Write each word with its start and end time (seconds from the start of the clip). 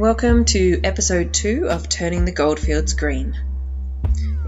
Welcome 0.00 0.46
to 0.46 0.80
episode 0.82 1.34
two 1.34 1.68
of 1.68 1.90
Turning 1.90 2.24
the 2.24 2.32
Goldfields 2.32 2.94
Green. 2.94 3.38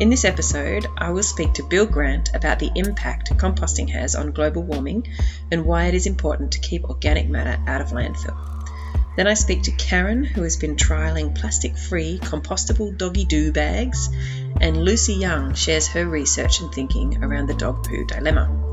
In 0.00 0.08
this 0.08 0.24
episode, 0.24 0.86
I 0.96 1.10
will 1.10 1.22
speak 1.22 1.52
to 1.52 1.62
Bill 1.62 1.84
Grant 1.84 2.30
about 2.34 2.58
the 2.58 2.70
impact 2.74 3.36
composting 3.36 3.90
has 3.90 4.14
on 4.14 4.32
global 4.32 4.62
warming 4.62 5.08
and 5.50 5.66
why 5.66 5.88
it 5.88 5.94
is 5.94 6.06
important 6.06 6.52
to 6.52 6.60
keep 6.60 6.84
organic 6.84 7.28
matter 7.28 7.62
out 7.66 7.82
of 7.82 7.88
landfill. 7.88 8.34
Then 9.18 9.26
I 9.26 9.34
speak 9.34 9.64
to 9.64 9.72
Karen, 9.72 10.24
who 10.24 10.42
has 10.42 10.56
been 10.56 10.76
trialling 10.76 11.38
plastic 11.38 11.76
free 11.76 12.18
compostable 12.18 12.96
doggy 12.96 13.26
doo 13.26 13.52
bags, 13.52 14.08
and 14.58 14.82
Lucy 14.82 15.12
Young 15.12 15.52
shares 15.52 15.86
her 15.88 16.06
research 16.06 16.62
and 16.62 16.72
thinking 16.72 17.22
around 17.22 17.50
the 17.50 17.54
dog 17.54 17.86
poo 17.86 18.06
dilemma. 18.06 18.71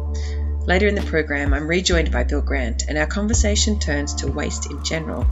Later 0.66 0.88
in 0.88 0.96
the 0.96 1.02
program, 1.02 1.54
I'm 1.54 1.68
rejoined 1.68 2.12
by 2.12 2.24
Bill 2.24 2.42
Grant, 2.42 2.84
and 2.88 2.98
our 2.98 3.08
conversation 3.08 3.80
turns 3.80 4.14
to 4.16 4.32
waste 4.32 4.70
in 4.70 4.84
general. 4.84 5.26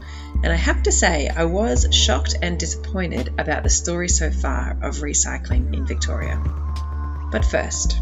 And 0.43 0.51
I 0.51 0.55
have 0.55 0.83
to 0.83 0.91
say, 0.91 1.29
I 1.29 1.45
was 1.45 1.87
shocked 1.91 2.35
and 2.41 2.59
disappointed 2.59 3.33
about 3.37 3.63
the 3.63 3.69
story 3.69 4.09
so 4.09 4.31
far 4.31 4.71
of 4.81 4.97
recycling 4.97 5.73
in 5.73 5.85
Victoria. 5.85 6.41
But 7.31 7.45
first, 7.45 8.01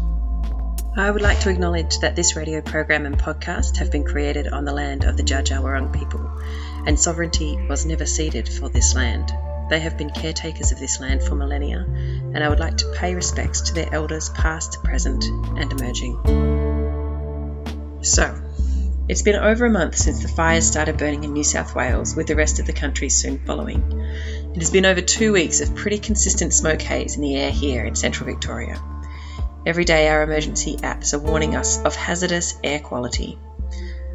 I 0.96 1.10
would 1.10 1.20
like 1.20 1.40
to 1.40 1.50
acknowledge 1.50 1.98
that 1.98 2.16
this 2.16 2.36
radio 2.36 2.62
program 2.62 3.04
and 3.04 3.18
podcast 3.18 3.76
have 3.76 3.92
been 3.92 4.04
created 4.04 4.48
on 4.48 4.64
the 4.64 4.72
land 4.72 5.04
of 5.04 5.18
the 5.18 5.22
Dja 5.22 5.92
people, 5.92 6.30
and 6.86 6.98
sovereignty 6.98 7.58
was 7.68 7.84
never 7.84 8.06
ceded 8.06 8.48
for 8.48 8.70
this 8.70 8.94
land. 8.94 9.30
They 9.68 9.80
have 9.80 9.98
been 9.98 10.10
caretakers 10.10 10.72
of 10.72 10.78
this 10.78 10.98
land 10.98 11.22
for 11.22 11.34
millennia, 11.34 11.84
and 11.86 12.42
I 12.42 12.48
would 12.48 12.60
like 12.60 12.78
to 12.78 12.92
pay 12.96 13.14
respects 13.14 13.60
to 13.62 13.74
their 13.74 13.92
elders 13.92 14.30
past, 14.30 14.82
present, 14.84 15.24
and 15.58 15.70
emerging. 15.70 16.65
So, 18.06 18.40
it's 19.08 19.22
been 19.22 19.34
over 19.34 19.66
a 19.66 19.70
month 19.70 19.96
since 19.96 20.22
the 20.22 20.28
fires 20.28 20.64
started 20.64 20.96
burning 20.96 21.24
in 21.24 21.32
New 21.32 21.42
South 21.42 21.74
Wales, 21.74 22.14
with 22.14 22.28
the 22.28 22.36
rest 22.36 22.60
of 22.60 22.66
the 22.66 22.72
country 22.72 23.08
soon 23.08 23.44
following. 23.44 23.82
It 24.54 24.60
has 24.60 24.70
been 24.70 24.86
over 24.86 25.00
two 25.00 25.32
weeks 25.32 25.60
of 25.60 25.74
pretty 25.74 25.98
consistent 25.98 26.54
smoke 26.54 26.80
haze 26.80 27.16
in 27.16 27.22
the 27.22 27.34
air 27.34 27.50
here 27.50 27.84
in 27.84 27.96
central 27.96 28.30
Victoria. 28.30 28.80
Every 29.66 29.84
day, 29.84 30.06
our 30.06 30.22
emergency 30.22 30.76
apps 30.76 31.14
are 31.14 31.18
warning 31.18 31.56
us 31.56 31.82
of 31.82 31.96
hazardous 31.96 32.54
air 32.62 32.78
quality. 32.78 33.40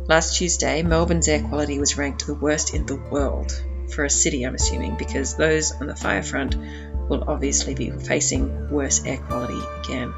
Last 0.07 0.37
Tuesday, 0.37 0.83
Melbourne's 0.83 1.27
air 1.27 1.43
quality 1.43 1.77
was 1.77 1.97
ranked 1.97 2.25
the 2.25 2.33
worst 2.33 2.73
in 2.73 2.85
the 2.85 2.95
world, 2.95 3.51
for 3.93 4.05
a 4.05 4.09
city, 4.09 4.45
I'm 4.45 4.55
assuming, 4.55 4.95
because 4.95 5.35
those 5.35 5.73
on 5.73 5.87
the 5.87 5.97
fire 5.97 6.23
front 6.23 6.55
will 7.09 7.25
obviously 7.27 7.75
be 7.75 7.91
facing 7.91 8.71
worse 8.71 9.05
air 9.05 9.17
quality 9.17 9.59
again. 9.83 10.13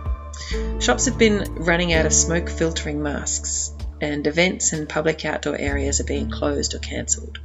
Shops 0.79 1.05
have 1.05 1.17
been 1.17 1.55
running 1.55 1.93
out 1.93 2.05
of 2.05 2.13
smoke 2.13 2.49
filtering 2.49 3.01
masks, 3.01 3.71
and 4.01 4.27
events 4.27 4.73
and 4.73 4.89
public 4.89 5.23
outdoor 5.25 5.57
areas 5.57 5.99
are 5.99 6.05
being 6.05 6.29
closed 6.29 6.73
or 6.73 6.79
cancelled. 6.79 7.39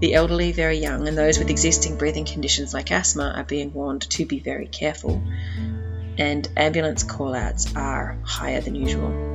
The 0.00 0.14
elderly, 0.14 0.52
very 0.52 0.78
young, 0.78 1.06
and 1.06 1.16
those 1.16 1.38
with 1.38 1.50
existing 1.50 1.96
breathing 1.96 2.24
conditions 2.24 2.74
like 2.74 2.90
asthma 2.90 3.32
are 3.36 3.44
being 3.44 3.72
warned 3.72 4.02
to 4.10 4.26
be 4.26 4.40
very 4.40 4.66
careful, 4.66 5.22
and 6.18 6.48
ambulance 6.56 7.04
callouts 7.04 7.76
are 7.76 8.18
higher 8.24 8.60
than 8.60 8.74
usual. 8.74 9.34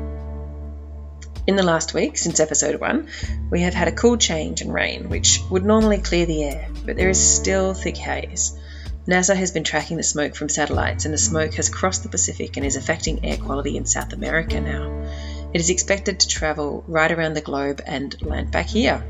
In 1.47 1.55
the 1.55 1.63
last 1.63 1.93
week, 1.93 2.17
since 2.17 2.39
episode 2.39 2.79
1, 2.79 3.07
we 3.49 3.61
have 3.61 3.73
had 3.73 3.87
a 3.87 3.93
cool 3.93 4.17
change 4.17 4.61
and 4.61 4.73
rain, 4.73 5.09
which 5.09 5.39
would 5.49 5.65
normally 5.65 5.97
clear 5.97 6.25
the 6.25 6.43
air, 6.43 6.69
but 6.85 6.95
there 6.95 7.09
is 7.09 7.19
still 7.19 7.73
thick 7.73 7.97
haze. 7.97 8.55
NASA 9.09 9.35
has 9.35 9.49
been 9.49 9.63
tracking 9.63 9.97
the 9.97 10.03
smoke 10.03 10.35
from 10.35 10.49
satellites, 10.49 11.05
and 11.05 11.11
the 11.11 11.17
smoke 11.17 11.55
has 11.55 11.67
crossed 11.67 12.03
the 12.03 12.09
Pacific 12.09 12.57
and 12.57 12.65
is 12.65 12.75
affecting 12.75 13.25
air 13.25 13.37
quality 13.37 13.75
in 13.75 13.87
South 13.87 14.13
America 14.13 14.61
now. 14.61 15.03
It 15.51 15.59
is 15.59 15.71
expected 15.71 16.19
to 16.19 16.27
travel 16.27 16.83
right 16.87 17.11
around 17.11 17.33
the 17.33 17.41
globe 17.41 17.81
and 17.87 18.15
land 18.21 18.51
back 18.51 18.67
here, 18.67 19.03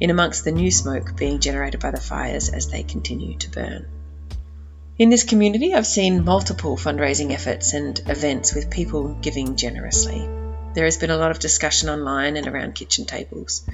in 0.00 0.10
amongst 0.10 0.42
the 0.42 0.50
new 0.50 0.72
smoke 0.72 1.16
being 1.16 1.38
generated 1.38 1.78
by 1.78 1.92
the 1.92 2.00
fires 2.00 2.48
as 2.48 2.66
they 2.66 2.82
continue 2.82 3.38
to 3.38 3.50
burn. 3.50 3.86
In 4.98 5.08
this 5.08 5.22
community, 5.22 5.72
I've 5.72 5.86
seen 5.86 6.24
multiple 6.24 6.76
fundraising 6.76 7.30
efforts 7.30 7.74
and 7.74 7.96
events 8.08 8.56
with 8.56 8.70
people 8.70 9.14
giving 9.22 9.54
generously. 9.54 10.43
There 10.74 10.86
has 10.86 10.96
been 10.96 11.10
a 11.10 11.16
lot 11.16 11.30
of 11.30 11.38
discussion 11.38 11.88
online 11.88 12.36
and 12.36 12.48
around 12.48 12.74
kitchen 12.74 13.04
tables. 13.04 13.64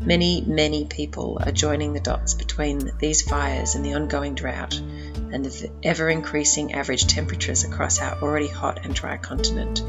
Many, 0.00 0.40
many 0.40 0.86
people 0.86 1.38
are 1.40 1.52
joining 1.52 1.92
the 1.92 2.00
dots 2.00 2.34
between 2.34 2.90
these 2.98 3.22
fires 3.22 3.76
and 3.76 3.84
the 3.84 3.94
ongoing 3.94 4.34
drought 4.34 4.76
and 4.76 5.44
the 5.44 5.70
ever 5.84 6.08
increasing 6.10 6.74
average 6.74 7.06
temperatures 7.06 7.62
across 7.62 8.00
our 8.00 8.20
already 8.20 8.48
hot 8.48 8.84
and 8.84 8.92
dry 8.92 9.16
continent 9.16 9.82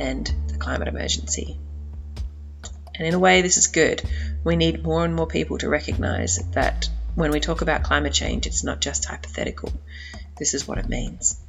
and 0.00 0.32
the 0.48 0.58
climate 0.58 0.88
emergency. 0.88 1.58
And 2.96 3.06
in 3.06 3.14
a 3.14 3.18
way, 3.18 3.42
this 3.42 3.56
is 3.56 3.68
good. 3.68 4.02
We 4.42 4.56
need 4.56 4.82
more 4.82 5.04
and 5.04 5.14
more 5.14 5.28
people 5.28 5.58
to 5.58 5.68
recognise 5.68 6.38
that 6.52 6.88
when 7.14 7.30
we 7.30 7.38
talk 7.38 7.62
about 7.62 7.84
climate 7.84 8.12
change, 8.12 8.46
it's 8.46 8.64
not 8.64 8.80
just 8.80 9.04
hypothetical. 9.04 9.72
This 10.38 10.54
is 10.54 10.66
what 10.66 10.78
it 10.78 10.88
means. 10.88 11.40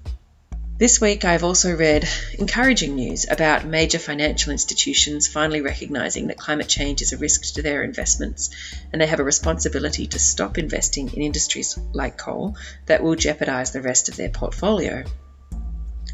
This 0.81 0.99
week, 0.99 1.25
I've 1.25 1.43
also 1.43 1.75
read 1.75 2.09
encouraging 2.39 2.95
news 2.95 3.27
about 3.29 3.67
major 3.67 3.99
financial 3.99 4.51
institutions 4.51 5.27
finally 5.27 5.61
recognising 5.61 6.25
that 6.25 6.39
climate 6.39 6.67
change 6.67 7.03
is 7.03 7.13
a 7.13 7.17
risk 7.17 7.53
to 7.53 7.61
their 7.61 7.83
investments 7.83 8.49
and 8.91 8.99
they 8.99 9.05
have 9.05 9.19
a 9.19 9.23
responsibility 9.23 10.07
to 10.07 10.17
stop 10.17 10.57
investing 10.57 11.13
in 11.13 11.21
industries 11.21 11.77
like 11.93 12.17
coal 12.17 12.57
that 12.87 13.03
will 13.03 13.13
jeopardise 13.13 13.69
the 13.69 13.81
rest 13.83 14.09
of 14.09 14.15
their 14.15 14.29
portfolio 14.29 15.03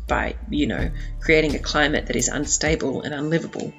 by, 0.05 0.35
you 0.50 0.67
know, 0.67 0.91
creating 1.22 1.55
a 1.55 1.59
climate 1.59 2.07
that 2.07 2.17
is 2.17 2.28
unstable 2.28 3.03
and 3.03 3.13
unlivable 3.13 3.72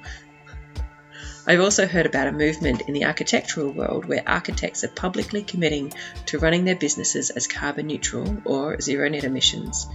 I've 1.49 1.61
also 1.61 1.87
heard 1.87 2.05
about 2.05 2.27
a 2.27 2.31
movement 2.31 2.81
in 2.81 2.93
the 2.93 3.05
architectural 3.05 3.71
world 3.71 4.05
where 4.05 4.21
architects 4.27 4.83
are 4.83 4.89
publicly 4.89 5.41
committing 5.41 5.91
to 6.27 6.37
running 6.37 6.63
their 6.63 6.75
businesses 6.75 7.31
as 7.31 7.47
carbon 7.47 7.87
neutral 7.87 8.37
or 8.45 8.79
zero 8.79 9.09
net 9.09 9.23
emissions 9.23 9.87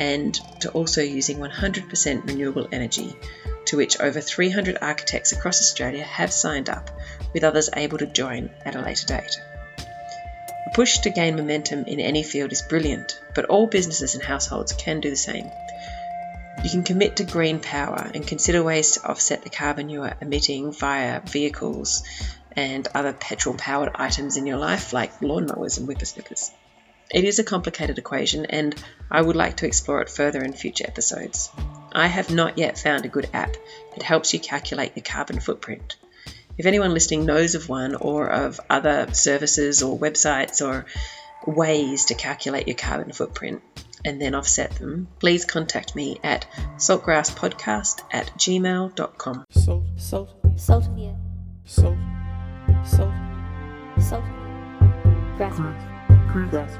and 0.00 0.34
to 0.62 0.70
also 0.72 1.02
using 1.02 1.38
100% 1.38 2.26
renewable 2.26 2.66
energy, 2.72 3.16
to 3.66 3.76
which 3.76 4.00
over 4.00 4.20
300 4.20 4.78
architects 4.82 5.30
across 5.30 5.60
Australia 5.60 6.02
have 6.02 6.32
signed 6.32 6.68
up, 6.68 6.90
with 7.32 7.44
others 7.44 7.70
able 7.76 7.98
to 7.98 8.06
join 8.06 8.50
at 8.64 8.74
a 8.74 8.82
later 8.82 9.06
date. 9.06 9.40
A 9.78 10.70
push 10.74 10.98
to 10.98 11.10
gain 11.10 11.36
momentum 11.36 11.84
in 11.84 12.00
any 12.00 12.24
field 12.24 12.50
is 12.50 12.62
brilliant, 12.62 13.20
but 13.32 13.44
all 13.44 13.68
businesses 13.68 14.16
and 14.16 14.24
households 14.24 14.72
can 14.72 14.98
do 14.98 15.10
the 15.10 15.14
same. 15.14 15.48
You 16.66 16.72
can 16.72 16.82
commit 16.82 17.14
to 17.18 17.24
green 17.24 17.60
power 17.60 18.10
and 18.12 18.26
consider 18.26 18.60
ways 18.60 18.94
to 18.94 19.08
offset 19.08 19.44
the 19.44 19.50
carbon 19.50 19.88
you 19.88 20.02
are 20.02 20.16
emitting 20.20 20.72
via 20.72 21.20
vehicles 21.20 22.02
and 22.56 22.88
other 22.92 23.12
petrol 23.12 23.54
powered 23.54 23.92
items 23.94 24.36
in 24.36 24.48
your 24.48 24.56
life, 24.56 24.92
like 24.92 25.20
lawnmowers 25.20 25.78
and 25.78 25.86
whippersnippers. 25.86 26.50
It 27.14 27.22
is 27.22 27.38
a 27.38 27.44
complicated 27.44 27.98
equation, 27.98 28.46
and 28.46 28.74
I 29.08 29.22
would 29.22 29.36
like 29.36 29.58
to 29.58 29.66
explore 29.66 30.02
it 30.02 30.10
further 30.10 30.42
in 30.42 30.54
future 30.54 30.86
episodes. 30.88 31.50
I 31.92 32.08
have 32.08 32.34
not 32.34 32.58
yet 32.58 32.80
found 32.80 33.04
a 33.04 33.14
good 33.16 33.28
app 33.32 33.54
that 33.94 34.02
helps 34.02 34.34
you 34.34 34.40
calculate 34.40 34.96
your 34.96 35.04
carbon 35.04 35.38
footprint. 35.38 35.94
If 36.58 36.66
anyone 36.66 36.94
listening 36.94 37.26
knows 37.26 37.54
of 37.54 37.68
one 37.68 37.94
or 37.94 38.28
of 38.28 38.58
other 38.68 39.14
services 39.14 39.84
or 39.84 39.96
websites 39.96 40.66
or 40.66 40.86
ways 41.46 42.06
to 42.06 42.14
calculate 42.14 42.66
your 42.66 42.76
carbon 42.76 43.12
footprint, 43.12 43.62
and 44.06 44.22
then 44.22 44.34
offset 44.36 44.70
them, 44.76 45.08
please 45.18 45.44
contact 45.44 45.96
me 45.96 46.18
at 46.22 46.46
saltgrasspodcast 46.76 48.02
at 48.12 48.26
gmail.com. 48.38 49.44
Salt, 49.50 49.84
salt, 49.96 50.30
salt 50.54 50.86
of 50.86 50.96
the 50.96 51.08
earth. 51.08 51.16
Salt, 51.64 51.98
salt, 52.84 53.12
salt. 53.98 54.24
Grassroots. 55.36 55.84
Grassroots. 56.32 56.78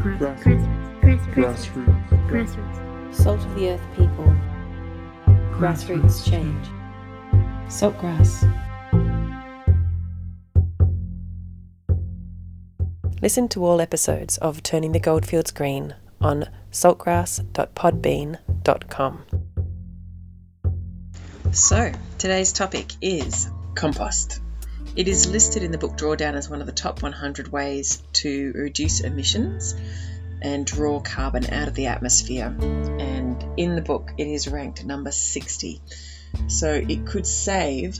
Grassroots. 0.00 1.34
Grassroots. 1.34 2.28
Grassroots. 2.28 3.14
Salt 3.14 3.44
of 3.44 3.54
the 3.54 3.68
earth 3.68 3.86
people. 3.94 4.34
Grassroots 5.52 6.28
change. 6.28 6.66
Saltgrass. 7.68 8.48
Listen 13.20 13.46
to 13.48 13.64
all 13.64 13.80
episodes 13.80 14.38
of 14.38 14.62
Turning 14.62 14.92
the 14.92 14.98
Goldfields 14.98 15.52
Green 15.52 15.94
on 16.20 16.46
saltgrass.podbean.com. 16.72 19.24
So, 21.52 21.92
today's 22.18 22.52
topic 22.52 22.92
is 23.00 23.48
compost. 23.74 24.40
It 24.96 25.06
is 25.06 25.30
listed 25.30 25.62
in 25.62 25.70
the 25.70 25.78
book 25.78 25.96
Drawdown 25.96 26.34
as 26.34 26.50
one 26.50 26.60
of 26.60 26.66
the 26.66 26.72
top 26.72 27.02
100 27.02 27.48
ways 27.48 28.02
to 28.14 28.52
reduce 28.54 29.00
emissions 29.00 29.76
and 30.42 30.66
draw 30.66 31.00
carbon 31.00 31.48
out 31.50 31.68
of 31.68 31.74
the 31.74 31.86
atmosphere. 31.86 32.46
And 32.46 33.58
in 33.58 33.74
the 33.74 33.82
book, 33.82 34.12
it 34.18 34.26
is 34.26 34.48
ranked 34.48 34.84
number 34.84 35.12
60. 35.12 35.80
So 36.48 36.72
it 36.72 37.06
could 37.06 37.26
save 37.26 37.98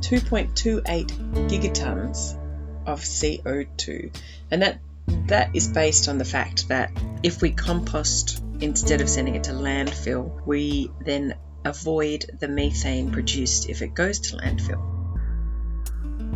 2.28 0.00 1.48
gigatons 1.48 2.38
of 2.86 3.00
CO2. 3.00 4.16
And 4.50 4.62
that 4.62 4.78
that 5.06 5.54
is 5.54 5.68
based 5.68 6.08
on 6.08 6.18
the 6.18 6.24
fact 6.24 6.68
that 6.68 6.90
if 7.22 7.42
we 7.42 7.50
compost 7.50 8.42
instead 8.60 9.00
of 9.00 9.08
sending 9.08 9.34
it 9.34 9.44
to 9.44 9.52
landfill, 9.52 10.44
we 10.46 10.90
then 11.04 11.34
avoid 11.64 12.24
the 12.38 12.48
methane 12.48 13.10
produced 13.10 13.68
if 13.68 13.82
it 13.82 13.94
goes 13.94 14.20
to 14.20 14.36
landfill. 14.36 14.96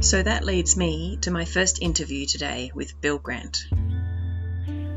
So 0.02 0.22
that 0.22 0.44
leads 0.44 0.76
me 0.76 1.18
to 1.22 1.30
my 1.30 1.44
first 1.44 1.82
interview 1.82 2.26
today 2.26 2.70
with 2.74 3.00
Bill 3.00 3.18
Grant. 3.18 3.58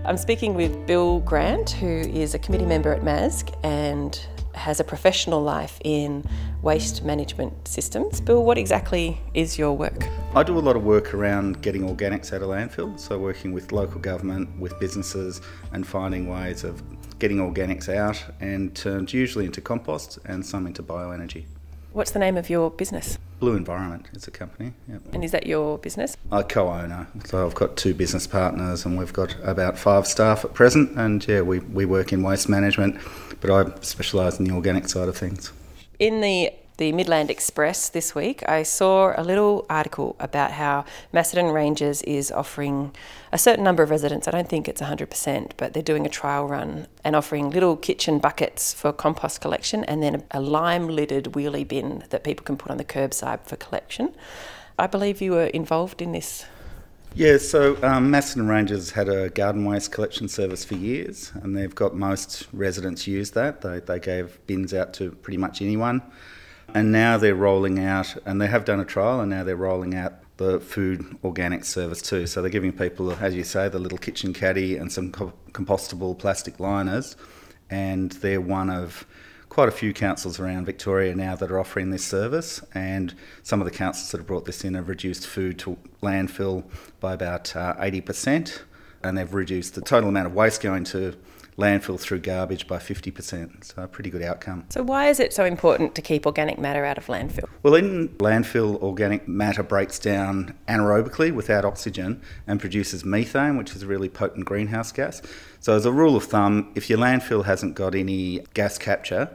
I'm 0.06 0.18
speaking 0.18 0.54
with 0.54 0.86
Bill 0.86 1.20
Grant, 1.20 1.72
who 1.72 1.88
is 1.88 2.34
a 2.34 2.40
committee 2.40 2.66
member 2.66 2.94
at 2.94 3.02
MASG 3.02 3.58
and 3.64 4.20
has 4.54 4.80
a 4.80 4.84
professional 4.84 5.42
life 5.42 5.80
in 5.84 6.24
waste 6.62 7.04
management 7.04 7.68
systems. 7.68 8.22
Bill, 8.22 8.44
what 8.44 8.58
exactly 8.58 9.20
is 9.34 9.58
your 9.58 9.74
work? 9.74 10.08
I 10.36 10.44
do 10.44 10.58
a 10.58 10.60
lot 10.60 10.76
of 10.76 10.84
work 10.84 11.14
around 11.14 11.62
getting 11.62 11.84
organics 11.84 12.34
out 12.34 12.42
of 12.42 12.50
landfill, 12.50 13.00
so 13.00 13.18
working 13.20 13.52
with 13.52 13.72
local 13.72 14.00
government, 14.00 14.60
with 14.60 14.80
businesses, 14.80 15.42
and 15.72 15.86
finding 15.86 16.28
ways 16.28 16.64
of 16.64 16.82
getting 17.20 17.38
organics 17.38 17.90
out 17.90 18.22
and 18.40 18.76
turned 18.76 19.14
usually 19.14 19.46
into 19.46 19.62
compost 19.62 20.20
and 20.26 20.46
some 20.46 20.68
into 20.68 20.84
bioenergy. 20.84 21.46
What's 21.94 22.10
the 22.10 22.18
name 22.18 22.38
of 22.38 22.50
your 22.50 22.72
business? 22.72 23.20
Blue 23.40 23.56
Environment 23.56 24.10
is 24.14 24.28
a 24.28 24.32
company. 24.32 24.74
Yep. 24.90 25.02
And 25.14 25.24
is 25.24 25.32
that 25.32 25.46
your 25.46 25.78
business? 25.78 26.18
I 26.32 26.42
co-owner, 26.42 27.06
so 27.26 27.46
I've 27.46 27.54
got 27.54 27.78
two 27.78 27.94
business 27.94 28.26
partners, 28.26 28.84
and 28.84 28.98
we've 28.98 29.14
got 29.14 29.36
about 29.44 29.78
five 29.78 30.08
staff 30.08 30.44
at 30.44 30.56
present. 30.56 30.98
And 30.98 31.26
yeah, 31.28 31.42
we, 31.42 31.60
we 31.60 31.86
work 31.86 32.12
in 32.12 32.24
waste 32.24 32.50
management, 32.50 33.00
but 33.42 33.52
I 33.52 33.80
specialise 33.82 34.40
in 34.40 34.46
the 34.46 34.56
organic 34.56 34.90
side 34.90 35.08
of 35.08 35.16
things. 35.16 35.54
In 36.00 36.22
the 36.22 36.52
the 36.78 36.92
Midland 36.92 37.30
Express 37.30 37.90
this 37.90 38.16
week, 38.16 38.48
I 38.50 38.64
saw 38.64 39.14
a 39.16 39.24
little 39.24 39.66
article 39.70 40.16
about 40.20 40.52
how 40.52 40.86
Macedon 41.12 41.48
Ranges 41.48 42.02
is 42.02 42.32
offering 42.32 42.96
a 43.32 43.38
certain 43.38 43.64
number 43.64 43.84
of 43.84 43.90
residents, 43.90 44.28
I 44.28 44.32
don't 44.32 44.50
think 44.50 44.68
it's 44.68 44.82
100%, 44.82 45.52
but 45.58 45.74
they're 45.74 45.84
doing 45.84 46.06
a 46.06 46.10
trial 46.10 46.48
run 46.48 46.88
and 47.04 47.16
offering 47.16 47.50
little 47.50 47.76
kitchen 47.76 48.20
buckets 48.20 48.74
for 48.74 48.92
compost 48.92 49.42
collection 49.42 49.84
and 49.84 50.02
then 50.02 50.24
a 50.32 50.40
lime 50.40 50.88
lidded 50.88 51.26
wheelie 51.34 51.68
bin 51.68 52.04
that 52.10 52.24
people 52.24 52.44
can 52.44 52.58
put 52.58 52.72
on 52.72 52.78
the 52.78 52.84
curbside 52.84 53.46
for 53.46 53.56
collection. 53.56 54.14
I 54.78 54.88
believe 54.88 55.22
you 55.22 55.32
were 55.32 55.48
involved 55.48 56.02
in 56.02 56.12
this. 56.12 56.46
Yeah, 57.16 57.38
so 57.38 57.78
um, 57.84 58.10
Macedon 58.10 58.48
Ranges 58.48 58.90
had 58.90 59.08
a 59.08 59.30
garden 59.30 59.66
waste 59.66 59.92
collection 59.92 60.28
service 60.28 60.66
for 60.66 60.74
years, 60.74 61.32
and 61.36 61.56
they've 61.56 61.74
got 61.74 61.96
most 61.96 62.48
residents 62.52 63.06
use 63.06 63.32
that. 63.32 63.62
They, 63.62 63.80
they 63.80 64.00
gave 64.00 64.40
bins 64.48 64.74
out 64.74 64.96
to 64.96 65.12
pretty 65.12 65.38
much 65.38 65.62
anyone. 65.62 66.02
And 66.74 66.92
now 66.92 67.18
they're 67.18 67.36
rolling 67.36 67.80
out, 67.80 68.18
and 68.26 68.42
they 68.42 68.48
have 68.48 68.66
done 68.66 68.80
a 68.80 68.86
trial, 68.86 69.20
and 69.22 69.30
now 69.30 69.44
they're 69.44 69.56
rolling 69.56 69.94
out 69.94 70.14
the 70.38 70.60
food 70.60 71.18
organic 71.24 71.64
service 71.64 72.02
too. 72.02 72.26
So 72.26 72.42
they're 72.42 72.50
giving 72.50 72.72
people, 72.72 73.12
as 73.12 73.36
you 73.36 73.44
say, 73.44 73.70
the 73.70 73.80
little 73.80 74.00
kitchen 74.00 74.34
caddy 74.34 74.78
and 74.78 74.92
some 74.92 75.12
compostable 75.12 76.18
plastic 76.18 76.60
liners. 76.60 77.16
And 77.70 78.12
they're 78.14 78.42
one 78.42 78.70
of 78.70 79.06
quite 79.50 79.70
a 79.70 79.72
few 79.72 79.94
councils 79.94 80.40
around 80.40 80.66
Victoria 80.66 81.16
now 81.16 81.36
that 81.36 81.52
are 81.52 81.60
offering 81.60 81.92
this 81.92 82.04
service. 82.04 82.62
And 82.74 83.14
some 83.44 83.62
of 83.62 83.66
the 83.66 83.72
councils 83.72 84.12
that 84.12 84.18
have 84.18 84.28
brought 84.28 84.46
this 84.46 84.64
in 84.64 84.74
have 84.74 84.90
reduced 84.90 85.28
food 85.28 85.60
to 85.60 85.78
landfill 86.02 86.64
by 87.00 87.14
about 87.14 87.56
uh, 87.56 87.76
80%. 87.76 88.64
And 89.04 89.18
they've 89.18 89.34
reduced 89.34 89.76
the 89.76 89.82
total 89.82 90.10
amount 90.10 90.28
of 90.28 90.34
waste 90.34 90.62
going 90.62 90.86
to 90.86 91.16
landfill 91.58 92.00
through 92.00 92.20
garbage 92.20 92.68
by 92.68 92.78
50%. 92.78 93.64
So, 93.64 93.84
a 93.84 93.88
pretty 93.88 94.10
good 94.10 94.22
outcome. 94.22 94.66
So, 94.70 94.84
why 94.84 95.10
is 95.10 95.20
it 95.20 95.34
so 95.34 95.46
important 95.46 95.96
to 95.96 96.02
keep 96.02 96.26
organic 96.26 96.60
matter 96.60 96.86
out 96.86 96.98
of 96.98 97.08
landfill? 97.08 97.50
Well, 97.62 97.76
in 97.76 98.10
landfill, 98.20 98.82
organic 98.82 99.28
matter 99.28 99.64
breaks 99.64 100.00
down 100.00 100.58
anaerobically 100.68 101.34
without 101.34 101.66
oxygen 101.66 102.22
and 102.48 102.60
produces 102.60 103.06
methane, 103.06 103.58
which 103.58 103.76
is 103.76 103.84
a 103.84 103.88
really 103.88 104.10
potent 104.10 104.46
greenhouse 104.46 104.92
gas. 104.92 105.22
So, 105.60 105.76
as 105.76 105.86
a 105.86 105.92
rule 105.92 106.16
of 106.16 106.26
thumb, 106.26 106.72
if 106.76 106.90
your 106.90 107.00
landfill 107.00 107.46
hasn't 107.46 107.76
got 107.76 107.96
any 107.96 108.40
gas 108.54 108.78
capture, 108.78 109.30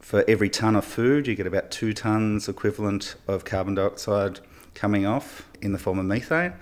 for 0.00 0.24
every 0.26 0.48
tonne 0.48 0.76
of 0.76 0.84
food, 0.84 1.28
you 1.28 1.34
get 1.34 1.46
about 1.46 1.70
two 1.70 1.92
tonnes 1.92 2.48
equivalent 2.48 3.14
of 3.28 3.44
carbon 3.44 3.74
dioxide 3.74 4.40
coming 4.74 5.06
off 5.06 5.48
in 5.60 5.72
the 5.72 5.78
form 5.78 5.98
of 5.98 6.06
methane. 6.06 6.54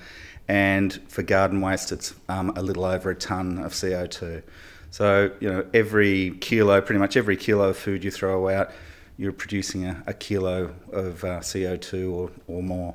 And 0.48 0.98
for 1.08 1.22
garden 1.22 1.60
waste, 1.60 1.92
it's 1.92 2.14
um, 2.28 2.52
a 2.56 2.62
little 2.62 2.84
over 2.84 3.10
a 3.10 3.14
tonne 3.14 3.58
of 3.58 3.72
CO2. 3.72 4.42
So, 4.90 5.30
you 5.40 5.48
know, 5.48 5.66
every 5.74 6.32
kilo, 6.40 6.80
pretty 6.80 6.98
much 6.98 7.16
every 7.16 7.36
kilo 7.36 7.70
of 7.70 7.76
food 7.76 8.04
you 8.04 8.10
throw 8.10 8.48
out, 8.48 8.70
you're 9.16 9.32
producing 9.32 9.84
a, 9.84 10.02
a 10.06 10.14
kilo 10.14 10.74
of 10.92 11.24
uh, 11.24 11.40
CO2 11.40 12.12
or, 12.12 12.30
or 12.46 12.62
more. 12.62 12.94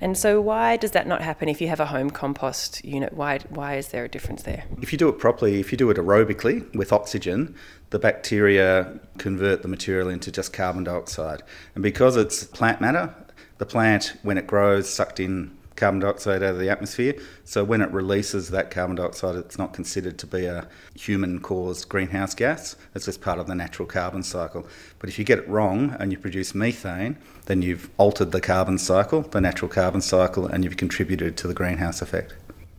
And 0.00 0.18
so, 0.18 0.40
why 0.40 0.76
does 0.76 0.90
that 0.90 1.06
not 1.06 1.22
happen 1.22 1.48
if 1.48 1.60
you 1.60 1.68
have 1.68 1.80
a 1.80 1.86
home 1.86 2.10
compost 2.10 2.84
unit? 2.84 3.12
Why, 3.12 3.38
why 3.48 3.76
is 3.76 3.88
there 3.88 4.04
a 4.04 4.08
difference 4.08 4.42
there? 4.42 4.64
If 4.82 4.92
you 4.92 4.98
do 4.98 5.08
it 5.08 5.18
properly, 5.18 5.60
if 5.60 5.72
you 5.72 5.78
do 5.78 5.88
it 5.90 5.96
aerobically 5.96 6.74
with 6.74 6.92
oxygen, 6.92 7.54
the 7.90 7.98
bacteria 7.98 8.98
convert 9.18 9.62
the 9.62 9.68
material 9.68 10.08
into 10.08 10.32
just 10.32 10.52
carbon 10.52 10.84
dioxide. 10.84 11.42
And 11.74 11.82
because 11.82 12.16
it's 12.16 12.44
plant 12.44 12.80
matter, 12.80 13.14
the 13.58 13.66
plant, 13.66 14.14
when 14.22 14.36
it 14.36 14.46
grows, 14.46 14.88
sucked 14.88 15.20
in 15.20 15.56
carbon 15.76 16.00
dioxide 16.00 16.42
out 16.42 16.54
of 16.54 16.58
the 16.58 16.70
atmosphere. 16.70 17.14
So 17.44 17.64
when 17.64 17.80
it 17.80 17.90
releases 17.90 18.50
that 18.50 18.70
carbon 18.70 18.96
dioxide, 18.96 19.36
it's 19.36 19.58
not 19.58 19.72
considered 19.72 20.18
to 20.18 20.26
be 20.26 20.46
a 20.46 20.68
human 20.94 21.40
caused 21.40 21.88
greenhouse 21.88 22.34
gas. 22.34 22.76
It's 22.94 23.06
just 23.06 23.20
part 23.20 23.38
of 23.38 23.46
the 23.46 23.54
natural 23.54 23.86
carbon 23.86 24.22
cycle. 24.22 24.66
But 24.98 25.08
if 25.08 25.18
you 25.18 25.24
get 25.24 25.38
it 25.38 25.48
wrong 25.48 25.96
and 25.98 26.12
you 26.12 26.18
produce 26.18 26.54
methane, 26.54 27.18
then 27.46 27.62
you've 27.62 27.90
altered 27.98 28.32
the 28.32 28.40
carbon 28.40 28.78
cycle, 28.78 29.22
the 29.22 29.40
natural 29.40 29.70
carbon 29.70 30.00
cycle, 30.00 30.46
and 30.46 30.64
you've 30.64 30.76
contributed 30.76 31.36
to 31.38 31.48
the 31.48 31.54
greenhouse 31.54 32.00
effect. 32.02 32.34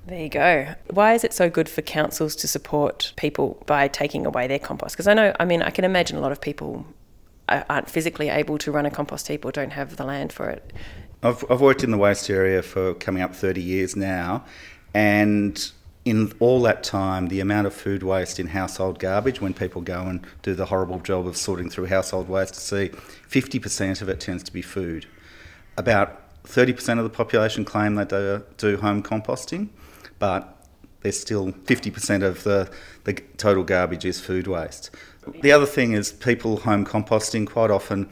There 0.08 0.22
you 0.22 0.30
go. 0.30 0.68
Why 0.92 1.14
is 1.14 1.24
it 1.24 1.34
so 1.34 1.50
good 1.50 1.68
for 1.68 1.82
councils 1.82 2.36
to 2.38 2.48
support 2.48 3.14
people 3.16 3.64
by 3.66 3.88
taking 3.88 4.26
away 4.26 4.46
their 4.46 4.60
compost? 4.60 4.96
Because 4.96 5.08
I 5.08 5.16
know, 5.16 5.36
I 5.40 5.46
mean, 5.46 5.64
I 5.64 5.72
can 5.72 5.84
imagine 5.84 6.18
a 6.18 6.22
lot 6.22 6.32
of 6.32 6.40
people 6.40 6.86
aren't 7.48 7.90
physically 7.90 8.30
able 8.30 8.58
to 8.60 8.72
run 8.72 8.86
a 8.86 8.92
compost 8.92 9.28
heap 9.28 9.46
or 9.46 9.52
don't 9.52 9.72
have 9.72 9.98
the 9.98 10.04
land 10.04 10.32
for 10.32 10.50
it. 10.50 10.74
I've, 11.24 11.44
I've 11.50 11.62
worked 11.62 11.84
in 11.84 11.92
the 11.92 11.98
waste 11.98 12.30
area 12.30 12.62
for 12.62 12.94
coming 12.94 13.24
up 13.24 13.36
30 13.36 13.62
years 13.62 13.96
now, 13.96 14.46
and 14.94 15.72
in 16.06 16.32
all 16.40 16.62
that 16.62 16.84
time, 16.84 17.28
the 17.30 17.40
amount 17.40 17.66
of 17.66 17.74
food 17.74 18.04
waste 18.04 18.40
in 18.40 18.48
household 18.48 19.00
garbage, 19.00 19.42
when 19.42 19.56
people 19.56 19.82
go 19.82 20.04
and 20.04 20.26
do 20.44 20.54
the 20.54 20.66
horrible 20.66 21.00
job 21.00 21.26
of 21.26 21.36
sorting 21.36 21.70
through 21.70 21.88
household 21.88 22.30
waste 22.30 22.54
to 22.54 22.60
see, 22.60 22.90
50% 23.30 24.02
of 24.04 24.10
it 24.10 24.20
tends 24.20 24.44
to 24.44 24.54
be 24.54 24.62
food. 24.62 25.08
About 25.78 26.22
30% 26.44 27.00
of 27.00 27.04
the 27.04 27.10
population 27.10 27.66
claim 27.66 27.96
that 27.96 28.10
they 28.10 28.20
do, 28.20 28.44
do 28.58 28.78
home 28.78 29.02
composting, 29.02 29.70
but 30.20 30.56
there's 31.02 31.20
still 31.20 31.52
50% 31.52 32.24
of 32.24 32.44
the, 32.44 32.72
the 33.04 33.14
total 33.38 33.64
garbage 33.64 34.06
is 34.06 34.20
food 34.20 34.46
waste. 34.46 34.92
The 35.42 35.52
other 35.52 35.66
thing 35.66 35.94
is 35.94 36.12
people 36.12 36.58
home 36.58 36.86
composting 36.86 37.48
quite 37.48 37.72
often 37.72 38.10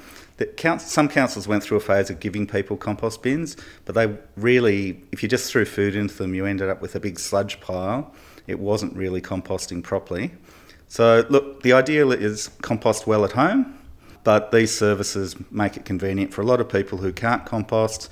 some 0.80 1.08
councils 1.08 1.48
went 1.48 1.64
through 1.64 1.78
a 1.78 1.82
phase 1.82 2.10
of 2.10 2.20
giving 2.20 2.48
people 2.48 2.76
compost 2.76 3.22
bins, 3.22 3.56
but 3.86 3.96
they 3.96 4.18
really, 4.36 5.02
if 5.12 5.22
you 5.22 5.30
just 5.30 5.52
threw 5.52 5.66
food 5.66 5.96
into 5.96 6.16
them, 6.16 6.34
you 6.34 6.46
ended 6.46 6.70
up 6.70 6.82
with 6.82 6.96
a 6.96 7.00
big 7.00 7.20
sludge 7.20 7.60
pile. 7.62 8.14
It 8.48 8.60
wasn't 8.60 8.96
really 8.96 9.22
composting 9.22 9.84
properly. 9.84 10.32
So, 10.88 11.26
look, 11.30 11.64
the 11.64 11.74
ideal 11.74 12.12
is 12.12 12.50
compost 12.62 13.08
well 13.08 13.26
at 13.26 13.32
home, 13.34 13.78
but 14.24 14.52
these 14.52 14.76
services 14.76 15.36
make 15.52 15.78
it 15.78 15.86
convenient 15.86 16.34
for 16.34 16.42
a 16.42 16.46
lot 16.46 16.60
of 16.60 16.70
people 16.70 16.98
who 16.98 17.14
can't 17.14 17.46
compost, 17.46 18.10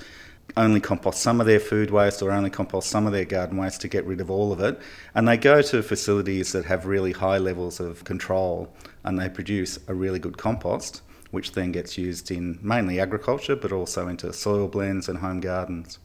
only 0.58 0.80
compost 0.80 1.22
some 1.22 1.40
of 1.40 1.48
their 1.48 1.60
food 1.60 1.92
waste 1.92 2.22
or 2.22 2.32
only 2.32 2.50
compost 2.50 2.90
some 2.90 3.06
of 3.06 3.14
their 3.14 3.26
garden 3.26 3.58
waste 3.58 3.82
to 3.82 3.88
get 3.88 4.06
rid 4.06 4.20
of 4.20 4.30
all 4.30 4.52
of 4.52 4.60
it. 4.60 4.80
And 5.16 5.28
they 5.28 5.38
go 5.38 5.62
to 5.62 5.84
facilities 5.84 6.52
that 6.52 6.66
have 6.66 6.86
really 6.86 7.14
high 7.14 7.38
levels 7.38 7.80
of 7.80 8.04
control 8.04 8.74
and 9.04 9.20
they 9.20 9.30
produce 9.30 9.80
a 9.88 9.94
really 9.94 10.20
good 10.20 10.38
compost 10.38 11.02
which 11.32 11.54
then 11.54 11.72
gets 11.72 11.98
used 11.98 12.30
in 12.30 12.60
mainly 12.62 13.00
agriculture 13.00 13.56
but 13.56 13.72
also 13.72 14.08
into 14.08 14.32
soil 14.32 14.68
blends 14.68 15.10
and 15.10 15.20
home 15.20 15.40
gardens. 15.40 15.98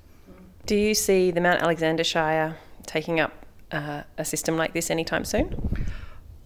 Do 0.65 0.75
you 0.75 0.95
see 0.95 1.31
the 1.31 1.41
Mount 1.41 1.63
Alexander 1.63 2.03
Shire 2.03 2.57
taking 2.87 3.21
up 3.21 3.47
uh, 3.71 4.03
a 4.17 4.25
system 4.25 4.57
like 4.57 4.73
this 4.73 4.91
anytime 4.91 5.25
soon? 5.25 5.87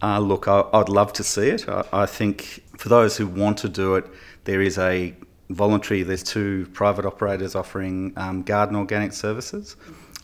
Uh, 0.03 0.19
look, 0.19 0.49
I, 0.49 0.65
would 0.73 0.89
love 0.89 1.13
to 1.15 1.25
see 1.25 1.49
it. 1.49 1.69
I, 1.69 1.85
I, 1.93 2.07
think 2.07 2.63
for 2.79 2.89
those 2.89 3.19
who 3.19 3.27
want 3.27 3.59
to 3.59 3.69
do 3.69 3.97
it, 3.97 4.07
there 4.45 4.63
is 4.63 4.79
a 4.79 5.15
voluntary, 5.51 6.03
there's 6.03 6.23
two 6.23 6.67
private 6.73 7.05
operators 7.05 7.55
offering 7.55 8.15
um, 8.17 8.43
garden 8.43 8.77
organic 8.77 9.13
services. 9.13 9.77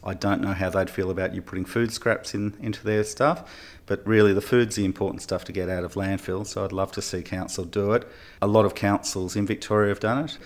I 0.02 0.14
don't 0.14 0.40
know 0.40 0.52
how 0.52 0.70
they'd 0.70 0.88
feel 0.88 1.10
about 1.10 1.34
you 1.34 1.42
putting 1.42 1.64
food 1.64 1.92
scraps 1.92 2.34
in, 2.34 2.56
into 2.60 2.82
their 2.84 3.04
stuff, 3.04 3.50
but 3.86 4.06
really 4.06 4.32
the 4.32 4.40
food's 4.40 4.76
the 4.76 4.84
important 4.84 5.22
stuff 5.22 5.44
to 5.44 5.52
get 5.52 5.68
out 5.68 5.84
of 5.84 5.94
landfill, 5.94 6.46
so 6.46 6.64
I'd 6.64 6.72
love 6.72 6.92
to 6.92 7.02
see 7.02 7.22
council 7.22 7.64
do 7.64 7.92
it. 7.92 8.06
A 8.42 8.46
lot 8.46 8.64
of 8.64 8.74
councils 8.74 9.36
in 9.36 9.46
Victoria 9.46 9.88
have 9.88 10.00
done 10.00 10.24
it. 10.24 10.38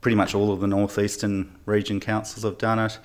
Pretty 0.00 0.14
much 0.14 0.34
all 0.34 0.52
of 0.52 0.60
the 0.60 0.66
northeastern 0.66 1.58
region 1.64 2.00
councils 2.00 2.44
have 2.44 2.58
done 2.58 2.78
it. 2.78 2.98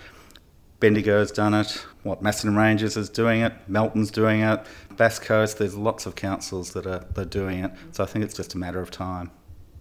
Bendigo's 0.80 1.32
done 1.32 1.54
it. 1.54 1.86
What 2.04 2.22
Macedon 2.22 2.56
Ranges 2.56 2.98
is 2.98 3.10
doing 3.10 3.42
it. 3.42 3.54
Melton's 3.68 4.12
doing 4.12 4.42
it. 4.42 4.64
Bass 4.96 5.18
Coast. 5.18 5.58
There's 5.58 5.76
lots 5.76 6.06
of 6.06 6.16
councils 6.16 6.74
that 6.74 6.86
are, 6.86 7.06
that 7.14 7.18
are 7.18 7.26
doing 7.26 7.64
it. 7.64 7.72
So 7.92 8.04
I 8.04 8.08
think 8.08 8.24
it's 8.24 8.36
just 8.36 8.54
a 8.54 8.58
matter 8.58 8.80
of 8.80 8.92
time. 8.92 9.32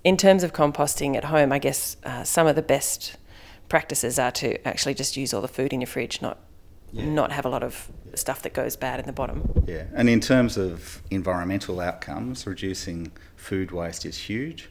In 0.04 0.16
terms 0.16 0.42
of 0.42 0.52
composting 0.52 1.16
at 1.16 1.24
home, 1.24 1.52
I 1.52 1.58
guess 1.58 1.96
uh, 2.04 2.24
some 2.24 2.46
of 2.46 2.56
the 2.56 2.62
best 2.62 3.16
practices 3.68 4.18
are 4.18 4.30
to 4.30 4.66
actually 4.66 4.94
just 4.94 5.16
use 5.16 5.34
all 5.34 5.42
the 5.42 5.48
food 5.48 5.72
in 5.72 5.80
your 5.80 5.88
fridge, 5.88 6.22
not 6.22 6.38
yeah. 6.96 7.06
not 7.06 7.32
have 7.32 7.44
a 7.44 7.48
lot 7.48 7.62
of 7.62 7.90
stuff 8.14 8.42
that 8.42 8.54
goes 8.54 8.76
bad 8.76 9.00
in 9.00 9.06
the 9.06 9.12
bottom. 9.12 9.64
Yeah, 9.66 9.84
and 9.94 10.08
in 10.08 10.20
terms 10.20 10.56
of 10.56 11.02
environmental 11.10 11.80
outcomes, 11.80 12.46
reducing 12.46 13.12
food 13.36 13.70
waste 13.70 14.06
is 14.06 14.16
huge. 14.18 14.70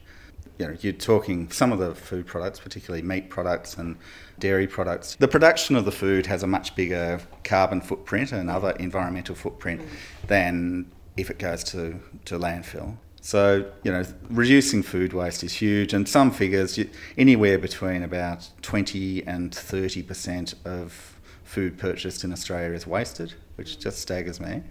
you 0.58 0.66
know, 0.66 0.76
you're 0.80 0.92
talking 0.92 1.50
some 1.50 1.72
of 1.72 1.78
the 1.78 1.94
food 1.94 2.26
products, 2.26 2.58
particularly 2.60 3.02
meat 3.02 3.28
products 3.30 3.76
and 3.76 3.96
dairy 4.38 4.66
products. 4.66 5.16
The 5.16 5.28
production 5.28 5.76
of 5.76 5.84
the 5.84 5.92
food 5.92 6.26
has 6.26 6.42
a 6.42 6.46
much 6.46 6.74
bigger 6.74 7.20
carbon 7.44 7.80
footprint 7.80 8.32
and 8.32 8.50
other 8.50 8.70
environmental 8.72 9.34
footprint 9.34 9.82
mm. 9.82 10.28
than 10.28 10.90
if 11.16 11.30
it 11.30 11.38
goes 11.38 11.62
to, 11.64 12.00
to 12.24 12.38
landfill. 12.38 12.96
So, 13.20 13.68
you 13.82 13.90
know, 13.90 14.04
reducing 14.30 14.84
food 14.84 15.12
waste 15.12 15.42
is 15.42 15.52
huge, 15.52 15.92
and 15.92 16.08
some 16.08 16.30
figures, 16.30 16.78
anywhere 17.18 17.58
between 17.58 18.04
about 18.04 18.48
20 18.62 19.26
and 19.26 19.50
30% 19.50 20.54
of 20.64 21.15
food 21.46 21.78
purchased 21.78 22.24
in 22.24 22.32
Australia 22.32 22.74
is 22.74 22.86
wasted, 22.86 23.32
which 23.54 23.78
just 23.78 23.98
staggers 23.98 24.40
me. 24.40 24.62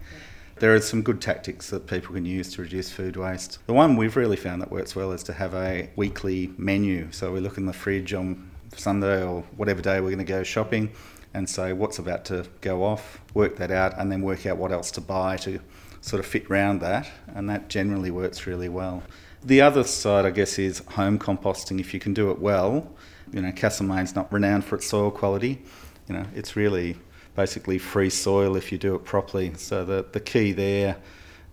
There 0.58 0.74
are 0.74 0.80
some 0.80 1.02
good 1.02 1.20
tactics 1.20 1.68
that 1.70 1.86
people 1.86 2.14
can 2.14 2.24
use 2.24 2.52
to 2.54 2.62
reduce 2.62 2.90
food 2.90 3.16
waste. 3.16 3.58
The 3.66 3.74
one 3.74 3.96
we've 3.96 4.16
really 4.16 4.36
found 4.36 4.62
that 4.62 4.70
works 4.70 4.94
well 4.94 5.12
is 5.12 5.22
to 5.24 5.32
have 5.32 5.54
a 5.54 5.90
weekly 5.96 6.52
menu. 6.56 7.08
So 7.12 7.32
we 7.32 7.40
look 7.40 7.58
in 7.58 7.66
the 7.66 7.72
fridge 7.72 8.14
on 8.14 8.50
Sunday 8.74 9.22
or 9.22 9.42
whatever 9.56 9.82
day 9.82 10.00
we're 10.00 10.08
going 10.08 10.18
to 10.18 10.24
go 10.24 10.42
shopping 10.42 10.92
and 11.34 11.48
say 11.48 11.72
what's 11.72 11.98
about 11.98 12.24
to 12.26 12.46
go 12.62 12.84
off, 12.84 13.20
work 13.34 13.56
that 13.56 13.70
out, 13.70 13.98
and 13.98 14.10
then 14.10 14.22
work 14.22 14.46
out 14.46 14.56
what 14.56 14.72
else 14.72 14.90
to 14.92 15.00
buy 15.00 15.36
to 15.38 15.60
sort 16.00 16.20
of 16.20 16.26
fit 16.26 16.48
round 16.48 16.80
that. 16.80 17.06
And 17.34 17.50
that 17.50 17.68
generally 17.68 18.10
works 18.10 18.46
really 18.46 18.70
well. 18.70 19.02
The 19.44 19.60
other 19.60 19.84
side, 19.84 20.24
I 20.24 20.30
guess, 20.30 20.58
is 20.58 20.78
home 20.78 21.18
composting. 21.18 21.78
If 21.80 21.92
you 21.92 22.00
can 22.00 22.14
do 22.14 22.30
it 22.30 22.38
well, 22.38 22.90
you 23.32 23.42
know, 23.42 23.52
Castlemaine's 23.52 24.14
not 24.14 24.32
renowned 24.32 24.64
for 24.64 24.76
its 24.76 24.86
soil 24.86 25.10
quality. 25.10 25.62
You 26.08 26.14
know, 26.14 26.26
it's 26.34 26.56
really 26.56 26.96
basically 27.34 27.78
free 27.78 28.10
soil 28.10 28.56
if 28.56 28.72
you 28.72 28.78
do 28.78 28.94
it 28.94 29.04
properly. 29.04 29.52
So 29.56 29.84
the, 29.84 30.06
the 30.12 30.20
key 30.20 30.52
there, 30.52 30.96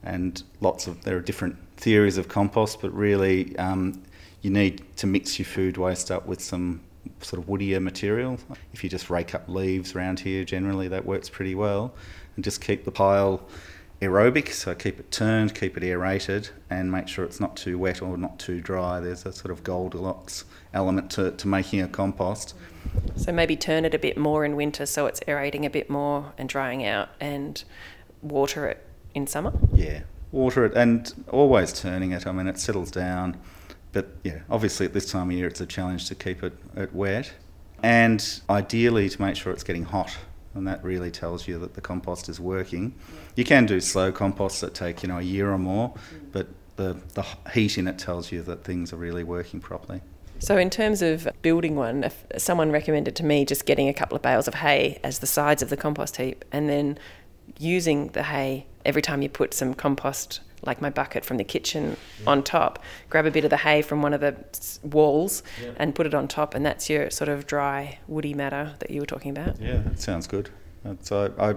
and 0.03 0.41
lots 0.62 0.88
of, 0.88 1.03
there 1.03 1.17
are 1.17 1.22
different 1.22 1.57
theories 1.77 2.17
of 2.17 2.27
compost, 2.27 2.81
but 2.81 2.93
really 2.93 3.57
um, 3.57 4.01
you 4.41 4.50
need 4.50 4.83
to 4.98 5.07
mix 5.07 5.39
your 5.39 5.45
food 5.45 5.77
waste 5.77 6.12
up 6.12 6.25
with 6.25 6.41
some 6.41 6.81
sort 7.22 7.41
of 7.41 7.50
woodier 7.50 7.81
material. 7.81 8.38
If 8.74 8.83
you 8.83 8.89
just 8.89 9.10
rake 9.10 9.33
up 9.36 9.48
leaves 9.50 9.95
around 9.95 10.22
here, 10.22 10.43
generally 10.43 10.88
that 10.89 11.05
works 11.05 11.29
pretty 11.29 11.55
well. 11.55 11.93
And 12.36 12.43
just 12.43 12.62
keep 12.62 12.86
the 12.86 12.91
pile 12.91 13.48
aerobic, 14.01 14.51
so 14.51 14.75
keep 14.75 15.00
it 15.00 15.12
turned, 15.12 15.55
keep 15.55 15.77
it 15.77 15.83
aerated, 15.83 16.50
and 16.69 16.91
make 16.91 17.07
sure 17.07 17.24
it's 17.24 17.39
not 17.39 17.55
too 17.55 17.77
wet 17.77 18.01
or 18.01 18.17
not 18.17 18.39
too 18.39 18.60
dry. 18.60 19.00
There's 19.00 19.25
a 19.25 19.31
sort 19.31 19.51
of 19.51 19.63
Goldilocks 19.63 20.45
element 20.74 21.12
to, 21.12 21.31
to 21.31 21.48
making 21.48 21.81
a 21.81 21.88
compost. 21.88 22.55
So 23.15 23.31
maybe 23.31 23.55
turn 23.55 23.85
it 23.85 23.93
a 23.93 23.99
bit 23.99 24.17
more 24.17 24.43
in 24.43 24.55
winter 24.55 24.85
so 24.85 25.05
it's 25.05 25.21
aerating 25.27 25.65
a 25.65 25.69
bit 25.69 25.89
more 25.89 26.33
and 26.37 26.49
drying 26.49 26.85
out, 26.85 27.09
and 27.19 27.63
water 28.21 28.67
it 28.67 28.85
in 29.13 29.27
summer? 29.27 29.53
Yeah, 29.73 30.01
water 30.31 30.65
it 30.65 30.73
and 30.75 31.13
always 31.29 31.73
turning 31.73 32.11
it. 32.11 32.25
I 32.25 32.31
mean, 32.31 32.47
it 32.47 32.59
settles 32.59 32.91
down. 32.91 33.37
But 33.91 34.09
yeah, 34.23 34.39
obviously 34.49 34.87
at 34.87 34.93
this 34.93 35.11
time 35.11 35.29
of 35.29 35.35
year 35.35 35.47
it's 35.47 35.61
a 35.61 35.67
challenge 35.67 36.07
to 36.07 36.15
keep 36.15 36.43
it, 36.43 36.53
it 36.75 36.93
wet. 36.93 37.33
And 37.83 38.41
ideally 38.49 39.09
to 39.09 39.21
make 39.21 39.35
sure 39.35 39.53
it's 39.53 39.63
getting 39.63 39.83
hot 39.83 40.17
and 40.55 40.67
that 40.67 40.83
really 40.83 41.11
tells 41.11 41.47
you 41.47 41.57
that 41.59 41.73
the 41.73 41.81
compost 41.81 42.29
is 42.29 42.39
working. 42.39 42.93
You 43.35 43.43
can 43.43 43.65
do 43.65 43.79
slow 43.79 44.11
composts 44.11 44.61
that 44.61 44.73
take 44.73 45.03
you 45.03 45.09
know 45.09 45.17
a 45.17 45.23
year 45.23 45.51
or 45.51 45.57
more, 45.57 45.93
but 46.31 46.47
the 46.75 46.97
the 47.13 47.25
heat 47.53 47.77
in 47.77 47.87
it 47.87 47.97
tells 47.97 48.31
you 48.31 48.41
that 48.43 48.63
things 48.63 48.93
are 48.93 48.97
really 48.97 49.23
working 49.23 49.59
properly. 49.59 50.01
So, 50.43 50.57
in 50.57 50.69
terms 50.69 51.01
of 51.01 51.29
building 51.41 51.77
one, 51.77 52.03
if 52.03 52.25
someone 52.38 52.69
recommended 52.69 53.15
to 53.15 53.23
me 53.23 53.45
just 53.45 53.65
getting 53.65 53.88
a 53.88 53.93
couple 53.93 54.17
of 54.17 54.21
bales 54.21 54.45
of 54.45 54.55
hay 54.55 55.00
as 55.01 55.19
the 55.19 55.25
sides 55.25 55.62
of 55.62 55.69
the 55.69 55.77
compost 55.77 56.17
heap 56.17 56.43
and 56.51 56.67
then 56.67 57.00
using 57.57 58.09
the 58.09 58.23
hay 58.23 58.65
every 58.83 59.01
time 59.01 59.21
you 59.21 59.29
put 59.29 59.53
some 59.53 59.73
compost 59.73 60.41
like 60.65 60.81
my 60.81 60.89
bucket 60.89 61.23
from 61.23 61.38
the 61.38 61.45
kitchen 61.45 61.95
yeah. 62.21 62.29
on 62.29 62.43
top, 62.43 62.83
grab 63.09 63.25
a 63.25 63.31
bit 63.31 63.45
of 63.45 63.51
the 63.51 63.57
hay 63.57 63.81
from 63.81 64.01
one 64.01 64.13
of 64.13 64.19
the 64.19 64.35
walls 64.83 65.43
yeah. 65.62 65.71
and 65.77 65.95
put 65.95 66.05
it 66.05 66.13
on 66.13 66.27
top, 66.27 66.53
and 66.53 66.65
that's 66.65 66.89
your 66.89 67.09
sort 67.09 67.29
of 67.29 67.47
dry, 67.47 68.00
woody 68.07 68.33
matter 68.33 68.75
that 68.79 68.91
you 68.91 69.00
were 69.00 69.05
talking 69.05 69.31
about. 69.31 69.62
Yeah, 69.62 69.77
that 69.77 70.01
sounds 70.01 70.27
good. 70.27 70.50
So 71.03 71.33
I, 71.39 71.55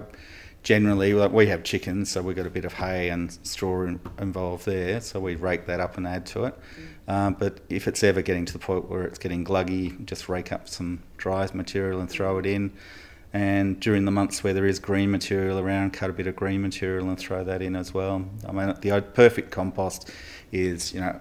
generally, 0.63 1.13
like 1.13 1.31
we 1.33 1.47
have 1.47 1.63
chickens, 1.63 2.11
so 2.11 2.21
we've 2.21 2.37
got 2.37 2.45
a 2.45 2.49
bit 2.49 2.63
of 2.63 2.73
hay 2.73 3.09
and 3.09 3.37
straw 3.43 3.83
in, 3.83 3.99
involved 4.17 4.65
there, 4.65 5.01
so 5.01 5.19
we 5.19 5.35
rake 5.35 5.65
that 5.67 5.81
up 5.81 5.97
and 5.97 6.07
add 6.07 6.25
to 6.27 6.45
it. 6.45 6.55
Mm. 6.79 6.87
Um, 7.07 7.35
but 7.39 7.61
if 7.69 7.87
it's 7.87 8.03
ever 8.03 8.21
getting 8.21 8.45
to 8.45 8.53
the 8.53 8.59
point 8.59 8.89
where 8.89 9.03
it's 9.03 9.17
getting 9.17 9.45
gluggy, 9.45 10.03
just 10.05 10.27
rake 10.27 10.51
up 10.51 10.67
some 10.67 11.03
dry 11.17 11.47
material 11.53 12.01
and 12.01 12.09
throw 12.09 12.37
it 12.37 12.45
in 12.45 12.73
and 13.33 13.79
during 13.79 14.05
the 14.05 14.11
months 14.11 14.43
where 14.43 14.53
there 14.53 14.65
is 14.65 14.79
green 14.79 15.11
material 15.11 15.59
around, 15.59 15.91
cut 15.91 16.09
a 16.09 16.13
bit 16.13 16.27
of 16.27 16.35
green 16.35 16.61
material 16.61 17.09
and 17.09 17.19
throw 17.19 17.43
that 17.43 17.61
in 17.61 17.75
as 17.75 17.93
well. 17.93 18.25
I 18.47 18.51
mean, 18.51 18.73
the 18.81 19.01
perfect 19.13 19.51
compost 19.51 20.09
is 20.51 20.93
you 20.93 21.01
know 21.01 21.19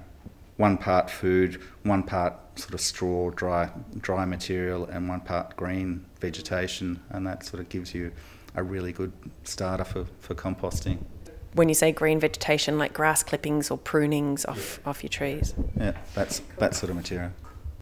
one 0.57 0.79
part 0.79 1.11
food, 1.11 1.61
one 1.83 2.03
part 2.03 2.35
sort 2.55 2.75
of 2.75 2.81
straw, 2.81 3.31
dry 3.31 3.71
dry 3.99 4.25
material, 4.25 4.87
and 4.87 5.09
one 5.09 5.21
part 5.21 5.57
green 5.57 6.07
vegetation, 6.21 7.01
and 7.11 7.27
that 7.27 7.45
sort 7.45 7.61
of 7.61 7.69
gives 7.69 7.93
you 7.93 8.13
a 8.55 8.63
really 8.63 8.93
good 8.93 9.13
starter 9.45 9.85
for, 9.85 10.07
for 10.21 10.35
composting. 10.35 10.99
When 11.57 11.71
you 11.71 11.75
say 11.75 11.91
green 11.91 12.21
vegetation, 12.21 12.79
like 12.79 12.93
grass 12.93 13.23
clippings 13.23 13.71
or 13.71 13.79
prunings 13.79 14.45
off, 14.45 14.79
off 14.87 15.03
your 15.03 15.09
trees? 15.09 15.55
Yeah, 15.75 15.93
that's 16.15 16.43
that 16.59 16.75
sort 16.75 16.91
of 16.91 16.97
material. 16.97 17.33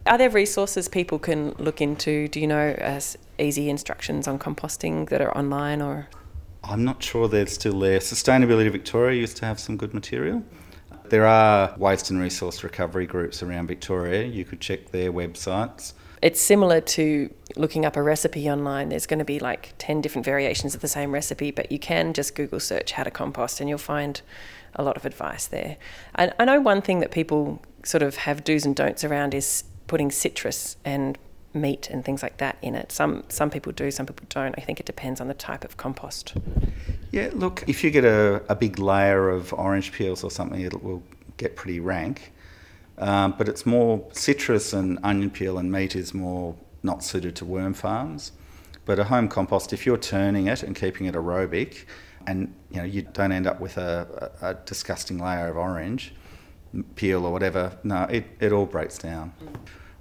Are 0.06 0.16
there 0.16 0.30
resources 0.30 0.86
people 0.86 1.18
can 1.18 1.50
look 1.58 1.80
into? 1.80 2.28
Do 2.28 2.38
you 2.38 2.46
know 2.46 2.76
as 2.78 3.18
easy 3.36 3.68
instructions 3.68 4.28
on 4.28 4.38
composting 4.38 5.08
that 5.08 5.20
are 5.20 5.36
online 5.36 5.82
or? 5.82 6.08
I'm 6.62 6.84
not 6.84 7.02
sure 7.02 7.26
they're 7.26 7.48
still 7.48 7.80
there. 7.80 7.98
Sustainability 7.98 8.70
Victoria 8.70 9.18
used 9.18 9.38
to 9.38 9.46
have 9.46 9.58
some 9.58 9.76
good 9.76 9.92
material. 9.92 10.44
There 11.08 11.26
are 11.26 11.74
waste 11.76 12.10
and 12.10 12.20
resource 12.20 12.62
recovery 12.62 13.06
groups 13.06 13.42
around 13.42 13.66
Victoria. 13.66 14.22
You 14.24 14.44
could 14.44 14.60
check 14.60 14.92
their 14.92 15.12
websites. 15.12 15.94
It's 16.24 16.40
similar 16.40 16.80
to 16.80 17.34
looking 17.54 17.84
up 17.84 17.98
a 17.98 18.02
recipe 18.02 18.48
online. 18.48 18.88
There's 18.88 19.04
going 19.04 19.18
to 19.18 19.26
be 19.26 19.38
like 19.38 19.74
10 19.76 20.00
different 20.00 20.24
variations 20.24 20.74
of 20.74 20.80
the 20.80 20.88
same 20.88 21.12
recipe, 21.12 21.50
but 21.50 21.70
you 21.70 21.78
can 21.78 22.14
just 22.14 22.34
Google 22.34 22.60
search 22.60 22.92
how 22.92 23.02
to 23.02 23.10
compost 23.10 23.60
and 23.60 23.68
you'll 23.68 23.76
find 23.76 24.22
a 24.74 24.82
lot 24.82 24.96
of 24.96 25.04
advice 25.04 25.46
there. 25.46 25.76
I, 26.16 26.32
I 26.38 26.46
know 26.46 26.62
one 26.62 26.80
thing 26.80 27.00
that 27.00 27.10
people 27.10 27.60
sort 27.82 28.02
of 28.02 28.16
have 28.16 28.42
do's 28.42 28.64
and 28.64 28.74
don'ts 28.74 29.04
around 29.04 29.34
is 29.34 29.64
putting 29.86 30.10
citrus 30.10 30.78
and 30.82 31.18
meat 31.52 31.90
and 31.90 32.02
things 32.02 32.22
like 32.22 32.38
that 32.38 32.56
in 32.62 32.74
it. 32.74 32.90
Some 32.90 33.24
some 33.28 33.50
people 33.50 33.72
do, 33.72 33.90
some 33.90 34.06
people 34.06 34.26
don't. 34.30 34.54
I 34.56 34.62
think 34.62 34.80
it 34.80 34.86
depends 34.86 35.20
on 35.20 35.28
the 35.28 35.34
type 35.34 35.62
of 35.62 35.76
compost. 35.76 36.32
Yeah, 37.12 37.28
look, 37.34 37.64
if 37.66 37.84
you 37.84 37.90
get 37.90 38.06
a, 38.06 38.42
a 38.48 38.56
big 38.56 38.78
layer 38.78 39.28
of 39.28 39.52
orange 39.52 39.92
peels 39.92 40.24
or 40.24 40.30
something, 40.30 40.58
it 40.58 40.82
will 40.82 41.02
get 41.36 41.54
pretty 41.54 41.80
rank. 41.80 42.32
Um, 42.98 43.34
but 43.36 43.48
it's 43.48 43.66
more 43.66 44.06
citrus 44.12 44.72
and 44.72 44.98
onion 45.02 45.30
peel 45.30 45.58
and 45.58 45.70
meat 45.70 45.96
is 45.96 46.14
more 46.14 46.56
not 46.82 47.02
suited 47.02 47.34
to 47.36 47.44
worm 47.44 47.74
farms. 47.74 48.32
But 48.84 48.98
a 48.98 49.04
home 49.04 49.28
compost, 49.28 49.72
if 49.72 49.86
you're 49.86 49.96
turning 49.96 50.46
it 50.46 50.62
and 50.62 50.76
keeping 50.76 51.06
it 51.06 51.14
aerobic, 51.14 51.86
and 52.26 52.54
you 52.70 52.78
know 52.78 52.84
you 52.84 53.02
don't 53.02 53.32
end 53.32 53.46
up 53.46 53.60
with 53.60 53.76
a, 53.76 54.30
a, 54.40 54.54
disgusting 54.66 55.18
layer 55.18 55.48
of 55.48 55.56
orange, 55.56 56.14
peel 56.94 57.24
or 57.24 57.32
whatever. 57.32 57.78
No, 57.82 58.04
it, 58.04 58.26
it 58.40 58.52
all 58.52 58.66
breaks 58.66 58.98
down. 58.98 59.32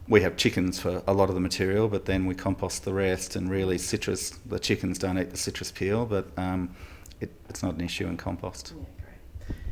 We 0.08 0.22
have 0.22 0.36
chickens 0.36 0.80
for 0.80 1.02
a 1.08 1.14
lot 1.14 1.30
of 1.30 1.36
the 1.36 1.42
material, 1.42 1.88
but 1.88 2.06
then 2.06 2.26
we 2.26 2.36
compost 2.36 2.84
the 2.84 2.94
rest. 2.94 3.38
And 3.38 3.50
really, 3.50 3.78
citrus, 3.78 4.32
the 4.46 4.60
chickens 4.60 4.98
don't 4.98 5.18
eat 5.18 5.32
the 5.32 5.38
citrus 5.38 5.72
peel, 5.72 6.06
but 6.06 6.28
um, 6.38 6.76
it, 7.22 7.32
it's 7.50 7.64
not 7.64 7.76
an 7.76 7.82
issue 7.82 8.08
in 8.08 8.18
compost. 8.18 8.74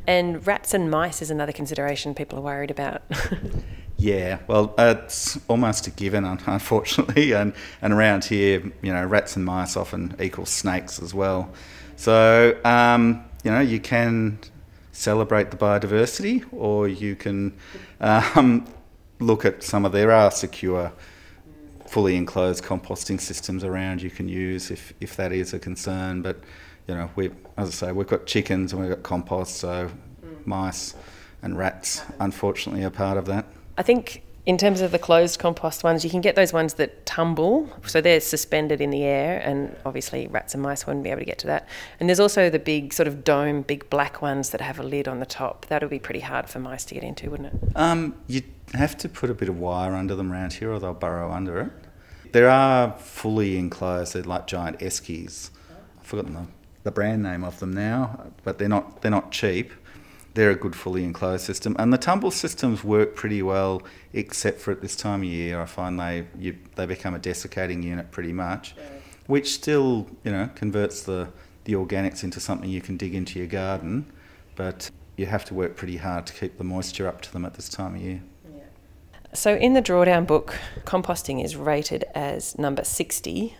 And 0.06 0.44
rats 0.46 0.74
and 0.74 0.90
mice 0.90 1.22
is 1.22 1.30
another 1.30 1.52
consideration 1.52 2.14
people 2.14 2.38
are 2.38 2.42
worried 2.42 2.70
about. 2.70 3.02
yeah, 3.96 4.38
well, 4.48 4.74
it's 4.76 5.38
almost 5.48 5.86
a 5.86 5.90
given, 5.90 6.24
unfortunately. 6.24 7.32
And, 7.32 7.52
and 7.80 7.92
around 7.92 8.24
here, 8.24 8.72
you 8.82 8.92
know, 8.92 9.04
rats 9.06 9.36
and 9.36 9.44
mice 9.44 9.76
often 9.76 10.16
equal 10.20 10.46
snakes 10.46 11.00
as 11.00 11.14
well. 11.14 11.52
So, 11.96 12.58
um, 12.64 13.24
you 13.44 13.50
know, 13.52 13.60
you 13.60 13.78
can 13.78 14.38
celebrate 14.90 15.50
the 15.50 15.56
biodiversity, 15.56 16.44
or 16.52 16.88
you 16.88 17.14
can 17.14 17.56
um, 18.00 18.66
look 19.20 19.44
at 19.44 19.62
some 19.62 19.84
of 19.84 19.92
there 19.92 20.10
are 20.10 20.30
secure, 20.30 20.92
fully 21.86 22.16
enclosed 22.16 22.64
composting 22.64 23.20
systems 23.20 23.62
around 23.62 24.02
you 24.02 24.10
can 24.10 24.28
use 24.28 24.70
if, 24.70 24.92
if 25.00 25.16
that 25.16 25.32
is 25.32 25.54
a 25.54 25.58
concern. 25.58 26.22
But 26.22 26.40
you 26.88 26.94
know, 26.94 27.10
we 27.16 27.30
as 27.56 27.68
I 27.68 27.72
say, 27.72 27.92
we've 27.92 28.06
got 28.06 28.26
chickens 28.26 28.72
and 28.72 28.80
we've 28.80 28.90
got 28.90 29.02
compost, 29.02 29.56
so 29.56 29.90
mice 30.44 30.94
and 31.42 31.58
rats, 31.58 32.02
unfortunately, 32.20 32.84
are 32.84 32.90
part 32.90 33.18
of 33.18 33.26
that. 33.26 33.46
I 33.76 33.82
think 33.82 34.22
in 34.44 34.58
terms 34.58 34.80
of 34.80 34.90
the 34.90 34.98
closed 34.98 35.38
compost 35.38 35.84
ones, 35.84 36.04
you 36.04 36.10
can 36.10 36.20
get 36.20 36.34
those 36.34 36.52
ones 36.52 36.74
that 36.74 37.06
tumble, 37.06 37.70
so 37.86 38.00
they're 38.00 38.20
suspended 38.20 38.80
in 38.80 38.90
the 38.90 39.04
air, 39.04 39.40
and 39.40 39.76
obviously 39.86 40.26
rats 40.28 40.54
and 40.54 40.62
mice 40.62 40.86
wouldn't 40.86 41.04
be 41.04 41.10
able 41.10 41.20
to 41.20 41.24
get 41.24 41.38
to 41.38 41.46
that. 41.46 41.68
And 42.00 42.08
there's 42.08 42.20
also 42.20 42.50
the 42.50 42.58
big 42.58 42.92
sort 42.92 43.06
of 43.06 43.22
dome, 43.22 43.62
big 43.62 43.88
black 43.88 44.20
ones 44.20 44.50
that 44.50 44.60
have 44.60 44.80
a 44.80 44.82
lid 44.82 45.06
on 45.06 45.20
the 45.20 45.26
top. 45.26 45.66
That 45.66 45.82
would 45.82 45.90
be 45.90 46.00
pretty 46.00 46.20
hard 46.20 46.48
for 46.48 46.58
mice 46.58 46.84
to 46.86 46.94
get 46.94 47.04
into, 47.04 47.30
wouldn't 47.30 47.52
it? 47.54 47.76
Um, 47.76 48.16
you'd 48.26 48.44
have 48.74 48.96
to 48.98 49.08
put 49.08 49.30
a 49.30 49.34
bit 49.34 49.48
of 49.48 49.58
wire 49.58 49.94
under 49.94 50.16
them 50.16 50.32
around 50.32 50.54
here, 50.54 50.72
or 50.72 50.80
they'll 50.80 50.94
burrow 50.94 51.30
under 51.30 51.60
it. 51.60 51.70
There 52.32 52.48
are 52.48 52.92
fully 52.98 53.58
enclosed, 53.58 54.14
they're 54.14 54.22
like 54.22 54.46
giant 54.46 54.80
eskies. 54.80 55.50
I've 56.00 56.06
forgotten 56.06 56.34
the, 56.34 56.46
the 56.82 56.90
brand 56.90 57.22
name 57.22 57.44
of 57.44 57.60
them 57.60 57.72
now, 57.72 58.32
but 58.44 58.58
they're 58.58 58.68
not 58.68 59.02
they're 59.02 59.10
not 59.10 59.30
cheap 59.30 59.72
they're 60.34 60.50
a 60.50 60.56
good 60.56 60.74
fully 60.74 61.04
enclosed 61.04 61.44
system. 61.44 61.76
And 61.78 61.92
the 61.92 61.98
tumble 61.98 62.30
systems 62.30 62.82
work 62.82 63.14
pretty 63.14 63.42
well, 63.42 63.82
except 64.12 64.60
for 64.60 64.70
at 64.70 64.80
this 64.80 64.96
time 64.96 65.20
of 65.20 65.28
year, 65.28 65.60
I 65.60 65.66
find 65.66 65.98
they 65.98 66.26
you, 66.38 66.56
they 66.74 66.86
become 66.86 67.14
a 67.14 67.18
desiccating 67.18 67.82
unit 67.82 68.10
pretty 68.10 68.32
much, 68.32 68.74
which 69.26 69.52
still 69.52 70.06
you 70.24 70.32
know 70.32 70.48
converts 70.54 71.02
the 71.02 71.28
the 71.64 71.74
organics 71.74 72.24
into 72.24 72.40
something 72.40 72.68
you 72.68 72.80
can 72.80 72.96
dig 72.96 73.14
into 73.14 73.38
your 73.38 73.48
garden, 73.48 74.10
but 74.56 74.90
you 75.16 75.26
have 75.26 75.44
to 75.44 75.54
work 75.54 75.76
pretty 75.76 75.98
hard 75.98 76.26
to 76.26 76.32
keep 76.32 76.58
the 76.58 76.64
moisture 76.64 77.06
up 77.06 77.20
to 77.20 77.32
them 77.32 77.44
at 77.44 77.54
this 77.54 77.68
time 77.68 77.94
of 77.94 78.00
year. 78.00 78.22
So, 79.34 79.54
in 79.54 79.72
the 79.72 79.80
drawdown 79.80 80.26
book, 80.26 80.58
composting 80.84 81.42
is 81.42 81.56
rated 81.56 82.04
as 82.14 82.58
number 82.58 82.84
60 82.84 83.56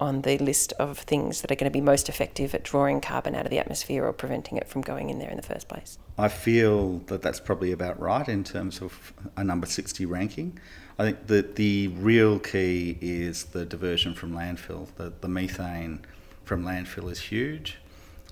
on 0.00 0.22
the 0.22 0.38
list 0.38 0.72
of 0.74 0.98
things 0.98 1.40
that 1.40 1.50
are 1.50 1.56
going 1.56 1.70
to 1.70 1.76
be 1.76 1.80
most 1.80 2.08
effective 2.08 2.54
at 2.54 2.62
drawing 2.62 3.00
carbon 3.00 3.34
out 3.34 3.44
of 3.44 3.50
the 3.50 3.58
atmosphere 3.58 4.04
or 4.04 4.12
preventing 4.12 4.56
it 4.56 4.68
from 4.68 4.80
going 4.80 5.10
in 5.10 5.18
there 5.18 5.30
in 5.30 5.36
the 5.36 5.42
first 5.42 5.68
place. 5.68 5.98
I 6.16 6.28
feel 6.28 6.98
that 7.06 7.22
that's 7.22 7.40
probably 7.40 7.72
about 7.72 7.98
right 8.00 8.28
in 8.28 8.44
terms 8.44 8.80
of 8.80 9.12
a 9.36 9.42
number 9.42 9.66
60 9.66 10.06
ranking. 10.06 10.58
I 10.98 11.04
think 11.04 11.26
that 11.26 11.56
the 11.56 11.88
real 11.88 12.38
key 12.38 12.98
is 13.00 13.44
the 13.44 13.64
diversion 13.64 14.14
from 14.14 14.32
landfill. 14.32 14.88
The, 14.96 15.12
the 15.20 15.28
methane 15.28 16.04
from 16.44 16.64
landfill 16.64 17.10
is 17.10 17.20
huge. 17.20 17.78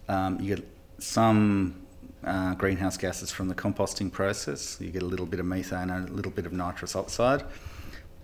Um, 0.08 0.40
you 0.40 0.56
get 0.56 0.68
some 0.98 1.86
uh, 2.24 2.54
greenhouse 2.54 2.96
gases 2.96 3.30
from 3.30 3.48
the 3.48 3.54
composting 3.54 4.10
process. 4.10 4.78
You 4.80 4.90
get 4.90 5.02
a 5.02 5.06
little 5.06 5.26
bit 5.26 5.40
of 5.40 5.46
methane 5.46 5.90
and 5.90 6.08
a 6.08 6.12
little 6.12 6.32
bit 6.32 6.46
of 6.46 6.52
nitrous 6.52 6.96
oxide. 6.96 7.44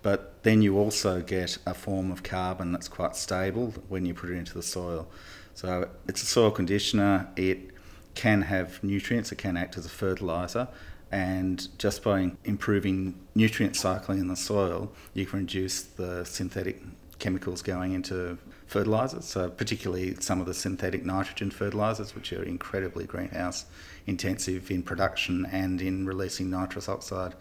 But 0.03 0.43
then 0.43 0.61
you 0.61 0.77
also 0.77 1.21
get 1.21 1.57
a 1.65 1.73
form 1.73 2.11
of 2.11 2.21
carbon 2.21 2.71
that's 2.71 2.89
quite 2.89 3.15
stable 3.15 3.73
when 3.87 4.05
you 4.05 4.13
put 4.13 4.29
it 4.29 4.33
into 4.33 4.53
the 4.53 4.61
soil. 4.61 5.07
So 5.55 5.89
it's 6.07 6.21
a 6.21 6.25
soil 6.25 6.51
conditioner. 6.51 7.29
It 7.35 7.71
can 8.13 8.43
have 8.43 8.83
nutrients. 8.83 9.31
It 9.31 9.37
can 9.37 9.57
act 9.57 9.77
as 9.77 9.85
a 9.85 9.89
fertilizer. 9.89 10.67
And 11.11 11.67
just 11.77 12.03
by 12.03 12.31
improving 12.43 13.15
nutrient 13.33 13.75
cycling 13.75 14.19
in 14.19 14.27
the 14.27 14.35
soil, 14.35 14.91
you 15.13 15.25
can 15.25 15.39
reduce 15.39 15.81
the 15.81 16.25
synthetic 16.25 16.81
chemicals 17.19 17.61
going 17.61 17.93
into 17.93 18.37
fertilizers. 18.67 19.25
So 19.25 19.49
particularly 19.49 20.15
some 20.19 20.41
of 20.41 20.47
the 20.47 20.53
synthetic 20.53 21.05
nitrogen 21.05 21.51
fertilizers, 21.51 22.15
which 22.15 22.33
are 22.33 22.43
incredibly 22.43 23.05
greenhouse 23.05 23.65
intensive 24.05 24.69
in 24.69 24.83
production 24.83 25.45
and 25.51 25.81
in 25.81 26.05
releasing 26.05 26.49
nitrous 26.49 26.89
oxide. 26.89 27.35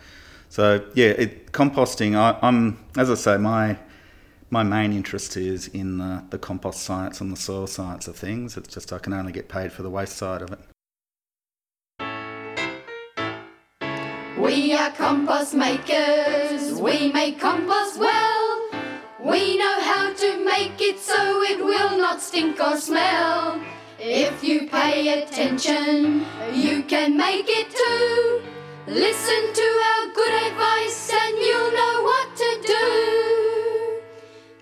So 0.52 0.84
yeah, 0.92 1.06
it, 1.06 1.52
composting. 1.52 2.14
I, 2.14 2.38
am 2.46 2.76
as 2.98 3.08
I 3.08 3.14
say, 3.14 3.38
my 3.38 3.78
my 4.50 4.62
main 4.62 4.92
interest 4.92 5.34
is 5.34 5.68
in 5.68 5.96
the, 5.96 6.24
the 6.28 6.38
compost 6.38 6.82
science 6.82 7.22
and 7.22 7.32
the 7.32 7.38
soil 7.38 7.66
science 7.66 8.06
of 8.06 8.16
things. 8.16 8.58
It's 8.58 8.68
just 8.68 8.92
I 8.92 8.98
can 8.98 9.14
only 9.14 9.32
get 9.32 9.48
paid 9.48 9.72
for 9.72 9.82
the 9.82 9.88
waste 9.88 10.14
side 10.14 10.42
of 10.42 10.52
it. 10.52 10.58
We 14.38 14.74
are 14.74 14.90
compost 14.90 15.54
makers. 15.54 16.78
We 16.78 17.10
make 17.10 17.40
compost 17.40 17.98
well. 17.98 18.68
We 19.20 19.56
know 19.56 19.80
how 19.80 20.12
to 20.12 20.44
make 20.44 20.78
it 20.82 20.98
so 20.98 21.42
it 21.44 21.64
will 21.64 21.96
not 21.96 22.20
stink 22.20 22.60
or 22.60 22.76
smell. 22.76 23.58
If 23.98 24.44
you 24.44 24.68
pay 24.68 25.22
attention, 25.22 26.26
you 26.52 26.82
can 26.82 27.16
make 27.16 27.46
it 27.48 27.70
too. 27.70 28.51
Listen 28.88 29.54
to 29.54 29.62
our 29.62 30.08
good 30.12 30.34
advice 30.46 31.08
and 31.12 31.38
you'll 31.38 31.70
know 31.70 32.02
what 32.02 32.34
to 32.34 32.60
do. 32.66 34.00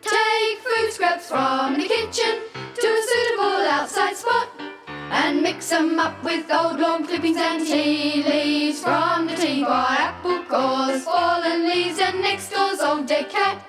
Take 0.03 0.59
food 0.59 0.93
scraps 0.93 1.31
from 1.31 1.79
the 1.79 1.89
kitchen 1.89 2.43
to 2.53 2.87
a 2.87 3.03
suitable 3.03 3.67
outside 3.67 4.15
spot 4.15 4.51
and 4.87 5.41
mix 5.41 5.71
them 5.71 5.99
up 5.99 6.23
with 6.23 6.53
old 6.53 6.79
lawn 6.79 7.07
clippings 7.07 7.39
and 7.39 7.67
tea 7.67 8.23
leaves 8.23 8.83
from 8.83 9.27
the 9.27 9.37
teapot, 9.37 9.99
apple 9.99 10.45
cores, 10.45 11.03
fallen 11.03 11.67
leaves, 11.67 11.99
and 11.99 12.21
next 12.21 12.51
door's 12.51 12.81
old 12.81 13.07
dead 13.07 13.31
cat. 13.31 13.65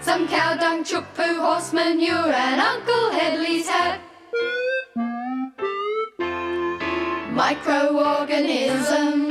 Some 0.00 0.28
cow 0.28 0.54
dung, 0.54 0.84
chook 0.84 1.06
poo, 1.16 1.40
horse 1.40 1.72
manure, 1.72 2.32
and 2.32 2.60
Uncle 2.60 3.10
Headley's 3.10 3.68
hat. 3.68 3.98
Microorganisms 7.32 9.27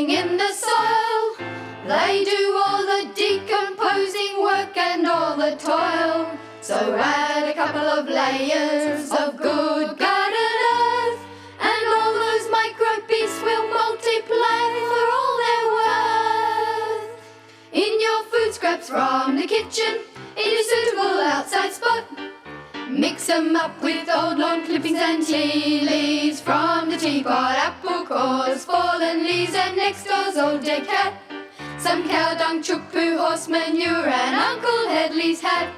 living 0.00 0.16
in 0.16 0.36
the 0.36 0.52
soil. 0.52 1.46
They 1.86 2.24
do 2.24 2.62
all 2.64 2.82
the 2.82 3.10
decomposing 3.14 4.42
work 4.42 4.76
and 4.76 5.06
all 5.06 5.36
the 5.36 5.56
toil. 5.56 6.26
So 6.60 6.96
add 6.96 7.48
a 7.48 7.54
couple 7.54 7.80
of 7.80 8.06
layers 8.06 9.10
of 9.10 9.36
good 9.36 9.98
garden 9.98 10.56
earth, 10.74 11.20
and 11.60 11.84
all 11.96 12.12
those 12.12 12.50
micro 12.50 13.06
beasts 13.08 13.42
will 13.42 13.68
multiply 13.68 14.64
for 14.90 15.04
all 15.16 15.34
their 15.44 15.66
worth. 15.78 17.10
In 17.72 18.00
your 18.00 18.22
food 18.24 18.54
scraps 18.54 18.88
from 18.88 19.36
the 19.36 19.46
kitchen, 19.46 20.00
in 20.36 20.56
a 20.60 20.62
suitable 20.62 21.20
outside 21.20 21.72
spot. 21.72 22.39
Mix 22.90 23.28
them 23.28 23.54
up 23.54 23.80
with 23.82 24.08
old 24.10 24.38
lawn 24.38 24.64
clippings 24.66 24.98
and 24.98 25.24
tea 25.24 25.80
leaves 25.80 26.40
from 26.40 26.90
the 26.90 26.96
teapot, 26.96 27.56
apple 27.56 28.04
cores, 28.04 28.64
fallen 28.64 29.22
leaves, 29.22 29.54
and 29.54 29.76
next 29.76 30.04
door's 30.04 30.36
old 30.36 30.64
dead 30.64 30.86
cat. 30.86 31.14
Some 31.78 32.08
cow 32.08 32.34
dung, 32.34 32.62
chook 32.62 32.82
poo, 32.90 33.16
horse 33.16 33.46
manure, 33.48 34.08
and 34.08 34.34
Uncle 34.34 34.88
Headley's 34.88 35.40
hat. 35.40 35.72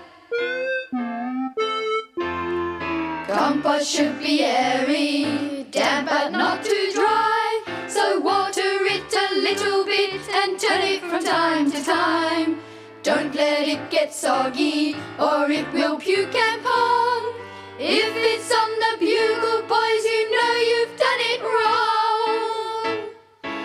Compost 3.29 3.91
should 3.91 4.19
be 4.19 4.43
airy, 4.43 5.67
damp 5.71 6.09
but 6.09 6.33
not 6.33 6.65
too 6.65 6.91
dry. 6.95 7.63
So 7.89 8.21
water 8.21 8.63
it 8.63 9.15
a 9.15 9.35
little 9.39 9.85
bit 9.85 10.21
and 10.33 10.59
turn 10.59 10.81
it 10.81 11.03
from 11.03 11.23
time 11.23 11.71
to 11.71 11.85
time. 11.85 12.72
Don't 13.03 13.35
let 13.35 13.67
it 13.67 13.91
get 13.91 14.15
soggy, 14.15 14.95
or 15.19 15.51
it 15.51 15.67
will 15.73 15.99
puke 15.99 16.35
and 16.37 16.63
pong. 16.63 17.35
If 17.77 18.15
it's 18.15 18.53
on 18.55 18.71
the 18.79 18.97
bugle, 19.01 19.63
boys, 19.67 20.05
you 20.05 20.31
know 20.31 20.55
you've 20.71 20.97
done 20.97 21.21
it 21.33 21.43
wrong. 21.43 23.03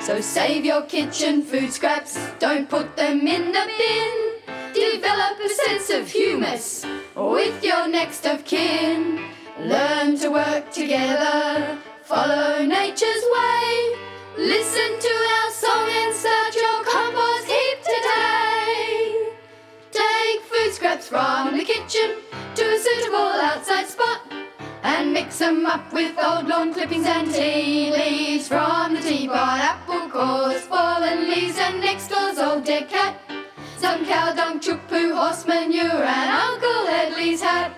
So 0.02 0.21
save 0.21 0.65
your 0.65 0.82
kitchen 0.84 1.43
food 1.43 1.71
scraps, 1.71 2.17
don't 2.39 2.67
put 2.67 2.95
them 2.95 3.28
in 3.28 3.52
the 3.52 3.69
bin. 3.78 4.13
Develop 4.73 5.39
a 5.39 5.50
sense 5.50 5.91
of 5.91 6.10
humus 6.10 6.84
with 7.15 7.63
your 7.63 7.88
next 7.88 8.26
of 8.26 8.43
kin. 8.43 9.21
Learn 9.60 10.17
to 10.17 10.30
work 10.30 10.71
together, 10.71 11.78
follow 12.02 12.65
nature's 12.65 13.23
way. 13.34 13.56
From 21.07 21.57
the 21.57 21.63
kitchen 21.63 22.17
to 22.55 22.63
a 22.63 22.79
suitable 22.79 23.17
outside 23.17 23.87
spot 23.87 24.21
and 24.83 25.13
mix 25.13 25.39
them 25.39 25.65
up 25.65 25.93
with 25.93 26.17
old 26.17 26.47
lawn 26.47 26.73
clippings 26.73 27.05
and 27.05 27.33
tea 27.33 27.91
leaves 27.91 28.47
from 28.47 28.93
the 28.93 29.01
teapot, 29.01 29.59
apple 29.59 30.09
cores, 30.09 30.61
fallen 30.63 31.29
leaves, 31.29 31.57
and 31.57 31.79
next 31.79 32.09
door's 32.09 32.37
old 32.37 32.65
dead 32.65 32.89
cat. 32.89 33.19
Some 33.77 34.05
cow 34.05 34.33
dung, 34.33 34.59
chook 34.59 34.85
poo, 34.87 35.15
horse 35.15 35.47
manure, 35.47 36.03
and 36.03 36.29
Uncle 36.29 36.85
Headley's 36.87 37.41
hat. 37.41 37.71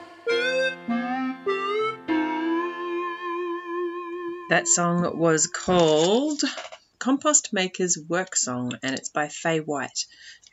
That 4.50 4.68
song 4.68 5.18
was 5.20 5.46
called 5.46 6.42
Compost 6.98 7.54
Maker's 7.54 7.98
Work 8.10 8.36
Song, 8.36 8.74
and 8.82 8.94
it's 8.94 9.10
by 9.10 9.28
Faye 9.28 9.60
White, 9.60 10.06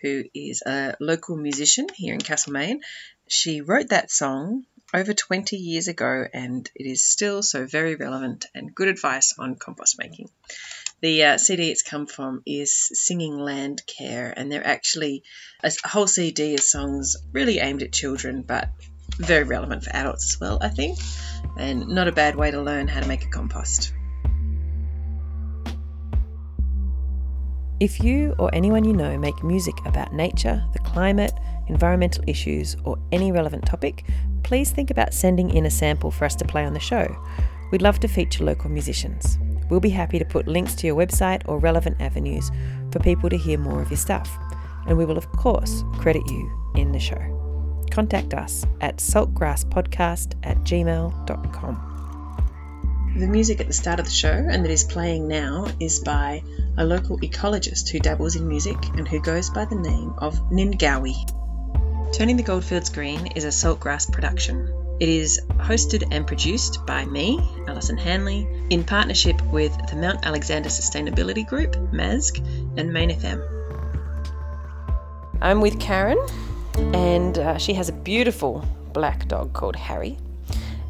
who 0.02 0.24
is 0.35 0.62
a 0.66 0.94
local 1.00 1.37
musician 1.37 1.87
here 1.94 2.14
in 2.14 2.20
Castlemaine. 2.20 2.80
She 3.28 3.61
wrote 3.61 3.88
that 3.88 4.11
song 4.11 4.64
over 4.94 5.12
20 5.12 5.56
years 5.56 5.88
ago, 5.88 6.24
and 6.32 6.70
it 6.74 6.87
is 6.87 7.04
still 7.04 7.42
so 7.42 7.66
very 7.66 7.96
relevant 7.96 8.46
and 8.54 8.74
good 8.74 8.88
advice 8.88 9.35
on 9.38 9.56
compost 9.56 9.96
making. 9.98 10.30
The 11.00 11.24
uh, 11.24 11.38
CD 11.38 11.70
it's 11.70 11.82
come 11.82 12.06
from 12.06 12.42
is 12.46 12.72
Singing 12.92 13.38
Land 13.38 13.82
Care, 13.87 14.32
and 14.35 14.50
they're 14.50 14.66
actually 14.66 15.24
a 15.62 15.70
whole 15.85 16.06
CD 16.06 16.54
of 16.54 16.61
songs 16.61 17.16
really 17.32 17.59
aimed 17.59 17.82
at 17.82 17.92
children, 17.92 18.42
but 18.42 18.70
very 19.18 19.44
relevant 19.44 19.85
for 19.85 19.94
adults 19.94 20.24
as 20.35 20.40
well, 20.40 20.59
I 20.61 20.68
think, 20.68 20.98
and 21.59 21.88
not 21.88 22.09
a 22.09 22.12
bad 22.12 22.37
way 22.37 22.50
to 22.50 22.62
learn 22.62 22.88
how 22.88 23.00
to 23.00 23.09
make 23.09 23.24
a 23.24 23.28
compost. 23.28 23.92
If 27.78 28.02
you 28.02 28.34
or 28.38 28.54
anyone 28.54 28.84
you 28.84 28.92
know 28.92 29.18
make 29.18 29.44
music 29.44 29.74
about 29.84 30.12
nature, 30.12 30.64
the 30.72 30.78
climate, 30.78 31.32
environmental 31.68 32.24
issues, 32.26 32.76
or 32.84 32.98
any 33.12 33.32
relevant 33.32 33.66
topic, 33.66 34.04
please 34.42 34.70
think 34.70 34.90
about 34.90 35.12
sending 35.12 35.50
in 35.50 35.66
a 35.66 35.70
sample 35.70 36.10
for 36.10 36.24
us 36.24 36.34
to 36.36 36.44
play 36.44 36.64
on 36.64 36.72
the 36.72 36.80
show. 36.80 37.06
We'd 37.70 37.82
love 37.82 38.00
to 38.00 38.08
feature 38.08 38.44
local 38.44 38.70
musicians. 38.70 39.38
We'll 39.68 39.80
be 39.80 39.90
happy 39.90 40.18
to 40.18 40.24
put 40.24 40.48
links 40.48 40.74
to 40.76 40.86
your 40.86 40.96
website 40.96 41.42
or 41.46 41.58
relevant 41.58 42.00
avenues 42.00 42.50
for 42.92 43.00
people 43.00 43.28
to 43.28 43.36
hear 43.36 43.58
more 43.58 43.82
of 43.82 43.90
your 43.90 43.98
stuff. 43.98 44.38
And 44.86 44.96
we 44.96 45.04
will, 45.04 45.18
of 45.18 45.30
course, 45.32 45.84
credit 45.98 46.22
you 46.28 46.72
in 46.76 46.92
the 46.92 47.00
show 47.00 47.36
contact 47.96 48.34
us 48.34 48.66
at 48.82 48.98
saltgrasspodcast 48.98 50.34
at 50.42 50.58
gmail.com. 50.58 51.82
The 53.18 53.26
music 53.26 53.60
at 53.60 53.66
the 53.66 53.72
start 53.72 53.98
of 53.98 54.04
the 54.04 54.12
show 54.12 54.28
and 54.28 54.62
that 54.64 54.70
is 54.70 54.84
playing 54.84 55.26
now 55.28 55.66
is 55.80 56.00
by 56.00 56.42
a 56.78 56.84
local 56.84 57.18
ecologist 57.20 57.88
who 57.88 57.98
dabbles 57.98 58.36
in 58.36 58.46
music 58.46 58.76
and 58.94 59.08
who 59.08 59.20
goes 59.20 59.50
by 59.50 59.64
the 59.64 59.74
name 59.74 60.14
of 60.18 60.34
Ningawi. 60.50 61.14
Turning 62.12 62.36
the 62.36 62.42
Goldfields 62.42 62.90
Green 62.90 63.26
is 63.28 63.44
a 63.44 63.48
saltgrass 63.48 64.10
production. 64.10 64.72
It 65.00 65.08
is 65.08 65.40
hosted 65.58 66.08
and 66.10 66.26
produced 66.26 66.86
by 66.86 67.04
me, 67.04 67.38
Alison 67.68 67.98
Hanley, 67.98 68.48
in 68.70 68.84
partnership 68.84 69.40
with 69.52 69.76
the 69.88 69.96
Mount 69.96 70.24
Alexander 70.24 70.68
Sustainability 70.68 71.46
Group, 71.46 71.76
MASG, 71.92 72.38
and 72.78 72.92
Main 72.92 73.10
FM. 73.10 73.42
I'm 75.42 75.60
with 75.60 75.78
Karen, 75.78 76.18
and 76.94 77.38
uh, 77.38 77.58
she 77.58 77.74
has 77.74 77.88
a 77.90 77.92
beautiful 77.92 78.64
black 78.92 79.28
dog 79.28 79.52
called 79.52 79.76
Harry. 79.76 80.16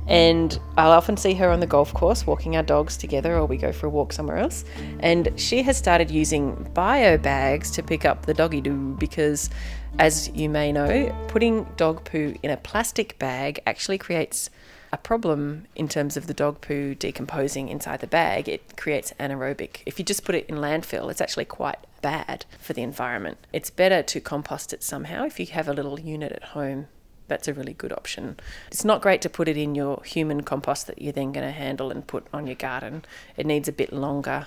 And 0.07 0.59
I'll 0.77 0.93
often 0.93 1.17
see 1.17 1.35
her 1.35 1.51
on 1.51 1.61
the 1.61 1.67
golf 1.67 1.93
course 1.93 2.27
walking 2.27 2.57
our 2.57 2.63
dogs 2.63 2.97
together, 2.97 3.37
or 3.37 3.47
we 3.47 3.57
go 3.57 3.73
for 3.73 3.87
a 3.87 3.91
walk 3.91 4.13
somewhere 4.13 4.37
else. 4.37 4.65
And 5.01 5.33
she 5.37 5.63
has 5.63 5.77
started 5.77 6.11
using 6.11 6.55
bio 6.75 7.19
bags 7.19 7.71
to 7.73 7.83
pick 7.83 8.05
up 8.05 8.27
the 8.27 8.35
doggy 8.35 8.61
doo 8.61 8.97
because, 8.99 9.51
as 9.99 10.29
you 10.35 10.49
may 10.49 10.73
know, 10.73 11.15
putting 11.29 11.65
dog 11.77 12.05
poo 12.05 12.35
in 12.43 12.51
a 12.51 12.57
plastic 12.57 13.19
bag 13.19 13.61
actually 13.67 13.99
creates 13.99 14.51
a 14.93 14.97
problem 14.97 15.67
in 15.75 15.89
terms 15.89 16.17
of 16.17 16.29
the 16.29 16.35
dog 16.35 16.61
poo 16.61 16.95
decomposing 16.95 17.69
inside 17.69 18.01
the 18.01 18.07
bag. 18.07 18.49
It 18.49 18.77
creates 18.77 19.13
anaerobic. 19.19 19.79
If 19.85 19.99
you 19.99 20.05
just 20.05 20.25
put 20.25 20.37
it 20.37 20.47
in 20.47 20.57
landfill, 20.57 21.11
it's 21.11 21.21
actually 21.21 21.47
quite 21.47 21.79
bad 22.01 22.45
for 22.61 22.73
the 22.73 22.83
environment. 22.83 23.39
It's 23.53 23.71
better 23.71 24.03
to 24.05 24.21
compost 24.21 24.73
it 24.73 24.85
somehow 24.85 25.25
if 25.25 25.41
you 25.41 25.47
have 25.47 25.67
a 25.67 25.73
little 25.73 25.99
unit 25.99 26.31
at 26.31 26.45
home 26.45 26.87
that's 27.29 27.49
a 27.49 27.55
really 27.55 27.73
good 27.73 27.93
option. 27.93 28.39
It's 28.69 28.85
not 28.85 29.03
great 29.03 29.23
to 29.23 29.29
put 29.29 29.49
it 29.49 29.57
in 29.57 29.75
your 29.75 30.03
human 30.05 30.43
compost 30.43 30.87
that 30.87 31.01
you're 31.01 31.13
then 31.13 31.33
going 31.33 31.47
to 31.47 31.53
handle 31.53 31.91
and 31.91 32.07
put 32.07 32.27
on 32.33 32.47
your 32.47 32.57
garden. 32.57 33.05
It 33.37 33.47
needs 33.47 33.69
a 33.69 33.73
bit 33.73 33.93
longer 33.93 34.47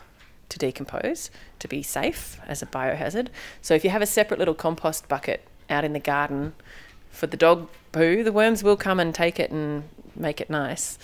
to 0.50 0.60
decompose 0.60 1.30
to 1.60 1.68
be 1.68 1.84
safe 1.84 2.40
as 2.48 2.62
a 2.62 2.66
biohazard. 2.66 3.28
So 3.62 3.74
if 3.74 3.84
you 3.84 3.90
have 3.92 4.02
a 4.02 4.08
separate 4.08 4.40
little 4.40 4.56
compost 4.56 5.08
bucket 5.08 5.48
out 5.70 5.84
in 5.84 5.94
the 5.94 6.00
garden 6.00 6.54
for 7.12 7.28
the 7.28 7.38
dog 7.38 7.70
poo, 7.92 8.24
the 8.24 8.32
worms 8.32 8.64
will 8.64 8.78
come 8.78 9.00
and 9.00 9.14
take 9.14 9.40
it 9.40 9.52
and 9.52 9.84
make 10.16 10.42
it 10.42 10.50
nice. 10.50 10.98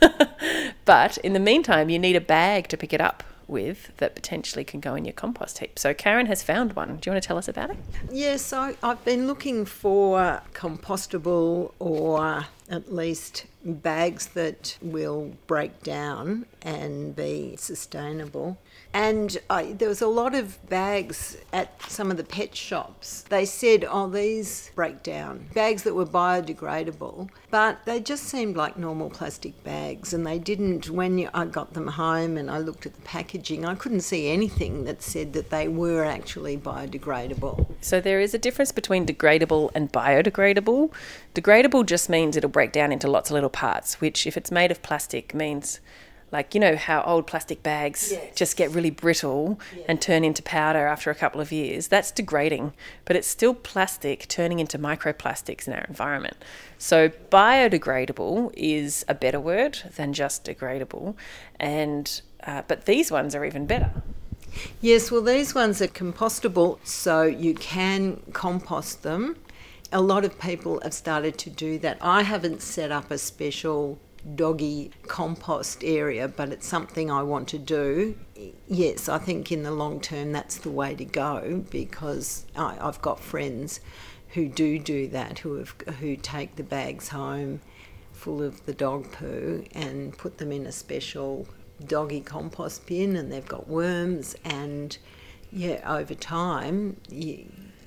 but 0.84 1.18
in 1.18 1.32
the 1.32 1.40
meantime, 1.40 1.88
you 1.88 1.98
need 1.98 2.16
a 2.16 2.20
bag 2.20 2.68
to 2.68 2.76
pick 2.76 2.92
it 2.92 3.00
up 3.00 3.22
with 3.48 3.92
that 3.98 4.14
potentially 4.14 4.64
can 4.64 4.80
go 4.80 4.94
in 4.94 5.04
your 5.04 5.12
compost 5.12 5.58
heap. 5.58 5.78
So 5.78 5.94
Karen 5.94 6.26
has 6.26 6.42
found 6.42 6.74
one. 6.74 6.96
Do 6.96 7.08
you 7.08 7.12
want 7.12 7.22
to 7.22 7.26
tell 7.26 7.38
us 7.38 7.48
about 7.48 7.70
it? 7.70 7.76
Yes, 8.10 8.52
I, 8.52 8.76
I've 8.82 9.04
been 9.04 9.26
looking 9.26 9.64
for 9.64 10.42
compostable 10.54 11.72
or 11.78 12.46
at 12.68 12.92
least 12.92 13.46
bags 13.66 14.26
that 14.28 14.78
will 14.80 15.32
break 15.46 15.82
down 15.82 16.46
and 16.62 17.14
be 17.14 17.56
sustainable. 17.56 18.58
And 18.92 19.36
I, 19.50 19.72
there 19.72 19.88
was 19.88 20.00
a 20.00 20.06
lot 20.06 20.34
of 20.34 20.64
bags 20.68 21.36
at 21.52 21.80
some 21.90 22.10
of 22.10 22.16
the 22.16 22.24
pet 22.24 22.56
shops. 22.56 23.22
They 23.28 23.44
said, 23.44 23.84
oh, 23.88 24.08
these 24.08 24.70
break 24.74 25.02
down. 25.02 25.48
Bags 25.52 25.82
that 25.82 25.94
were 25.94 26.06
biodegradable, 26.06 27.28
but 27.50 27.84
they 27.84 28.00
just 28.00 28.24
seemed 28.24 28.56
like 28.56 28.78
normal 28.78 29.10
plastic 29.10 29.62
bags. 29.64 30.12
And 30.14 30.26
they 30.26 30.38
didn't, 30.38 30.88
when 30.88 31.18
you, 31.18 31.28
I 31.34 31.44
got 31.44 31.74
them 31.74 31.88
home 31.88 32.36
and 32.36 32.50
I 32.50 32.58
looked 32.58 32.86
at 32.86 32.94
the 32.94 33.02
packaging, 33.02 33.64
I 33.64 33.74
couldn't 33.74 34.00
see 34.00 34.28
anything 34.28 34.84
that 34.84 35.02
said 35.02 35.34
that 35.34 35.50
they 35.50 35.68
were 35.68 36.04
actually 36.04 36.56
biodegradable. 36.56 37.66
So 37.80 38.00
there 38.00 38.20
is 38.20 38.32
a 38.32 38.38
difference 38.38 38.72
between 38.72 39.06
degradable 39.06 39.70
and 39.74 39.92
biodegradable. 39.92 40.92
Degradable 41.34 41.84
just 41.84 42.08
means 42.08 42.36
it'll 42.36 42.48
break 42.48 42.72
down 42.72 42.92
into 42.92 43.08
lots 43.08 43.30
of 43.30 43.34
little 43.34 43.50
parts, 43.56 44.00
which, 44.02 44.26
if 44.26 44.36
it's 44.36 44.50
made 44.50 44.70
of 44.70 44.82
plastic, 44.82 45.34
means 45.34 45.80
like 46.32 46.54
you 46.54 46.60
know 46.60 46.74
how 46.76 47.02
old 47.02 47.24
plastic 47.26 47.62
bags 47.62 48.10
Yes. 48.12 48.34
just 48.34 48.56
get 48.56 48.70
really 48.72 48.90
brittle 48.90 49.60
and 49.88 50.00
turn 50.02 50.24
into 50.24 50.42
powder 50.42 50.84
after 50.88 51.08
a 51.08 51.14
couple 51.14 51.40
of 51.40 51.52
years 51.52 51.86
that's 51.86 52.10
degrading 52.10 52.72
but 53.04 53.14
it's 53.14 53.28
still 53.28 53.54
plastic 53.54 54.26
turning 54.26 54.58
into 54.58 54.76
microplastics 54.76 55.68
in 55.68 55.72
our 55.72 55.84
environment 55.88 56.36
so 56.78 57.08
biodegradable 57.30 58.52
is 58.56 59.04
a 59.08 59.14
better 59.14 59.38
word 59.38 59.78
than 59.96 60.12
just 60.12 60.44
degradable 60.44 61.14
and 61.60 62.20
uh, 62.44 62.62
but 62.66 62.86
these 62.86 63.08
ones 63.12 63.32
are 63.36 63.44
even 63.44 63.64
better 63.64 63.90
Yes, 64.80 65.10
well, 65.10 65.20
these 65.22 65.54
ones 65.54 65.82
are 65.82 65.88
compostable, 65.88 66.78
so 66.82 67.22
you 67.24 67.52
can 67.54 68.22
compost 68.32 69.02
them. 69.02 69.36
A 69.92 70.00
lot 70.00 70.24
of 70.24 70.38
people 70.38 70.80
have 70.82 70.94
started 70.94 71.38
to 71.38 71.50
do 71.50 71.78
that. 71.78 71.98
I 72.00 72.22
haven't 72.22 72.60
set 72.62 72.90
up 72.90 73.10
a 73.10 73.18
special 73.18 73.98
doggy 74.34 74.90
compost 75.06 75.84
area, 75.84 76.26
but 76.26 76.48
it's 76.48 76.66
something 76.66 77.10
I 77.10 77.22
want 77.22 77.48
to 77.48 77.58
do. 77.58 78.16
Yes, 78.66 79.08
I 79.08 79.18
think 79.18 79.52
in 79.52 79.62
the 79.62 79.70
long 79.70 80.00
term 80.00 80.32
that's 80.32 80.58
the 80.58 80.70
way 80.70 80.94
to 80.96 81.04
go 81.04 81.64
because 81.70 82.44
I, 82.56 82.76
I've 82.80 83.00
got 83.00 83.20
friends 83.20 83.80
who 84.30 84.48
do 84.48 84.78
do 84.78 85.06
that, 85.08 85.38
who 85.40 85.54
have 85.54 85.74
who 86.00 86.16
take 86.16 86.56
the 86.56 86.64
bags 86.64 87.08
home 87.08 87.60
full 88.12 88.42
of 88.42 88.64
the 88.66 88.74
dog 88.74 89.12
poo 89.12 89.64
and 89.72 90.16
put 90.16 90.38
them 90.38 90.50
in 90.50 90.66
a 90.66 90.72
special 90.72 91.46
doggy 91.86 92.20
compost 92.20 92.86
bin 92.86 93.14
and 93.14 93.30
they've 93.30 93.46
got 93.46 93.68
worms 93.68 94.34
and 94.44 94.96
yeah 95.52 95.80
over 95.86 96.14
time 96.14 96.96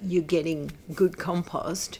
you're 0.04 0.24
getting 0.24 0.72
good 0.94 1.18
compost 1.18 2.00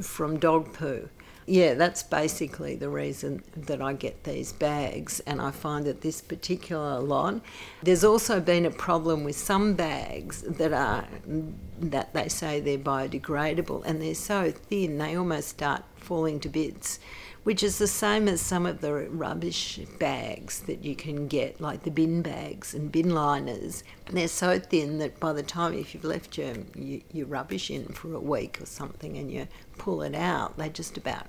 from 0.00 0.38
dog 0.38 0.72
poo. 0.72 1.08
Yeah 1.46 1.74
that's 1.74 2.02
basically 2.04 2.76
the 2.76 2.88
reason 2.88 3.42
that 3.56 3.82
i 3.82 3.92
get 3.92 4.22
these 4.22 4.52
bags 4.52 5.20
and 5.20 5.40
i 5.40 5.50
find 5.50 5.84
that 5.86 6.00
this 6.00 6.20
particular 6.20 7.00
lot 7.00 7.40
there's 7.82 8.04
also 8.04 8.40
been 8.40 8.64
a 8.64 8.70
problem 8.70 9.24
with 9.24 9.36
some 9.36 9.74
bags 9.74 10.42
that 10.42 10.72
are 10.72 11.04
that 11.80 12.14
they 12.14 12.28
say 12.28 12.60
they're 12.60 12.78
biodegradable 12.78 13.82
and 13.84 14.00
they're 14.00 14.14
so 14.14 14.52
thin 14.52 14.98
they 14.98 15.16
almost 15.16 15.48
start 15.48 15.82
falling 15.96 16.38
to 16.40 16.48
bits 16.48 17.00
which 17.44 17.62
is 17.62 17.78
the 17.78 17.86
same 17.86 18.28
as 18.28 18.40
some 18.40 18.66
of 18.66 18.80
the 18.80 18.92
rubbish 18.92 19.80
bags 19.98 20.60
that 20.60 20.84
you 20.84 20.94
can 20.94 21.26
get, 21.26 21.60
like 21.60 21.82
the 21.82 21.90
bin 21.90 22.22
bags 22.22 22.74
and 22.74 22.92
bin 22.92 23.10
liners. 23.10 23.82
They're 24.10 24.28
so 24.28 24.58
thin 24.58 24.98
that 24.98 25.18
by 25.18 25.32
the 25.32 25.42
time 25.42 25.74
if 25.74 25.94
you've 25.94 26.04
left 26.04 26.38
your, 26.38 26.54
your, 26.74 27.00
your 27.12 27.26
rubbish 27.26 27.70
in 27.70 27.86
for 27.88 28.14
a 28.14 28.20
week 28.20 28.60
or 28.60 28.66
something 28.66 29.16
and 29.16 29.30
you 29.30 29.48
pull 29.78 30.02
it 30.02 30.14
out, 30.14 30.56
they 30.56 30.68
just 30.68 30.96
about 30.96 31.26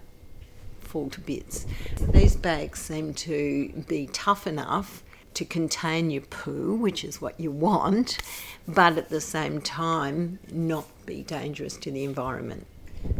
fall 0.79 1.09
to 1.09 1.21
bits. 1.21 1.65
These 2.11 2.35
bags 2.35 2.79
seem 2.79 3.13
to 3.15 3.83
be 3.87 4.07
tough 4.13 4.45
enough 4.45 5.03
to 5.33 5.45
contain 5.45 6.11
your 6.11 6.21
poo, 6.21 6.75
which 6.75 7.03
is 7.03 7.19
what 7.19 7.39
you 7.39 7.49
want, 7.49 8.19
but 8.67 8.97
at 8.97 9.09
the 9.09 9.21
same 9.21 9.61
time 9.61 10.37
not 10.51 10.85
be 11.07 11.23
dangerous 11.23 11.75
to 11.77 11.91
the 11.91 12.03
environment. 12.03 12.67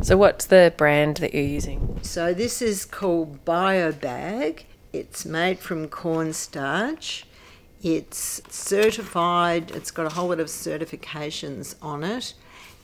So 0.02 0.17
what's 0.17 0.46
the 0.46 0.74
brand 0.78 1.17
that 1.17 1.34
you're 1.34 1.43
using 1.43 2.00
So 2.02 2.34
this 2.34 2.62
is 2.62 2.86
called 2.86 3.46
BioBag. 3.46 4.63
It's 4.91 5.26
made 5.26 5.60
from 5.60 5.88
cornstarch. 5.88 7.26
It's 7.82 8.41
certified. 8.50 9.72
It's 9.72 9.89
got 9.89 10.06
a 10.06 10.15
whole 10.15 10.30
lot 10.30 10.39
of 10.39 10.48
certifications 10.48 11.76
on 11.82 12.04
it, 12.04 12.34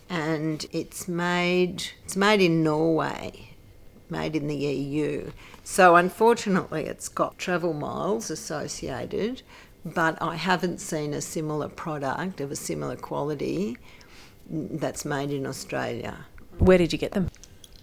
and 0.09 0.65
it's 0.71 1.07
made. 1.07 1.83
It's 2.03 2.15
made 2.15 2.41
in 2.41 2.63
Norway, 2.63 3.51
made 4.09 4.35
in 4.35 4.47
the 4.47 4.55
EU. 4.55 5.31
So 5.63 5.95
unfortunately, 5.95 6.85
it's 6.85 7.07
got 7.07 7.37
travel 7.37 7.73
miles 7.73 8.29
associated, 8.31 9.43
but 9.85 10.19
I 10.21 10.35
haven't 10.35 10.79
seen 10.79 11.13
a 11.13 11.21
similar 11.21 11.69
product 11.69 12.41
of 12.41 12.51
a 12.51 12.55
similar 12.55 12.95
quality 12.95 13.77
that's 14.49 15.05
made 15.05 15.31
in 15.31 15.45
Australia. 15.45 16.25
Where 16.59 16.77
did 16.77 16.91
you 16.93 16.99
get 16.99 17.11
them 17.11 17.29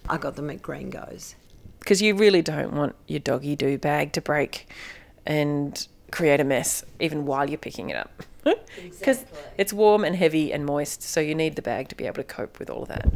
I 0.09 0.17
got 0.17 0.35
them 0.35 0.49
at 0.49 0.61
Gringo's. 0.61 1.35
because 1.79 2.01
you 2.01 2.15
really 2.15 2.41
don't 2.41 2.73
want 2.73 2.95
your 3.07 3.19
doggy 3.19 3.55
do 3.55 3.77
bag 3.77 4.13
to 4.13 4.21
break 4.21 4.67
and 5.25 5.87
create 6.11 6.39
a 6.39 6.43
mess 6.43 6.83
even 6.99 7.25
while 7.25 7.49
you're 7.49 7.57
picking 7.57 7.89
it 7.89 7.97
up. 7.97 8.23
Because 8.99 9.25
it's 9.57 9.73
warm 9.73 10.05
and 10.05 10.15
heavy 10.15 10.53
and 10.53 10.65
moist, 10.65 11.01
so 11.01 11.19
you 11.19 11.35
need 11.35 11.55
the 11.55 11.61
bag 11.61 11.89
to 11.89 11.95
be 11.95 12.05
able 12.05 12.15
to 12.17 12.23
cope 12.23 12.59
with 12.59 12.69
all 12.69 12.83
of 12.83 12.87
that. 12.87 13.07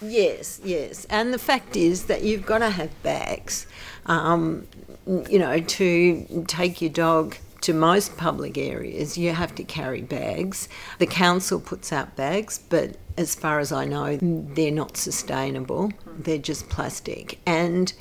Yes, 0.00 0.60
yes. 0.64 1.04
And 1.10 1.34
the 1.34 1.38
fact 1.38 1.76
is 1.76 2.04
that 2.04 2.22
you've 2.22 2.46
got 2.46 2.58
to 2.58 2.70
have 2.70 2.90
bags, 3.02 3.66
um, 4.06 4.66
you 5.06 5.38
know, 5.38 5.60
to 5.60 6.44
take 6.46 6.80
your 6.80 6.90
dog 6.90 7.36
to 7.62 7.72
most 7.72 8.16
public 8.16 8.56
areas, 8.56 9.18
you 9.18 9.32
have 9.32 9.54
to 9.56 9.64
carry 9.64 10.00
bags. 10.02 10.68
The 10.98 11.06
council 11.06 11.60
puts 11.60 11.92
out 11.92 12.14
bags, 12.16 12.58
but 12.58 12.96
as 13.16 13.34
far 13.34 13.58
as 13.58 13.72
I 13.72 13.84
know, 13.84 14.16
they're 14.20 14.70
not 14.70 14.96
sustainable. 14.96 15.90
They're 16.06 16.38
just 16.38 16.68
plastic. 16.68 17.40
And 17.46 17.92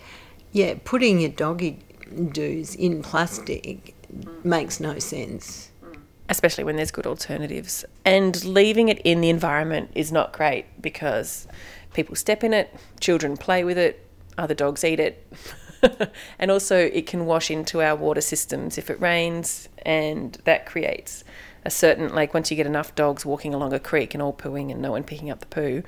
yeah, 0.52 0.76
putting 0.84 1.20
your 1.20 1.32
doggy 1.32 1.80
doos 2.32 2.76
in 2.76 3.02
plastic 3.02 3.96
makes 4.44 4.80
no 4.80 5.00
sense. 5.00 5.72
especially 6.30 6.64
when 6.64 6.76
there's 6.76 6.92
good 6.92 7.08
alternatives. 7.08 7.86
And 8.06 8.44
leaving 8.44 8.90
it 8.90 9.00
in 9.00 9.22
the 9.22 9.30
environment 9.30 9.92
is 9.96 10.12
not 10.12 10.34
great 10.34 10.66
because 10.82 11.48
people 11.94 12.16
step 12.16 12.44
in 12.44 12.54
it, 12.54 12.74
children 13.00 13.38
play 13.38 13.64
with 13.64 13.78
it, 13.78 14.06
other 14.38 14.54
dogs 14.54 14.84
eat 14.84 15.00
it. 15.00 15.26
and 16.40 16.52
also, 16.52 16.78
it 16.78 17.08
can 17.08 17.26
wash 17.26 17.52
into 17.52 17.82
our 17.82 17.96
water 17.96 18.22
systems 18.22 18.78
if 18.78 18.90
it 18.90 19.00
rains, 19.00 19.70
and 19.86 20.34
that 20.46 20.66
creates 20.66 21.24
a 21.66 21.70
certain 21.70 22.16
like 22.16 22.34
once 22.34 22.50
you 22.50 22.56
get 22.56 22.66
enough 22.66 22.96
dogs 22.96 23.26
walking 23.26 23.54
along 23.54 23.74
a 23.74 23.80
creek 23.80 24.14
and 24.14 24.24
all 24.24 24.32
pooing 24.32 24.72
and 24.72 24.82
no 24.82 24.92
one 24.92 25.04
picking 25.04 25.30
up 25.30 25.42
the 25.42 25.46
poo, 25.48 25.84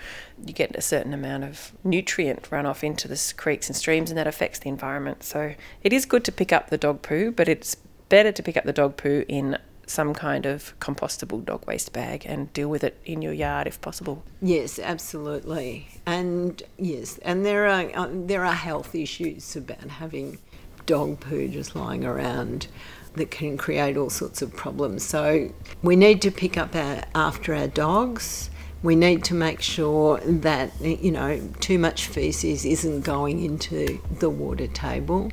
you 0.45 0.53
get 0.53 0.75
a 0.75 0.81
certain 0.81 1.13
amount 1.13 1.45
of 1.45 1.71
nutrient 1.85 2.43
runoff 2.49 2.83
into 2.83 3.07
the 3.07 3.33
creeks 3.37 3.67
and 3.67 3.75
streams, 3.75 4.11
and 4.11 4.17
that 4.17 4.27
affects 4.27 4.59
the 4.59 4.69
environment. 4.69 5.23
So 5.23 5.55
it 5.83 5.93
is 5.93 6.05
good 6.05 6.25
to 6.25 6.31
pick 6.31 6.51
up 6.51 6.69
the 6.69 6.77
dog 6.77 7.01
poo, 7.01 7.31
but 7.31 7.47
it's 7.47 7.75
better 8.09 8.31
to 8.31 8.43
pick 8.43 8.57
up 8.57 8.65
the 8.65 8.73
dog 8.73 8.97
poo 8.97 9.23
in 9.27 9.57
some 9.89 10.13
kind 10.13 10.45
of 10.45 10.77
compostable 10.79 11.43
dog 11.43 11.65
waste 11.67 11.91
bag 11.91 12.23
and 12.25 12.51
deal 12.53 12.69
with 12.69 12.83
it 12.83 12.97
in 13.05 13.21
your 13.21 13.33
yard 13.33 13.67
if 13.67 13.81
possible. 13.81 14.23
Yes, 14.41 14.77
absolutely. 14.79 15.87
And 16.05 16.61
yes, 16.77 17.17
and 17.19 17.45
there 17.45 17.67
are 17.67 17.89
uh, 17.95 18.09
there 18.11 18.45
are 18.45 18.53
health 18.53 18.93
issues 18.93 19.55
about 19.55 19.89
having 19.89 20.37
dog 20.85 21.19
poo 21.19 21.47
just 21.47 21.75
lying 21.75 22.05
around 22.05 22.67
that 23.15 23.31
can 23.31 23.57
create 23.57 23.97
all 23.97 24.09
sorts 24.09 24.41
of 24.41 24.55
problems. 24.55 25.03
So 25.03 25.51
we 25.81 25.95
need 25.95 26.21
to 26.21 26.31
pick 26.31 26.57
up 26.57 26.75
our, 26.75 27.03
after 27.15 27.55
our 27.55 27.67
dogs. 27.67 28.49
We 28.81 28.95
need 28.95 29.23
to 29.25 29.33
make 29.33 29.61
sure 29.61 30.19
that 30.19 30.71
you 30.79 31.11
know 31.11 31.41
too 31.59 31.79
much 31.79 32.07
feces 32.07 32.63
isn't 32.63 33.01
going 33.01 33.43
into 33.43 33.99
the 34.19 34.29
water 34.29 34.67
table, 34.67 35.31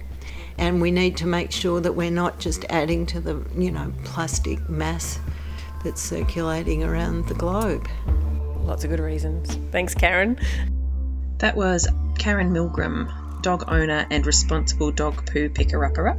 and 0.59 0.81
we 0.81 0.91
need 0.91 1.17
to 1.19 1.27
make 1.27 1.53
sure 1.53 1.81
that 1.81 1.93
we're 1.93 2.11
not 2.11 2.39
just 2.39 2.65
adding 2.71 3.07
to 3.07 3.21
the 3.21 3.45
you 3.57 3.71
know 3.71 3.93
plastic 4.05 4.69
mass 4.69 5.21
that's 5.85 6.03
circulating 6.03 6.83
around 6.83 7.27
the 7.29 7.35
globe. 7.35 7.89
Lots 8.61 8.85
of 8.85 8.91
good 8.91 9.01
reasons. 9.01 9.55
Thanks, 9.71 9.95
Karen. 9.95 10.39
That 11.39 11.57
was 11.57 11.89
Karen 12.19 12.53
Milgram, 12.53 13.43
dog 13.43 13.65
owner 13.69 14.07
and 14.11 14.27
responsible 14.27 14.91
dog 14.91 15.31
poo 15.31 15.49
picker 15.49 15.85
upper 15.85 16.17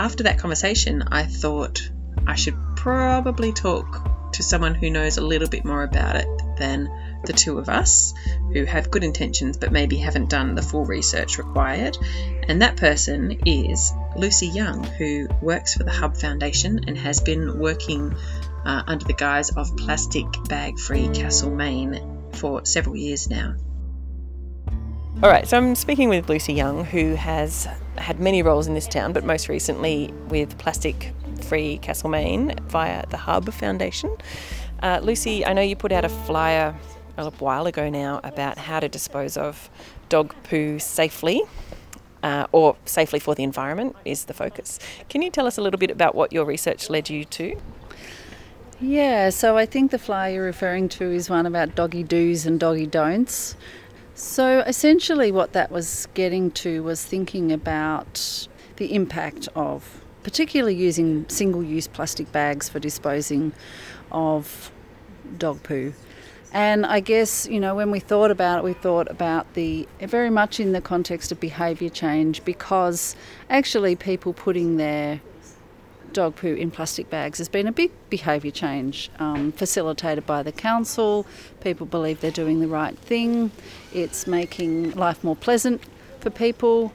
after 0.00 0.22
that 0.24 0.38
conversation, 0.38 1.02
I 1.10 1.24
thought 1.24 1.90
I 2.26 2.34
should 2.34 2.56
probably 2.76 3.52
talk 3.52 4.32
to 4.32 4.42
someone 4.42 4.74
who 4.74 4.88
knows 4.90 5.18
a 5.18 5.20
little 5.20 5.48
bit 5.48 5.64
more 5.64 5.82
about 5.82 6.16
it 6.16 6.26
than 6.58 6.88
the 7.24 7.32
two 7.32 7.58
of 7.58 7.68
us 7.68 8.14
who 8.52 8.64
have 8.64 8.90
good 8.90 9.04
intentions 9.04 9.56
but 9.56 9.72
maybe 9.72 9.96
haven't 9.96 10.30
done 10.30 10.54
the 10.54 10.62
full 10.62 10.84
research 10.84 11.38
required. 11.38 11.96
And 12.48 12.62
that 12.62 12.76
person 12.76 13.40
is 13.46 13.92
Lucy 14.16 14.48
Young, 14.48 14.84
who 14.84 15.28
works 15.40 15.74
for 15.74 15.84
the 15.84 15.90
Hub 15.90 16.16
Foundation 16.16 16.84
and 16.86 16.96
has 16.98 17.20
been 17.20 17.58
working 17.58 18.14
uh, 18.64 18.82
under 18.86 19.04
the 19.04 19.12
guise 19.12 19.50
of 19.50 19.76
Plastic 19.76 20.26
Bag 20.48 20.78
Free 20.78 21.08
Castlemaine 21.08 22.32
for 22.32 22.64
several 22.64 22.96
years 22.96 23.28
now. 23.28 23.54
All 25.22 25.28
right, 25.28 25.46
so 25.46 25.58
I'm 25.58 25.74
speaking 25.74 26.08
with 26.08 26.30
Lucy 26.30 26.54
Young, 26.54 26.84
who 26.84 27.14
has 27.14 27.68
had 27.98 28.20
many 28.20 28.42
roles 28.42 28.66
in 28.66 28.74
this 28.74 28.86
town, 28.86 29.12
but 29.12 29.22
most 29.22 29.48
recently 29.48 30.14
with 30.28 30.56
Plastic 30.56 31.12
Free 31.42 31.78
Castlemaine 31.78 32.54
via 32.68 33.04
the 33.08 33.18
Hub 33.18 33.52
Foundation. 33.52 34.16
Uh, 34.82 35.00
Lucy, 35.02 35.44
I 35.44 35.52
know 35.52 35.60
you 35.60 35.76
put 35.76 35.92
out 35.92 36.06
a 36.06 36.08
flyer 36.08 36.74
a 37.16 37.30
while 37.30 37.66
ago 37.66 37.88
now 37.88 38.20
about 38.24 38.58
how 38.58 38.80
to 38.80 38.88
dispose 38.88 39.36
of 39.36 39.70
dog 40.08 40.34
poo 40.44 40.78
safely. 40.78 41.42
Uh, 42.22 42.46
or 42.52 42.76
safely 42.84 43.18
for 43.18 43.34
the 43.34 43.42
environment 43.42 43.96
is 44.04 44.26
the 44.26 44.34
focus. 44.34 44.78
Can 45.08 45.22
you 45.22 45.30
tell 45.30 45.46
us 45.46 45.56
a 45.56 45.62
little 45.62 45.78
bit 45.78 45.90
about 45.90 46.14
what 46.14 46.34
your 46.34 46.44
research 46.44 46.90
led 46.90 47.08
you 47.08 47.24
to? 47.24 47.58
Yeah, 48.78 49.30
so 49.30 49.56
I 49.56 49.64
think 49.64 49.90
the 49.90 49.98
flyer 49.98 50.34
you're 50.34 50.44
referring 50.44 50.90
to 50.90 51.04
is 51.10 51.30
one 51.30 51.46
about 51.46 51.74
doggy 51.74 52.02
do's 52.02 52.44
and 52.44 52.60
doggy 52.60 52.86
don'ts. 52.86 53.56
So 54.14 54.60
essentially, 54.60 55.32
what 55.32 55.54
that 55.54 55.70
was 55.70 56.08
getting 56.12 56.50
to 56.52 56.82
was 56.82 57.02
thinking 57.02 57.52
about 57.52 58.48
the 58.76 58.94
impact 58.94 59.48
of 59.54 60.02
particularly 60.22 60.74
using 60.74 61.26
single 61.28 61.62
use 61.62 61.88
plastic 61.88 62.30
bags 62.32 62.68
for 62.68 62.78
disposing 62.78 63.52
of 64.12 64.70
dog 65.38 65.62
poo. 65.62 65.94
And 66.52 66.84
I 66.84 67.00
guess, 67.00 67.46
you 67.46 67.60
know, 67.60 67.76
when 67.76 67.90
we 67.90 68.00
thought 68.00 68.30
about 68.30 68.58
it, 68.58 68.64
we 68.64 68.72
thought 68.72 69.08
about 69.10 69.54
the 69.54 69.86
very 70.00 70.30
much 70.30 70.58
in 70.58 70.72
the 70.72 70.80
context 70.80 71.30
of 71.30 71.38
behaviour 71.38 71.88
change 71.88 72.44
because 72.44 73.14
actually 73.48 73.94
people 73.94 74.32
putting 74.32 74.76
their 74.76 75.20
dog 76.12 76.34
poo 76.34 76.54
in 76.54 76.72
plastic 76.72 77.08
bags 77.08 77.38
has 77.38 77.48
been 77.48 77.68
a 77.68 77.72
big 77.72 77.92
behaviour 78.10 78.50
change 78.50 79.10
um, 79.20 79.52
facilitated 79.52 80.26
by 80.26 80.42
the 80.42 80.50
council. 80.50 81.24
People 81.60 81.86
believe 81.86 82.20
they're 82.20 82.32
doing 82.32 82.58
the 82.58 82.66
right 82.66 82.98
thing. 82.98 83.52
It's 83.92 84.26
making 84.26 84.92
life 84.92 85.22
more 85.22 85.36
pleasant 85.36 85.80
for 86.18 86.30
people, 86.30 86.92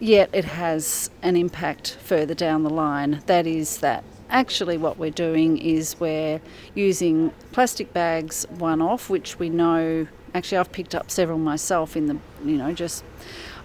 yet 0.00 0.30
it 0.32 0.44
has 0.44 1.10
an 1.22 1.36
impact 1.36 1.98
further 2.02 2.34
down 2.34 2.62
the 2.62 2.70
line. 2.70 3.22
That 3.26 3.46
is 3.46 3.78
that 3.78 4.02
actually 4.30 4.76
what 4.76 4.98
we're 4.98 5.10
doing 5.10 5.58
is 5.58 5.98
we're 6.00 6.40
using 6.74 7.32
plastic 7.52 7.92
bags 7.92 8.46
one 8.58 8.82
off, 8.82 9.10
which 9.10 9.38
we 9.38 9.48
know 9.48 10.06
actually 10.34 10.58
I've 10.58 10.72
picked 10.72 10.94
up 10.94 11.10
several 11.10 11.38
myself 11.38 11.96
in 11.96 12.06
the 12.06 12.18
you 12.44 12.56
know 12.56 12.72
just 12.72 13.04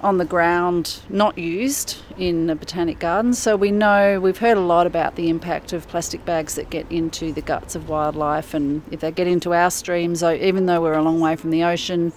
on 0.01 0.17
the 0.17 0.25
ground, 0.25 0.99
not 1.07 1.37
used 1.37 1.97
in 2.17 2.49
a 2.49 2.55
botanic 2.55 2.99
garden. 2.99 3.33
So 3.33 3.55
we 3.55 3.71
know 3.71 4.19
we've 4.19 4.37
heard 4.37 4.57
a 4.57 4.61
lot 4.61 4.85
about 4.85 5.15
the 5.15 5.29
impact 5.29 5.71
of 5.71 5.87
plastic 5.87 6.25
bags 6.25 6.55
that 6.55 6.69
get 6.69 6.91
into 6.91 7.31
the 7.31 7.41
guts 7.41 7.73
of 7.73 7.87
wildlife, 7.87 8.53
and 8.53 8.81
if 8.91 8.99
they 8.99 9.11
get 9.11 9.27
into 9.27 9.53
our 9.53 9.71
streams, 9.71 10.21
even 10.21 10.65
though 10.65 10.81
we're 10.81 10.93
a 10.93 11.01
long 11.01 11.21
way 11.21 11.35
from 11.37 11.51
the 11.51 11.63
ocean, 11.63 12.11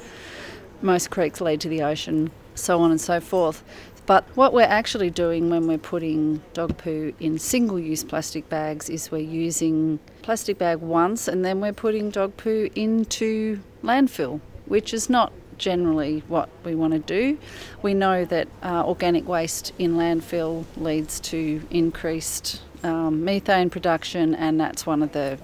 most 0.82 1.11
creeks 1.11 1.40
lead 1.40 1.61
to 1.61 1.68
the 1.68 1.82
ocean, 1.82 2.30
so 2.54 2.80
on 2.80 2.90
and 2.90 3.00
so 3.00 3.20
forth. 3.20 3.62
But 4.07 4.25
what 4.37 4.53
we're 4.53 4.62
actually 4.62 5.11
doing 5.11 5.51
when 5.51 5.66
we're 5.66 5.79
putting 5.79 6.42
dog 6.55 6.79
poo 6.79 7.12
in 7.19 7.38
single 7.40 7.79
use 7.79 8.05
plastic 8.05 8.49
bags 8.49 8.88
is 8.88 9.11
we're 9.11 9.19
using 9.19 9.99
plastic 10.23 10.59
bag 10.59 10.79
once 10.79 11.27
and 11.27 11.45
then 11.45 11.61
we're 11.61 11.73
putting 11.73 12.11
dog 12.11 12.37
poo 12.37 12.71
into 12.77 13.61
landfill, 13.83 14.40
which 14.66 14.95
is 14.95 15.11
not 15.11 15.33
generally 15.59 16.23
what 16.29 16.49
we 16.64 16.75
want 16.75 16.92
to 16.92 17.01
do. 17.01 17.37
We 17.83 17.95
know 17.95 18.25
that 18.27 18.47
uh, 18.62 18.87
organic 18.87 19.27
waste 19.27 19.73
in 19.79 19.95
landfill 19.95 20.66
leads 20.77 21.19
to 21.21 21.62
increased 21.71 22.62
um, 22.85 23.25
methane 23.25 23.71
production, 23.71 24.35
and 24.35 24.61
that's 24.61 24.87
one 24.87 25.03
of 25.03 25.12
the 25.12 25.38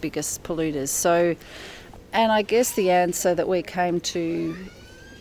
biggest 0.00 0.42
polluters. 0.42 0.88
So, 0.88 1.36
and 2.12 2.32
I 2.32 2.42
guess 2.42 2.72
the 2.72 2.90
answer 2.90 3.34
that 3.34 3.48
we 3.48 3.62
came 3.62 4.00
to 4.00 4.54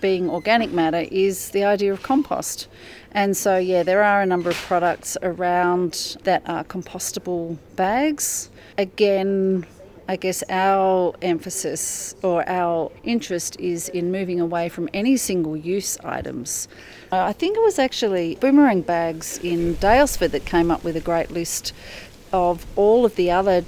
being 0.01 0.29
organic 0.29 0.71
matter 0.71 1.05
is 1.11 1.51
the 1.51 1.63
idea 1.63 1.93
of 1.93 2.03
compost. 2.03 2.67
And 3.11 3.35
so, 3.37 3.57
yeah, 3.57 3.83
there 3.83 4.03
are 4.03 4.21
a 4.21 4.25
number 4.25 4.49
of 4.49 4.55
products 4.55 5.17
around 5.21 6.17
that 6.23 6.43
are 6.47 6.63
compostable 6.63 7.57
bags. 7.75 8.49
Again, 8.77 9.65
I 10.07 10.15
guess 10.15 10.43
our 10.49 11.13
emphasis 11.21 12.15
or 12.23 12.47
our 12.49 12.91
interest 13.03 13.57
is 13.59 13.87
in 13.89 14.11
moving 14.11 14.41
away 14.41 14.67
from 14.67 14.89
any 14.93 15.15
single 15.15 15.55
use 15.55 15.97
items. 16.03 16.67
Uh, 17.11 17.23
I 17.23 17.33
think 17.33 17.55
it 17.55 17.61
was 17.61 17.79
actually 17.79 18.35
Boomerang 18.35 18.81
Bags 18.81 19.37
in 19.37 19.75
Daylesford 19.75 20.31
that 20.31 20.45
came 20.45 20.71
up 20.71 20.83
with 20.83 20.97
a 20.97 21.01
great 21.01 21.31
list 21.31 21.73
of 22.33 22.65
all 22.75 23.05
of 23.05 23.15
the 23.15 23.31
other 23.31 23.63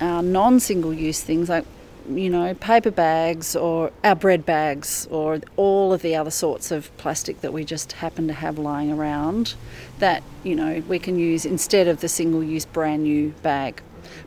uh, 0.00 0.20
non 0.20 0.60
single 0.60 0.92
use 0.92 1.22
things 1.22 1.48
like 1.48 1.64
you 2.10 2.30
know, 2.30 2.54
paper 2.54 2.90
bags 2.90 3.54
or 3.54 3.92
our 4.04 4.14
bread 4.14 4.44
bags 4.46 5.06
or 5.10 5.40
all 5.56 5.92
of 5.92 6.02
the 6.02 6.16
other 6.16 6.30
sorts 6.30 6.70
of 6.70 6.96
plastic 6.96 7.40
that 7.40 7.52
we 7.52 7.64
just 7.64 7.92
happen 7.92 8.26
to 8.28 8.34
have 8.34 8.58
lying 8.58 8.92
around 8.92 9.54
that, 9.98 10.22
you 10.44 10.54
know, 10.54 10.82
we 10.88 10.98
can 10.98 11.18
use 11.18 11.44
instead 11.44 11.88
of 11.88 12.00
the 12.00 12.08
single 12.08 12.42
use 12.42 12.64
brand 12.64 13.02
new 13.02 13.30
bag. 13.42 13.82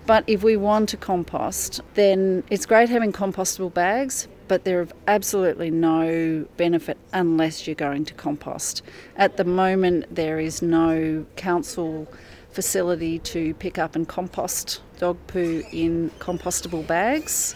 But 0.06 0.24
if 0.28 0.44
we 0.44 0.58
want 0.58 0.90
to 0.90 0.98
compost, 0.98 1.82
then 1.94 2.44
it's 2.50 2.66
great 2.66 2.90
having 2.90 3.12
compostable 3.12 3.74
bags, 3.74 4.28
but 4.48 4.64
they're 4.64 4.82
of 4.82 4.94
absolutely 5.08 5.72
no 5.72 6.46
benefit 6.58 6.98
unless 7.14 7.66
you're 7.68 7.76
going 7.76 8.06
to 8.06 8.14
compost. 8.14 8.82
At 9.16 9.38
the 9.38 9.44
moment, 9.44 10.14
there 10.14 10.40
is 10.40 10.62
no 10.62 11.26
council 11.36 12.08
facility 12.52 13.20
to 13.20 13.54
pick 13.56 13.78
up 13.78 13.96
and 13.96 14.08
compost 14.08 14.82
dog 15.00 15.18
poo 15.28 15.64
in 15.72 16.12
compostable 16.20 16.86
bags. 16.86 17.56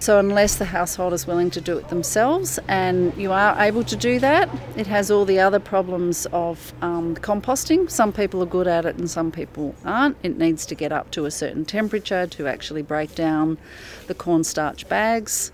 So, 0.00 0.18
unless 0.18 0.56
the 0.56 0.64
household 0.64 1.12
is 1.12 1.26
willing 1.26 1.50
to 1.50 1.60
do 1.60 1.76
it 1.76 1.88
themselves 1.88 2.58
and 2.68 3.14
you 3.18 3.32
are 3.32 3.54
able 3.60 3.84
to 3.84 3.96
do 3.96 4.18
that, 4.20 4.48
it 4.74 4.86
has 4.86 5.10
all 5.10 5.26
the 5.26 5.38
other 5.40 5.60
problems 5.60 6.26
of 6.32 6.72
um, 6.80 7.16
composting. 7.16 7.90
Some 7.90 8.10
people 8.10 8.42
are 8.42 8.46
good 8.46 8.66
at 8.66 8.86
it 8.86 8.96
and 8.96 9.10
some 9.10 9.30
people 9.30 9.74
aren't. 9.84 10.16
It 10.22 10.38
needs 10.38 10.64
to 10.66 10.74
get 10.74 10.90
up 10.90 11.10
to 11.10 11.26
a 11.26 11.30
certain 11.30 11.66
temperature 11.66 12.26
to 12.28 12.46
actually 12.46 12.80
break 12.80 13.14
down 13.14 13.58
the 14.06 14.14
cornstarch 14.14 14.88
bags. 14.88 15.52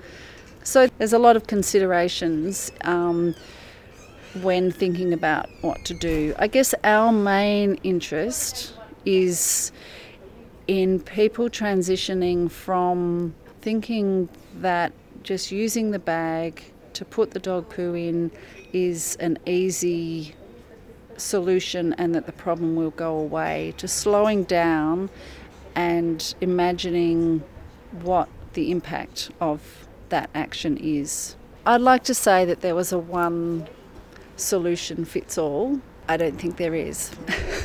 So, 0.63 0.87
there's 0.99 1.13
a 1.13 1.19
lot 1.19 1.35
of 1.35 1.49
considerations 1.49 2.71
um, 2.83 3.35
when 4.43 4.71
thinking 4.71 5.13
about 5.13 5.49
what 5.61 5.85
to 5.85 5.95
do. 5.95 6.35
I 6.39 6.47
guess 6.47 6.75
our 6.85 7.13
main 7.13 7.77
interest 7.83 8.75
is 9.05 9.73
in 10.67 11.01
people 11.01 11.49
transitioning 11.49 12.51
from 12.51 13.35
thinking 13.61 14.29
that 14.61 14.93
just 15.23 15.51
using 15.51 15.91
the 15.91 15.99
bag 15.99 16.63
to 16.93 17.05
put 17.05 17.33
the 17.33 17.39
dog 17.39 17.69
poo 17.69 17.95
in 17.95 18.31
is 18.73 19.17
an 19.17 19.39
easy 19.47 20.35
solution 21.17 21.93
and 21.95 22.15
that 22.15 22.27
the 22.27 22.33
problem 22.33 22.77
will 22.77 22.91
go 22.91 23.17
away, 23.17 23.75
to 23.79 23.89
slowing 23.89 24.45
down 24.45 25.11
and 25.75 26.35
imagining 26.41 27.43
what 28.03 28.29
the 28.55 28.71
impact 28.71 29.31
of 29.41 29.87
that 30.09 30.31
action 30.35 30.77
is. 30.79 31.37
I'd 31.65 31.81
like 31.81 32.05
to 32.05 32.15
say 32.15 32.45
that 32.45 32.61
there 32.61 32.75
was 32.75 32.93
a 32.93 32.99
one 32.99 33.69
solution 34.37 35.05
fits 35.05 35.39
all. 35.39 35.81
I 36.09 36.17
don't 36.17 36.39
think 36.39 36.57
there 36.57 36.75
is. 36.75 37.11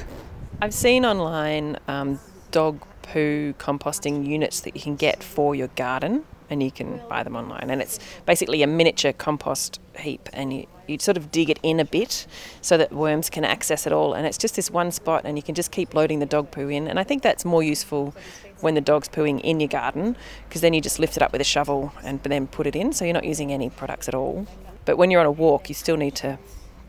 I've 0.62 0.74
seen 0.74 1.06
online 1.06 1.78
um, 1.88 2.20
dog 2.52 2.82
poo 3.02 3.54
composting 3.54 4.26
units 4.26 4.62
that 4.62 4.76
you 4.76 4.82
can 4.82 4.96
get 4.96 5.24
for 5.24 5.56
your 5.56 5.68
garden 5.70 6.24
and 6.52 6.62
you 6.62 6.70
can 6.70 7.02
buy 7.10 7.24
them 7.24 7.36
online. 7.36 7.70
And 7.70 7.82
it's 7.82 7.98
basically 8.26 8.62
a 8.62 8.68
miniature 8.68 9.14
compost 9.14 9.80
heap, 9.98 10.28
and 10.34 10.54
you, 10.54 10.68
you 10.86 11.00
sort 11.00 11.16
of 11.16 11.32
dig 11.32 11.50
it 11.50 11.60
in 11.64 11.80
a 11.80 11.86
bit 11.86 12.28
so 12.62 12.78
that 12.78 12.92
worms 12.92 13.30
can 13.30 13.46
access 13.46 13.88
it 13.88 13.94
all. 13.94 14.14
And 14.14 14.28
it's 14.28 14.38
just 14.38 14.58
this 14.58 14.70
one 14.70 14.92
spot, 14.92 15.22
and 15.24 15.38
you 15.38 15.44
can 15.44 15.56
just 15.56 15.72
keep 15.72 15.94
loading 15.94 16.20
the 16.20 16.26
dog 16.26 16.52
poo 16.52 16.68
in. 16.68 16.88
And 16.88 17.00
I 17.00 17.04
think 17.04 17.24
that's 17.24 17.46
more 17.46 17.64
useful 17.64 18.14
when 18.60 18.76
the 18.76 18.82
dog's 18.82 19.08
pooing 19.08 19.40
in 19.42 19.60
your 19.60 19.70
garden 19.70 20.16
because 20.48 20.62
then 20.62 20.74
you 20.74 20.82
just 20.82 21.00
lift 21.00 21.18
it 21.18 21.24
up 21.24 21.32
with 21.32 21.42
a 21.42 21.46
shovel 21.46 21.94
and 22.04 22.22
then 22.22 22.48
put 22.48 22.68
it 22.68 22.76
in, 22.76 22.92
so 22.92 23.06
you're 23.06 23.14
not 23.14 23.24
using 23.24 23.52
any 23.52 23.70
products 23.70 24.10
at 24.10 24.14
all. 24.14 24.46
But 24.84 24.98
when 24.98 25.10
you're 25.10 25.22
on 25.22 25.28
a 25.28 25.32
walk, 25.32 25.70
you 25.70 25.76
still 25.76 25.98
need 25.98 26.16
to 26.16 26.38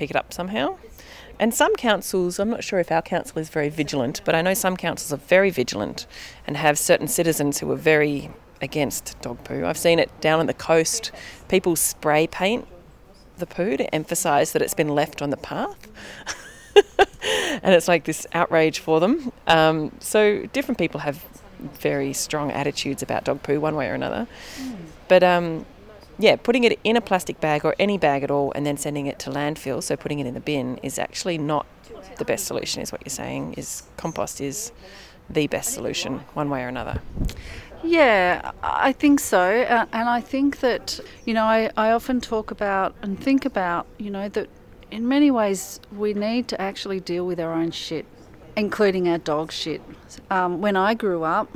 pick 0.02 0.10
it 0.10 0.16
up 0.16 0.32
somehow. 0.32 0.76
And 1.38 1.54
some 1.54 1.76
councils, 1.76 2.40
I'm 2.40 2.50
not 2.50 2.64
sure 2.64 2.80
if 2.80 2.90
our 2.90 3.02
council 3.02 3.38
is 3.38 3.48
very 3.50 3.68
vigilant, 3.68 4.20
but 4.24 4.34
I 4.34 4.42
know 4.42 4.52
some 4.52 4.76
councils 4.76 5.12
are 5.12 5.24
very 5.28 5.50
vigilant 5.50 6.08
and 6.44 6.56
have 6.56 6.76
certain 6.76 7.06
citizens 7.06 7.60
who 7.60 7.70
are 7.70 7.76
very 7.76 8.30
against 8.60 9.16
dog 9.20 9.42
poo. 9.44 9.64
I've 9.64 9.78
seen 9.78 10.00
it 10.00 10.10
down 10.20 10.40
on 10.40 10.46
the 10.46 10.54
coast. 10.54 11.12
People 11.48 11.76
spray 11.76 12.26
paint 12.26 12.66
the 13.38 13.46
poo 13.46 13.76
to 13.76 13.94
emphasise 13.94 14.50
that 14.52 14.62
it's 14.62 14.74
been 14.74 14.88
left 14.88 15.22
on 15.22 15.30
the 15.30 15.36
path. 15.36 15.88
and 17.62 17.74
it's 17.74 17.86
like 17.86 18.02
this 18.04 18.26
outrage 18.32 18.80
for 18.80 18.98
them. 18.98 19.30
Um, 19.46 19.92
so 20.00 20.46
different 20.46 20.78
people 20.78 20.98
have 21.00 21.24
very 21.60 22.12
strong 22.12 22.50
attitudes 22.50 23.04
about 23.04 23.22
dog 23.22 23.44
poo, 23.44 23.60
one 23.60 23.76
way 23.76 23.88
or 23.88 23.94
another. 23.94 24.26
Mm. 24.58 24.76
But 25.06 25.22
um, 25.22 25.64
yeah, 26.18 26.36
putting 26.36 26.64
it 26.64 26.78
in 26.84 26.96
a 26.96 27.00
plastic 27.00 27.40
bag 27.40 27.64
or 27.64 27.74
any 27.78 27.98
bag 27.98 28.22
at 28.22 28.30
all 28.30 28.52
and 28.54 28.64
then 28.66 28.76
sending 28.76 29.06
it 29.06 29.18
to 29.20 29.30
landfill, 29.30 29.82
so 29.82 29.96
putting 29.96 30.18
it 30.18 30.26
in 30.26 30.34
the 30.34 30.40
bin, 30.40 30.78
is 30.82 30.98
actually 30.98 31.38
not 31.38 31.66
the 32.18 32.24
best 32.24 32.46
solution, 32.46 32.82
is 32.82 32.92
what 32.92 33.00
you're 33.04 33.10
saying. 33.10 33.54
Is 33.54 33.82
compost 33.96 34.40
is 34.40 34.72
the 35.30 35.46
best 35.46 35.72
solution, 35.72 36.18
one 36.34 36.50
way 36.50 36.62
or 36.62 36.68
another. 36.68 37.00
Yeah, 37.82 38.52
I 38.62 38.92
think 38.92 39.18
so. 39.18 39.42
And 39.42 40.08
I 40.08 40.20
think 40.20 40.60
that, 40.60 41.00
you 41.24 41.34
know, 41.34 41.44
I, 41.44 41.70
I 41.76 41.90
often 41.90 42.20
talk 42.20 42.50
about 42.50 42.94
and 43.02 43.18
think 43.18 43.44
about, 43.44 43.86
you 43.98 44.10
know, 44.10 44.28
that 44.28 44.48
in 44.90 45.08
many 45.08 45.30
ways 45.30 45.80
we 45.90 46.14
need 46.14 46.46
to 46.48 46.60
actually 46.60 47.00
deal 47.00 47.26
with 47.26 47.40
our 47.40 47.52
own 47.52 47.70
shit, 47.70 48.04
including 48.56 49.08
our 49.08 49.18
dog 49.18 49.50
shit. 49.50 49.80
Um, 50.30 50.60
when 50.60 50.76
I 50.76 50.94
grew 50.94 51.24
up, 51.24 51.48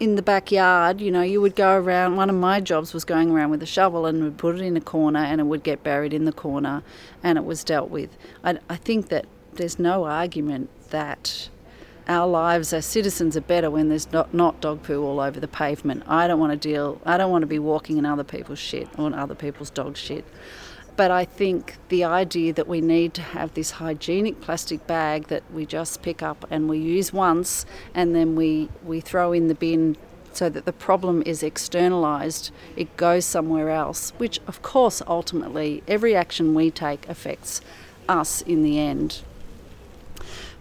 in 0.00 0.16
the 0.16 0.22
backyard, 0.22 1.00
you 1.00 1.10
know, 1.10 1.22
you 1.22 1.40
would 1.40 1.54
go 1.54 1.76
around. 1.76 2.16
One 2.16 2.28
of 2.28 2.36
my 2.36 2.60
jobs 2.60 2.92
was 2.92 3.04
going 3.04 3.30
around 3.30 3.50
with 3.50 3.62
a 3.62 3.66
shovel 3.66 4.06
and 4.06 4.22
would 4.24 4.38
put 4.38 4.56
it 4.56 4.62
in 4.62 4.76
a 4.76 4.80
corner 4.80 5.20
and 5.20 5.40
it 5.40 5.44
would 5.44 5.62
get 5.62 5.82
buried 5.82 6.12
in 6.12 6.24
the 6.24 6.32
corner 6.32 6.82
and 7.22 7.38
it 7.38 7.44
was 7.44 7.64
dealt 7.64 7.90
with. 7.90 8.16
I, 8.42 8.58
I 8.68 8.76
think 8.76 9.08
that 9.08 9.26
there's 9.54 9.78
no 9.78 10.04
argument 10.04 10.70
that 10.90 11.48
our 12.06 12.26
lives 12.26 12.72
as 12.72 12.84
citizens 12.84 13.36
are 13.36 13.40
better 13.40 13.70
when 13.70 13.88
there's 13.88 14.10
not, 14.12 14.34
not 14.34 14.60
dog 14.60 14.82
poo 14.82 15.02
all 15.02 15.20
over 15.20 15.40
the 15.40 15.48
pavement. 15.48 16.02
I 16.06 16.26
don't 16.26 16.38
want 16.38 16.52
to 16.52 16.68
deal, 16.68 17.00
I 17.06 17.16
don't 17.16 17.30
want 17.30 17.42
to 17.42 17.46
be 17.46 17.58
walking 17.58 17.96
in 17.96 18.04
other 18.04 18.24
people's 18.24 18.58
shit 18.58 18.88
or 18.98 19.06
in 19.06 19.14
other 19.14 19.34
people's 19.34 19.70
dog 19.70 19.96
shit. 19.96 20.24
But 20.96 21.10
I 21.10 21.24
think 21.24 21.76
the 21.88 22.04
idea 22.04 22.52
that 22.52 22.68
we 22.68 22.80
need 22.80 23.14
to 23.14 23.22
have 23.22 23.54
this 23.54 23.72
hygienic 23.72 24.40
plastic 24.40 24.86
bag 24.86 25.26
that 25.26 25.42
we 25.52 25.66
just 25.66 26.02
pick 26.02 26.22
up 26.22 26.46
and 26.50 26.68
we 26.68 26.78
use 26.78 27.12
once 27.12 27.66
and 27.94 28.14
then 28.14 28.36
we, 28.36 28.68
we 28.84 29.00
throw 29.00 29.32
in 29.32 29.48
the 29.48 29.54
bin 29.54 29.96
so 30.32 30.48
that 30.48 30.64
the 30.64 30.72
problem 30.72 31.22
is 31.26 31.42
externalized, 31.42 32.50
it 32.76 32.96
goes 32.96 33.24
somewhere 33.24 33.70
else, 33.70 34.10
which 34.18 34.40
of 34.46 34.62
course 34.62 35.02
ultimately 35.06 35.82
every 35.86 36.14
action 36.14 36.54
we 36.54 36.70
take 36.70 37.08
affects 37.08 37.60
us 38.08 38.42
in 38.42 38.62
the 38.62 38.78
end. 38.78 39.22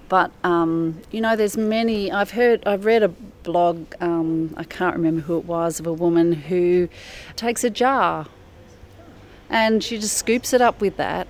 But 0.09 0.31
um, 0.43 1.01
you 1.11 1.21
know, 1.21 1.35
there's 1.35 1.57
many. 1.57 2.11
I've 2.11 2.31
heard, 2.31 2.63
I've 2.67 2.85
read 2.85 3.01
a 3.01 3.07
blog. 3.07 3.93
Um, 3.99 4.53
I 4.57 4.63
can't 4.63 4.95
remember 4.95 5.21
who 5.21 5.37
it 5.39 5.45
was 5.45 5.79
of 5.79 5.87
a 5.87 5.93
woman 5.93 6.33
who 6.33 6.87
takes 7.35 7.63
a 7.63 7.69
jar, 7.69 8.27
and 9.53 9.83
she 9.83 9.99
just 9.99 10.17
scoops 10.17 10.51
it 10.51 10.61
up 10.61 10.81
with 10.81 10.97
that, 10.97 11.27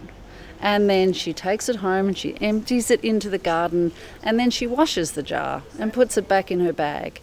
and 0.62 0.90
then 0.90 1.12
she 1.12 1.34
takes 1.34 1.68
it 1.68 1.78
home 1.78 2.08
and 2.08 2.18
she 2.18 2.38
empties 2.40 2.90
it 2.90 3.04
into 3.04 3.30
the 3.30 3.38
garden, 3.38 3.92
and 4.24 4.40
then 4.40 4.50
she 4.50 4.66
washes 4.66 5.12
the 5.12 5.22
jar 5.22 5.64
and 5.78 5.92
puts 5.92 6.18
it 6.18 6.26
back 6.26 6.50
in 6.50 6.62
her 6.62 6.72
bag. 6.72 7.20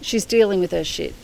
She's 0.00 0.24
dealing 0.24 0.60
with 0.60 0.70
her 0.70 0.84
shit. 0.84 1.14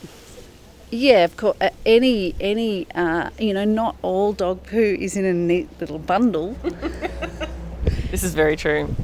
Yeah, 0.91 1.25
of 1.25 1.39
course. 1.39 1.57
Any, 1.87 2.35
any, 2.39 2.87
uh, 2.95 3.31
you 3.39 3.55
know, 3.55 3.65
not 3.65 3.97
all 4.03 4.35
dog 4.35 4.67
poo 4.67 4.97
is 5.01 5.17
in 5.17 5.25
a 5.25 5.33
neat 5.33 5.69
little 5.81 5.99
bundle. 5.99 6.57
This 8.11 8.25
is 8.25 8.35
very 8.35 8.57
true. 8.57 8.95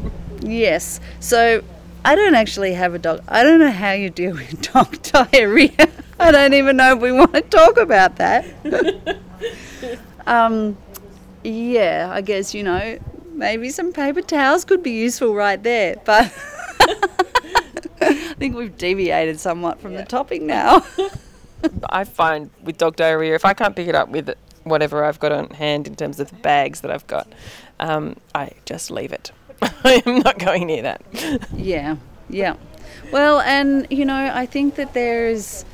Yes. 0.40 1.00
So 1.20 1.62
I 2.04 2.16
don't 2.16 2.34
actually 2.34 2.74
have 2.74 2.92
a 2.94 2.98
dog. 2.98 3.22
I 3.28 3.44
don't 3.44 3.60
know 3.60 3.70
how 3.70 3.92
you 3.92 4.10
deal 4.10 4.34
with 4.34 4.72
dog 4.72 5.00
diarrhea. 5.02 5.88
I 6.18 6.30
don't 6.30 6.54
even 6.54 6.76
know 6.76 6.96
if 6.96 7.02
we 7.02 7.12
want 7.12 7.34
to 7.34 7.42
talk 7.42 7.76
about 7.76 8.16
that. 8.16 8.46
um, 10.26 10.76
yeah, 11.44 12.10
I 12.12 12.20
guess, 12.22 12.54
you 12.54 12.62
know, 12.62 12.98
maybe 13.32 13.68
some 13.70 13.92
paper 13.92 14.22
towels 14.22 14.64
could 14.64 14.82
be 14.82 14.92
useful 14.92 15.34
right 15.34 15.62
there. 15.62 15.96
But 16.04 16.24
I 18.00 18.34
think 18.38 18.56
we've 18.56 18.76
deviated 18.76 19.38
somewhat 19.38 19.80
from 19.80 19.92
yeah. 19.92 20.02
the 20.02 20.06
topic 20.06 20.42
now. 20.42 20.84
I 21.90 22.04
find 22.04 22.50
with 22.62 22.78
dog 22.78 22.96
diarrhea, 22.96 23.34
if 23.34 23.44
I 23.44 23.54
can't 23.54 23.76
pick 23.76 23.88
it 23.88 23.94
up 23.94 24.08
with 24.08 24.34
whatever 24.64 25.04
I've 25.04 25.20
got 25.20 25.32
on 25.32 25.50
hand 25.50 25.86
in 25.86 25.96
terms 25.96 26.18
of 26.20 26.30
the 26.30 26.36
bags 26.36 26.80
that 26.80 26.90
I've 26.90 27.06
got, 27.06 27.30
um, 27.78 28.16
I 28.34 28.52
just 28.64 28.90
leave 28.90 29.12
it. 29.12 29.32
I 29.62 30.02
am 30.06 30.20
not 30.20 30.38
going 30.38 30.66
near 30.66 30.82
that. 30.82 31.02
yeah, 31.54 31.96
yeah. 32.28 32.56
Well, 33.12 33.40
and 33.40 33.86
you 33.90 34.04
know, 34.04 34.30
I 34.32 34.46
think 34.46 34.74
that 34.76 34.92
there's, 34.92 35.64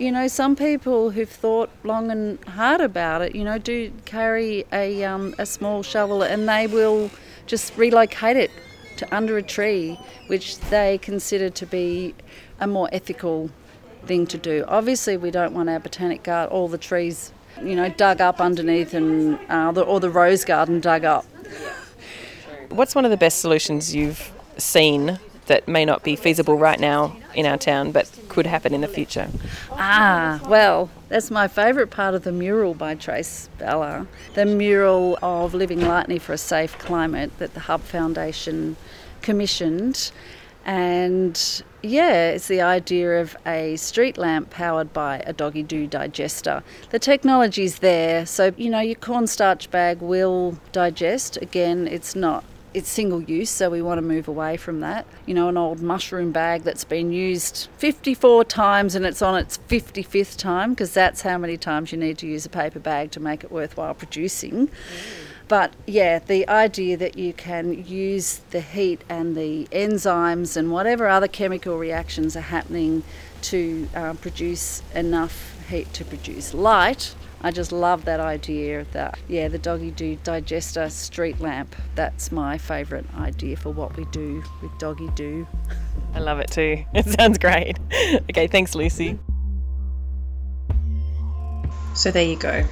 you 0.00 0.10
know, 0.10 0.26
some 0.28 0.56
people 0.56 1.10
who've 1.10 1.28
thought 1.28 1.68
long 1.84 2.10
and 2.10 2.42
hard 2.46 2.80
about 2.80 3.20
it, 3.20 3.34
you 3.34 3.44
know, 3.44 3.58
do 3.58 3.92
carry 4.06 4.64
a 4.72 5.04
um, 5.04 5.34
a 5.38 5.44
small 5.44 5.82
shovel 5.82 6.22
and 6.22 6.48
they 6.48 6.66
will 6.66 7.10
just 7.46 7.76
relocate 7.76 8.36
it 8.36 8.50
to 8.96 9.14
under 9.14 9.36
a 9.36 9.42
tree, 9.42 9.98
which 10.28 10.58
they 10.70 10.96
consider 10.98 11.50
to 11.50 11.66
be 11.66 12.14
a 12.60 12.66
more 12.66 12.88
ethical 12.92 13.50
thing 14.06 14.26
to 14.28 14.38
do. 14.38 14.64
Obviously, 14.68 15.18
we 15.18 15.30
don't 15.30 15.52
want 15.52 15.68
our 15.68 15.78
botanic 15.78 16.22
garden, 16.22 16.50
all 16.50 16.66
the 16.66 16.78
trees, 16.78 17.32
you 17.62 17.76
know, 17.76 17.90
dug 17.90 18.22
up 18.22 18.40
underneath 18.40 18.94
and 18.94 19.38
uh, 19.50 19.70
the, 19.70 19.82
or 19.82 20.00
the 20.00 20.10
rose 20.10 20.46
garden 20.46 20.80
dug 20.80 21.04
up. 21.04 21.26
What's 22.70 22.94
one 22.94 23.04
of 23.04 23.10
the 23.10 23.18
best 23.18 23.40
solutions 23.40 23.94
you've 23.94 24.32
seen 24.56 25.18
that 25.50 25.66
may 25.66 25.84
not 25.84 26.04
be 26.04 26.14
feasible 26.14 26.56
right 26.56 26.78
now 26.78 27.16
in 27.34 27.44
our 27.44 27.58
town 27.58 27.90
but 27.90 28.08
could 28.28 28.46
happen 28.46 28.72
in 28.72 28.82
the 28.82 28.88
future? 28.88 29.28
Ah, 29.72 30.40
well, 30.48 30.88
that's 31.08 31.28
my 31.28 31.48
favourite 31.48 31.90
part 31.90 32.14
of 32.14 32.22
the 32.22 32.30
mural 32.30 32.72
by 32.72 32.94
Trace 32.94 33.48
Bella. 33.58 34.06
The 34.34 34.46
mural 34.46 35.18
of 35.20 35.52
Living 35.52 35.80
Lightly 35.80 36.20
for 36.20 36.32
a 36.32 36.38
Safe 36.38 36.78
Climate 36.78 37.36
that 37.38 37.54
the 37.54 37.60
Hub 37.60 37.80
Foundation 37.80 38.76
commissioned. 39.22 40.12
And 40.64 41.62
yeah, 41.82 42.30
it's 42.30 42.46
the 42.46 42.60
idea 42.60 43.20
of 43.20 43.36
a 43.44 43.74
street 43.74 44.16
lamp 44.16 44.50
powered 44.50 44.92
by 44.92 45.24
a 45.26 45.32
doggy 45.32 45.64
doo 45.64 45.88
digester. 45.88 46.62
The 46.90 47.00
technology's 47.00 47.80
there, 47.80 48.24
so 48.24 48.52
you 48.56 48.70
know 48.70 48.78
your 48.78 48.94
cornstarch 48.94 49.68
bag 49.72 50.00
will 50.00 50.58
digest. 50.70 51.38
Again, 51.38 51.88
it's 51.88 52.14
not 52.14 52.44
it's 52.72 52.88
single 52.88 53.22
use, 53.22 53.50
so 53.50 53.70
we 53.70 53.82
want 53.82 53.98
to 53.98 54.02
move 54.02 54.28
away 54.28 54.56
from 54.56 54.80
that. 54.80 55.06
You 55.26 55.34
know, 55.34 55.48
an 55.48 55.56
old 55.56 55.80
mushroom 55.80 56.32
bag 56.32 56.62
that's 56.62 56.84
been 56.84 57.12
used 57.12 57.68
54 57.78 58.44
times 58.44 58.94
and 58.94 59.04
it's 59.04 59.22
on 59.22 59.36
its 59.36 59.58
55th 59.68 60.36
time, 60.36 60.70
because 60.70 60.92
that's 60.92 61.22
how 61.22 61.38
many 61.38 61.56
times 61.56 61.92
you 61.92 61.98
need 61.98 62.18
to 62.18 62.26
use 62.26 62.46
a 62.46 62.50
paper 62.50 62.78
bag 62.78 63.10
to 63.12 63.20
make 63.20 63.44
it 63.44 63.50
worthwhile 63.50 63.94
producing. 63.94 64.68
Mm. 64.68 64.70
But 65.50 65.72
yeah, 65.84 66.20
the 66.20 66.48
idea 66.48 66.96
that 66.98 67.18
you 67.18 67.32
can 67.32 67.84
use 67.84 68.40
the 68.50 68.60
heat 68.60 69.02
and 69.08 69.36
the 69.36 69.66
enzymes 69.72 70.56
and 70.56 70.70
whatever 70.70 71.08
other 71.08 71.26
chemical 71.26 71.76
reactions 71.76 72.36
are 72.36 72.40
happening 72.40 73.02
to 73.42 73.88
uh, 73.92 74.14
produce 74.14 74.80
enough 74.94 75.56
heat 75.68 75.92
to 75.94 76.04
produce 76.04 76.54
light. 76.54 77.16
I 77.42 77.50
just 77.50 77.72
love 77.72 78.04
that 78.04 78.20
idea 78.20 78.84
that. 78.92 79.18
Yeah, 79.28 79.48
the 79.48 79.58
doggy 79.58 79.90
Do 79.92 80.16
digester 80.24 80.90
street 80.90 81.40
lamp. 81.40 81.74
That's 81.94 82.30
my 82.30 82.58
favourite 82.58 83.06
idea 83.16 83.56
for 83.56 83.70
what 83.70 83.96
we 83.96 84.04
do 84.06 84.42
with 84.62 84.76
doggy 84.78 85.08
Do. 85.14 85.46
I 86.14 86.18
love 86.18 86.40
it 86.40 86.50
too. 86.50 86.84
It 86.94 87.06
sounds 87.18 87.38
great. 87.38 87.78
okay, 88.30 88.46
thanks, 88.46 88.74
Lucy. 88.74 89.18
So 91.94 92.10
there 92.10 92.24
you 92.24 92.36
go. 92.36 92.64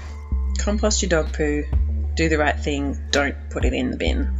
compost 0.58 1.02
your 1.02 1.08
dog 1.08 1.32
poo, 1.32 1.64
do 2.14 2.28
the 2.28 2.38
right 2.38 2.58
thing, 2.58 2.96
don't 3.10 3.36
put 3.50 3.64
it 3.64 3.72
in 3.72 3.90
the 3.90 3.96
bin. 3.96 4.38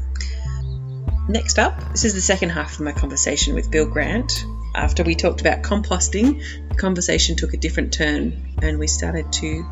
Next 1.28 1.58
up, 1.58 1.78
this 1.92 2.04
is 2.04 2.14
the 2.14 2.20
second 2.20 2.50
half 2.50 2.74
of 2.74 2.80
my 2.80 2.92
conversation 2.92 3.54
with 3.54 3.70
Bill 3.70 3.86
Grant. 3.86 4.44
After 4.74 5.02
we 5.02 5.14
talked 5.14 5.40
about 5.40 5.62
composting, 5.62 6.42
the 6.68 6.74
conversation 6.74 7.36
took 7.36 7.52
a 7.54 7.56
different 7.56 7.92
turn 7.92 8.54
and 8.62 8.78
we 8.78 8.86
started 8.86 9.30
to 9.34 9.64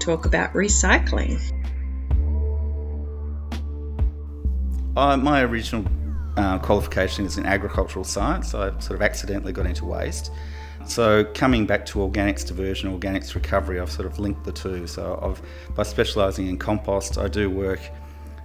talk 0.00 0.26
about 0.26 0.52
recycling. 0.52 1.40
Uh, 4.96 5.16
my 5.16 5.42
original 5.42 5.84
uh, 6.36 6.58
qualification 6.58 7.24
is 7.24 7.38
in 7.38 7.46
agricultural 7.46 8.04
science. 8.04 8.54
I 8.54 8.70
sort 8.78 8.92
of 8.92 9.02
accidentally 9.02 9.52
got 9.52 9.66
into 9.66 9.84
waste. 9.84 10.30
So 10.86 11.24
coming 11.34 11.66
back 11.66 11.84
to 11.86 11.98
organics 11.98 12.46
diversion, 12.46 12.98
organics 12.98 13.34
recovery, 13.34 13.80
I've 13.80 13.90
sort 13.90 14.06
of 14.06 14.18
linked 14.18 14.44
the 14.44 14.52
two. 14.52 14.86
So 14.86 15.18
I've, 15.22 15.74
by 15.74 15.82
specialising 15.82 16.46
in 16.46 16.58
compost, 16.58 17.18
I 17.18 17.28
do 17.28 17.50
work 17.50 17.80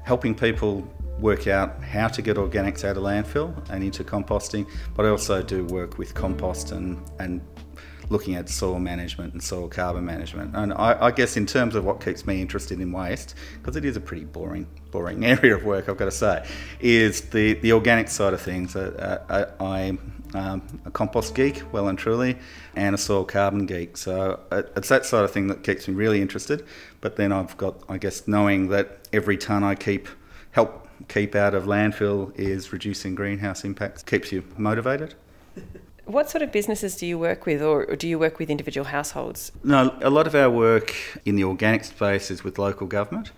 helping 0.04 0.34
people 0.34 0.88
work 1.20 1.48
out 1.48 1.84
how 1.84 2.08
to 2.08 2.22
get 2.22 2.38
organics 2.38 2.84
out 2.84 2.98
of 2.98 3.04
landfill 3.04 3.54
and 3.70 3.84
into 3.84 4.04
composting, 4.04 4.68
but 4.96 5.06
I 5.06 5.10
also 5.10 5.44
do 5.44 5.64
work 5.66 6.00
with 6.00 6.16
compost 6.16 6.72
and, 6.72 7.00
and 7.20 7.42
looking 8.12 8.36
at 8.36 8.50
soil 8.50 8.78
management 8.78 9.34
and 9.34 9.42
soil 9.42 9.70
carbon 9.70 10.06
management. 10.06 10.56
And 10.56 10.74
I, 10.74 11.08
I 11.08 11.12
guess 11.12 11.38
in 11.38 11.46
terms 11.46 11.76
of 11.76 11.86
what 11.86 12.02
keeps 12.02 12.28
me 12.28 12.42
interested 12.42 12.82
in 12.82 12.92
waste, 12.92 13.36
because 13.60 13.78
it 13.78 13.86
is 13.86 13.96
a 13.96 14.02
pretty 14.02 14.26
boring, 14.26 14.68
boring 14.92 15.26
area 15.34 15.56
of 15.56 15.64
work, 15.64 15.88
I've 15.88 15.98
got 15.98 16.06
to 16.06 16.12
say, 16.12 16.46
is 16.80 17.22
the, 17.30 17.54
the 17.54 17.72
organic 17.72 18.10
side 18.10 18.34
of 18.34 18.42
things. 18.42 18.76
I, 18.76 19.20
I, 19.30 19.64
I'm 19.64 20.22
um, 20.34 20.82
a 20.86 20.92
compost 20.92 21.36
geek, 21.36 21.64
well 21.72 21.88
and 21.88 21.98
truly, 21.98 22.38
and 22.76 22.94
a 22.94 22.98
soil 22.98 23.24
carbon 23.24 23.66
geek. 23.66 23.96
So 23.98 24.40
uh, 24.52 24.64
it's 24.76 24.90
that 24.90 25.06
side 25.06 25.24
of 25.24 25.32
thing 25.32 25.48
that 25.48 25.64
keeps 25.64 25.88
me 25.88 25.94
really 25.94 26.22
interested. 26.22 26.66
But 27.00 27.16
then 27.16 27.32
I've 27.32 27.58
got, 27.58 27.82
I 27.88 27.98
guess, 27.98 28.28
knowing 28.28 28.68
that 28.70 29.08
every 29.14 29.38
ton 29.38 29.64
I 29.64 29.76
keep 29.76 30.08
help 30.52 30.88
keep 31.08 31.34
out 31.34 31.56
of 31.56 31.64
landfill 31.64 32.38
is 32.38 32.72
reducing 32.72 33.16
greenhouse 33.16 33.64
impacts 33.64 34.04
keeps 34.04 34.32
you 34.32 34.44
motivated. 34.58 35.16
What 36.12 36.30
sort 36.30 36.42
of 36.42 36.52
businesses 36.52 36.98
do 36.98 37.06
you 37.06 37.18
work 37.18 37.46
with, 37.46 37.62
or 37.62 37.86
do 37.96 38.06
you 38.06 38.20
work 38.20 38.38
with 38.38 38.50
individual 38.50 38.84
households? 38.86 39.54
No, 39.64 39.96
a 40.02 40.10
lot 40.10 40.28
of 40.28 40.36
our 40.36 40.50
work 40.50 40.94
in 41.24 41.38
the 41.38 41.46
organic 41.46 41.86
space 41.86 42.30
is 42.30 42.44
with 42.44 42.60
local 42.60 42.86
government. 42.86 43.32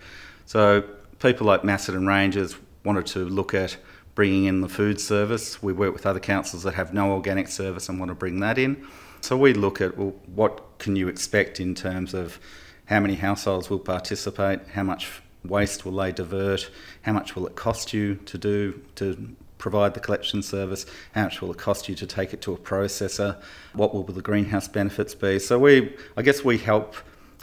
So 0.44 0.82
people 1.20 1.46
like 1.46 1.62
Macedon 1.62 2.04
Ranges 2.04 2.56
wanted 2.84 3.06
to 3.06 3.20
look 3.20 3.54
at 3.54 3.76
bringing 4.16 4.46
in 4.46 4.60
the 4.60 4.68
food 4.68 5.00
service. 5.00 5.62
We 5.62 5.72
work 5.72 5.92
with 5.92 6.04
other 6.04 6.18
councils 6.18 6.64
that 6.64 6.74
have 6.74 6.92
no 6.92 7.12
organic 7.12 7.46
service 7.46 7.88
and 7.88 8.00
want 8.00 8.10
to 8.10 8.16
bring 8.16 8.40
that 8.40 8.58
in. 8.58 8.84
So 9.20 9.36
we 9.36 9.54
look 9.54 9.80
at 9.80 9.96
well, 9.96 10.14
what 10.26 10.78
can 10.80 10.96
you 10.96 11.06
expect 11.06 11.60
in 11.60 11.76
terms 11.76 12.12
of 12.12 12.40
how 12.86 12.98
many 12.98 13.14
households 13.14 13.70
will 13.70 13.78
participate, 13.78 14.60
how 14.74 14.82
much 14.82 15.22
waste 15.44 15.84
will 15.84 15.96
they 15.96 16.10
divert, 16.10 16.70
how 17.02 17.12
much 17.12 17.36
will 17.36 17.46
it 17.46 17.54
cost 17.54 17.92
you 17.92 18.16
to 18.16 18.36
do 18.36 18.82
to 18.96 19.36
provide 19.64 19.94
the 19.94 20.00
collection 20.00 20.42
service, 20.42 20.84
how 21.14 21.22
much 21.22 21.40
will 21.40 21.50
it 21.50 21.56
cost 21.56 21.88
you 21.88 21.94
to 21.94 22.06
take 22.06 22.34
it 22.34 22.42
to 22.42 22.52
a 22.52 22.58
processor, 22.58 23.30
what 23.72 23.94
will 23.94 24.02
the 24.02 24.20
greenhouse 24.20 24.68
benefits 24.68 25.14
be. 25.14 25.38
So 25.38 25.58
we 25.58 25.96
I 26.18 26.22
guess 26.26 26.44
we 26.44 26.58
help 26.58 26.94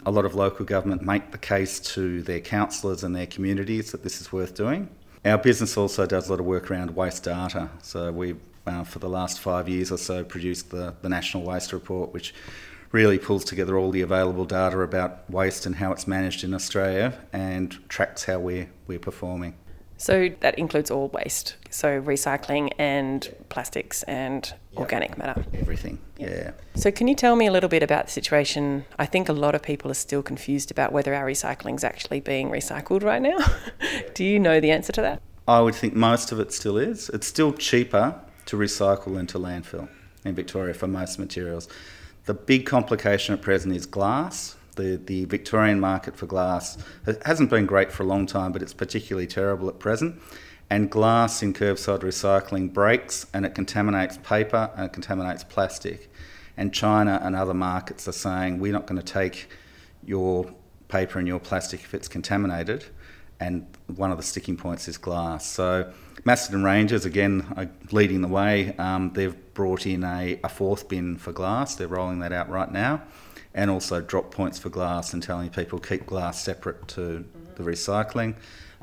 a 0.06 0.10
lot 0.12 0.24
of 0.24 0.32
local 0.36 0.64
government 0.64 1.02
make 1.02 1.32
the 1.32 1.42
case 1.52 1.80
to 1.94 2.22
their 2.22 2.38
councillors 2.38 3.02
and 3.02 3.12
their 3.16 3.26
communities 3.26 3.90
that 3.90 4.04
this 4.04 4.20
is 4.20 4.32
worth 4.32 4.54
doing. 4.54 4.88
Our 5.24 5.38
business 5.38 5.76
also 5.76 6.06
does 6.06 6.28
a 6.28 6.30
lot 6.30 6.38
of 6.38 6.46
work 6.46 6.70
around 6.70 6.94
waste 6.94 7.24
data. 7.24 7.70
So 7.82 8.12
we, 8.12 8.36
uh, 8.68 8.84
for 8.84 9.00
the 9.00 9.08
last 9.08 9.40
five 9.40 9.68
years 9.68 9.90
or 9.90 9.98
so, 9.98 10.22
produced 10.22 10.70
the, 10.70 10.94
the 11.02 11.08
National 11.08 11.42
Waste 11.42 11.72
Report, 11.72 12.12
which 12.12 12.32
really 12.92 13.18
pulls 13.18 13.44
together 13.44 13.76
all 13.76 13.90
the 13.90 14.02
available 14.02 14.44
data 14.44 14.78
about 14.80 15.28
waste 15.28 15.66
and 15.66 15.74
how 15.76 15.90
it's 15.90 16.06
managed 16.06 16.44
in 16.44 16.54
Australia 16.54 17.18
and 17.32 17.66
tracks 17.88 18.24
how 18.24 18.38
we're, 18.38 18.68
we're 18.86 19.06
performing. 19.10 19.54
So 20.02 20.30
that 20.40 20.58
includes 20.58 20.90
all 20.90 21.10
waste, 21.10 21.54
so 21.70 22.00
recycling 22.00 22.72
and 22.76 23.32
plastics 23.50 24.02
and 24.02 24.44
yep. 24.72 24.80
organic 24.80 25.16
matter. 25.16 25.44
Everything, 25.54 26.00
yeah. 26.18 26.50
So 26.74 26.90
can 26.90 27.06
you 27.06 27.14
tell 27.14 27.36
me 27.36 27.46
a 27.46 27.52
little 27.52 27.68
bit 27.68 27.84
about 27.84 28.06
the 28.06 28.10
situation? 28.10 28.84
I 28.98 29.06
think 29.06 29.28
a 29.28 29.32
lot 29.32 29.54
of 29.54 29.62
people 29.62 29.92
are 29.92 29.94
still 29.94 30.20
confused 30.20 30.72
about 30.72 30.90
whether 30.90 31.14
our 31.14 31.24
recycling 31.24 31.76
is 31.76 31.84
actually 31.84 32.18
being 32.18 32.50
recycled 32.50 33.04
right 33.04 33.22
now. 33.22 33.38
Do 34.14 34.24
you 34.24 34.40
know 34.40 34.58
the 34.58 34.72
answer 34.72 34.90
to 34.90 35.00
that? 35.02 35.22
I 35.46 35.60
would 35.60 35.76
think 35.76 35.94
most 35.94 36.32
of 36.32 36.40
it 36.40 36.52
still 36.52 36.78
is. 36.78 37.08
It's 37.10 37.28
still 37.28 37.52
cheaper 37.52 38.20
to 38.46 38.56
recycle 38.56 39.14
than 39.14 39.28
to 39.28 39.38
landfill 39.38 39.88
in 40.24 40.34
Victoria 40.34 40.74
for 40.74 40.88
most 40.88 41.20
materials. 41.20 41.68
The 42.24 42.34
big 42.34 42.66
complication 42.66 43.34
at 43.34 43.40
present 43.40 43.76
is 43.76 43.86
glass 43.86 44.56
the, 44.76 45.00
the 45.04 45.24
Victorian 45.26 45.80
market 45.80 46.16
for 46.16 46.26
glass 46.26 46.78
hasn't 47.24 47.50
been 47.50 47.66
great 47.66 47.92
for 47.92 48.02
a 48.02 48.06
long 48.06 48.26
time, 48.26 48.52
but 48.52 48.62
it's 48.62 48.74
particularly 48.74 49.26
terrible 49.26 49.68
at 49.68 49.78
present. 49.78 50.20
And 50.70 50.90
glass 50.90 51.42
in 51.42 51.52
curbside 51.52 52.00
recycling 52.00 52.72
breaks 52.72 53.26
and 53.34 53.44
it 53.44 53.54
contaminates 53.54 54.18
paper 54.18 54.70
and 54.74 54.86
it 54.86 54.92
contaminates 54.92 55.44
plastic. 55.44 56.10
And 56.56 56.72
China 56.72 57.20
and 57.22 57.36
other 57.36 57.54
markets 57.54 58.08
are 58.08 58.12
saying, 58.12 58.58
we're 58.58 58.72
not 58.72 58.86
going 58.86 59.00
to 59.00 59.04
take 59.04 59.48
your 60.04 60.50
paper 60.88 61.18
and 61.18 61.28
your 61.28 61.40
plastic 61.40 61.80
if 61.80 61.94
it's 61.94 62.08
contaminated. 62.08 62.84
And 63.40 63.66
one 63.96 64.10
of 64.12 64.16
the 64.16 64.22
sticking 64.22 64.56
points 64.56 64.88
is 64.88 64.96
glass. 64.96 65.46
So, 65.46 65.92
Macedon 66.24 66.62
Ranges, 66.62 67.04
again, 67.04 67.52
are 67.56 67.68
leading 67.90 68.20
the 68.20 68.28
way, 68.28 68.76
um, 68.76 69.12
they've 69.12 69.36
brought 69.54 69.86
in 69.86 70.04
a, 70.04 70.38
a 70.44 70.48
fourth 70.48 70.88
bin 70.88 71.16
for 71.16 71.32
glass. 71.32 71.74
They're 71.74 71.88
rolling 71.88 72.20
that 72.20 72.32
out 72.32 72.48
right 72.48 72.70
now 72.70 73.02
and 73.54 73.70
also 73.70 74.00
drop 74.00 74.30
points 74.30 74.58
for 74.58 74.68
glass 74.68 75.12
and 75.12 75.22
telling 75.22 75.50
people 75.50 75.78
keep 75.78 76.06
glass 76.06 76.42
separate 76.42 76.88
to 76.88 77.24
the 77.56 77.62
recycling. 77.62 78.34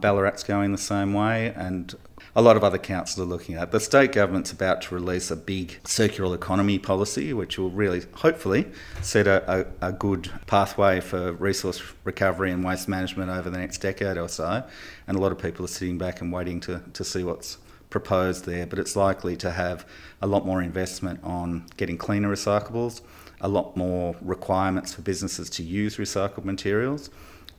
Ballarat's 0.01 0.43
going 0.43 0.71
the 0.71 0.77
same 0.77 1.13
way, 1.13 1.53
and 1.55 1.95
a 2.35 2.41
lot 2.41 2.55
of 2.55 2.63
other 2.63 2.77
councils 2.77 3.25
are 3.25 3.29
looking 3.29 3.55
at. 3.55 3.63
it. 3.63 3.71
The 3.71 3.79
state 3.79 4.11
government's 4.11 4.51
about 4.51 4.81
to 4.83 4.95
release 4.95 5.29
a 5.29 5.35
big 5.35 5.79
circular 5.85 6.35
economy 6.35 6.79
policy, 6.79 7.33
which 7.33 7.57
will 7.57 7.71
really, 7.71 8.03
hopefully, 8.15 8.67
set 9.01 9.27
a, 9.27 9.65
a, 9.81 9.89
a, 9.89 9.91
good 9.91 10.31
pathway 10.47 11.01
for 11.01 11.33
resource 11.33 11.81
recovery 12.03 12.51
and 12.51 12.63
waste 12.63 12.87
management 12.87 13.29
over 13.29 13.49
the 13.49 13.57
next 13.57 13.79
decade 13.79 14.17
or 14.17 14.29
so. 14.29 14.63
And 15.07 15.17
a 15.17 15.21
lot 15.21 15.31
of 15.31 15.37
people 15.37 15.65
are 15.65 15.69
sitting 15.69 15.97
back 15.97 16.21
and 16.21 16.31
waiting 16.31 16.59
to, 16.61 16.81
to 16.93 17.03
see 17.03 17.23
what's 17.23 17.57
proposed 17.89 18.45
there. 18.45 18.65
But 18.65 18.79
it's 18.79 18.95
likely 18.95 19.35
to 19.37 19.51
have 19.51 19.85
a 20.21 20.27
lot 20.27 20.45
more 20.45 20.61
investment 20.61 21.19
on 21.23 21.65
getting 21.77 21.97
cleaner 21.97 22.29
recyclables 22.29 23.01
a 23.41 23.47
lot 23.47 23.75
more 23.75 24.15
requirements 24.21 24.93
for 24.93 25.01
businesses 25.01 25.49
to 25.51 25.63
use 25.63 25.97
recycled 25.97 26.45
materials, 26.45 27.09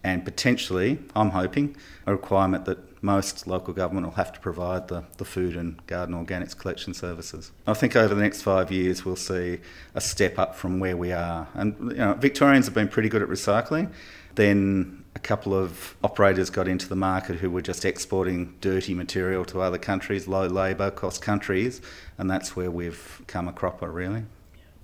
and 0.02 0.24
potentially, 0.24 0.98
I'm 1.14 1.30
hoping, 1.30 1.76
a 2.06 2.12
requirement 2.12 2.64
that 2.64 2.78
most 3.02 3.46
local 3.46 3.72
government 3.74 4.06
will 4.06 4.14
have 4.14 4.32
to 4.32 4.40
provide 4.40 4.88
the, 4.88 5.04
the 5.16 5.24
food 5.24 5.56
and 5.56 5.84
garden 5.86 6.14
organics 6.14 6.56
collection 6.56 6.94
services. 6.94 7.50
I 7.66 7.74
think 7.74 7.96
over 7.96 8.14
the 8.14 8.20
next 8.20 8.42
five 8.42 8.70
years 8.70 9.04
we'll 9.04 9.16
see 9.16 9.58
a 9.94 10.00
step 10.00 10.38
up 10.38 10.54
from 10.54 10.80
where 10.80 10.96
we 10.96 11.12
are. 11.12 11.48
And 11.54 11.92
you 11.92 11.98
know, 11.98 12.14
Victorians 12.14 12.66
have 12.66 12.74
been 12.74 12.88
pretty 12.88 13.08
good 13.08 13.22
at 13.22 13.28
recycling. 13.28 13.90
Then 14.34 15.04
a 15.14 15.18
couple 15.18 15.54
of 15.54 15.96
operators 16.04 16.50
got 16.50 16.68
into 16.68 16.88
the 16.88 16.96
market 16.96 17.36
who 17.36 17.50
were 17.50 17.62
just 17.62 17.84
exporting 17.84 18.56
dirty 18.60 18.94
material 18.94 19.44
to 19.46 19.60
other 19.60 19.78
countries, 19.78 20.28
low 20.28 20.46
labour 20.46 20.90
cost 20.90 21.20
countries, 21.20 21.80
and 22.16 22.30
that's 22.30 22.54
where 22.54 22.70
we've 22.70 23.22
come 23.26 23.48
a 23.48 23.52
cropper 23.52 23.90
really. 23.90 24.24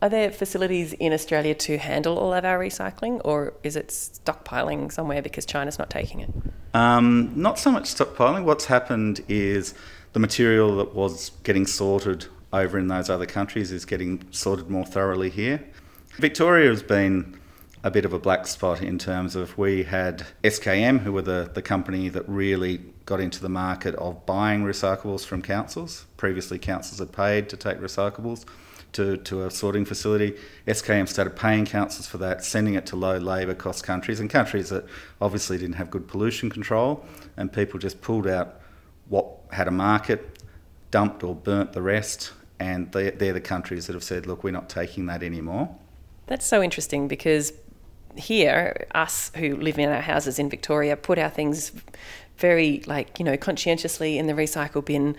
Are 0.02 0.10
there 0.10 0.30
facilities 0.30 0.92
in 0.92 1.14
Australia 1.14 1.54
to 1.54 1.78
handle 1.78 2.18
all 2.18 2.34
of 2.34 2.44
our 2.44 2.58
recycling, 2.58 3.20
or 3.24 3.54
is 3.62 3.76
it 3.76 3.88
stockpiling 3.88 4.92
somewhere 4.92 5.22
because 5.22 5.46
China's 5.46 5.78
not 5.78 5.88
taking 5.88 6.20
it? 6.20 6.30
Um, 6.74 7.32
not 7.34 7.58
so 7.58 7.70
much 7.70 7.84
stockpiling. 7.84 8.44
What's 8.44 8.66
happened 8.66 9.24
is 9.26 9.72
the 10.12 10.20
material 10.20 10.76
that 10.76 10.94
was 10.94 11.30
getting 11.44 11.66
sorted 11.66 12.26
over 12.52 12.78
in 12.78 12.88
those 12.88 13.08
other 13.08 13.24
countries 13.24 13.72
is 13.72 13.86
getting 13.86 14.22
sorted 14.30 14.68
more 14.68 14.84
thoroughly 14.84 15.30
here. 15.30 15.66
Victoria 16.18 16.68
has 16.68 16.82
been 16.82 17.40
a 17.82 17.90
bit 17.90 18.04
of 18.04 18.12
a 18.12 18.18
black 18.18 18.46
spot 18.46 18.82
in 18.82 18.98
terms 18.98 19.34
of 19.34 19.56
we 19.56 19.84
had 19.84 20.26
SKM, 20.44 21.00
who 21.00 21.12
were 21.12 21.22
the, 21.22 21.50
the 21.54 21.62
company 21.62 22.10
that 22.10 22.28
really 22.28 22.82
got 23.06 23.20
into 23.20 23.40
the 23.40 23.48
market 23.48 23.94
of 23.94 24.26
buying 24.26 24.62
recyclables 24.62 25.24
from 25.24 25.40
councils. 25.40 26.04
Previously, 26.18 26.58
councils 26.58 26.98
had 26.98 27.12
paid 27.12 27.48
to 27.48 27.56
take 27.56 27.78
recyclables 27.78 28.44
to, 28.96 29.16
to 29.18 29.46
a 29.46 29.50
sorting 29.50 29.84
facility. 29.84 30.36
SKM 30.66 31.08
started 31.08 31.36
paying 31.36 31.64
councils 31.64 32.06
for 32.06 32.18
that, 32.18 32.44
sending 32.44 32.74
it 32.74 32.86
to 32.86 32.96
low 32.96 33.16
labour 33.16 33.54
cost 33.54 33.84
countries 33.84 34.20
and 34.20 34.28
countries 34.28 34.70
that 34.70 34.84
obviously 35.20 35.58
didn't 35.58 35.76
have 35.76 35.90
good 35.90 36.08
pollution 36.08 36.50
control, 36.50 37.04
and 37.36 37.52
people 37.52 37.78
just 37.78 38.00
pulled 38.00 38.26
out 38.26 38.60
what 39.08 39.26
had 39.52 39.68
a 39.68 39.70
market, 39.70 40.42
dumped 40.90 41.22
or 41.22 41.34
burnt 41.34 41.72
the 41.72 41.82
rest, 41.82 42.32
and 42.58 42.90
they, 42.92 43.10
they're 43.10 43.32
the 43.32 43.40
countries 43.40 43.86
that 43.86 43.92
have 43.92 44.04
said, 44.04 44.26
look, 44.26 44.42
we're 44.42 44.50
not 44.50 44.68
taking 44.68 45.06
that 45.06 45.22
anymore. 45.22 45.74
That's 46.26 46.46
so 46.46 46.62
interesting 46.62 47.06
because 47.06 47.52
here, 48.16 48.86
us 48.94 49.30
who 49.36 49.56
live 49.56 49.78
in 49.78 49.88
our 49.90 50.00
houses 50.00 50.38
in 50.38 50.48
Victoria 50.48 50.96
put 50.96 51.18
our 51.18 51.30
things 51.30 51.70
very 52.38 52.82
like 52.86 53.18
you 53.18 53.24
know 53.24 53.36
conscientiously 53.36 54.18
in 54.18 54.26
the 54.26 54.34
recycle 54.34 54.84
bin 54.84 55.16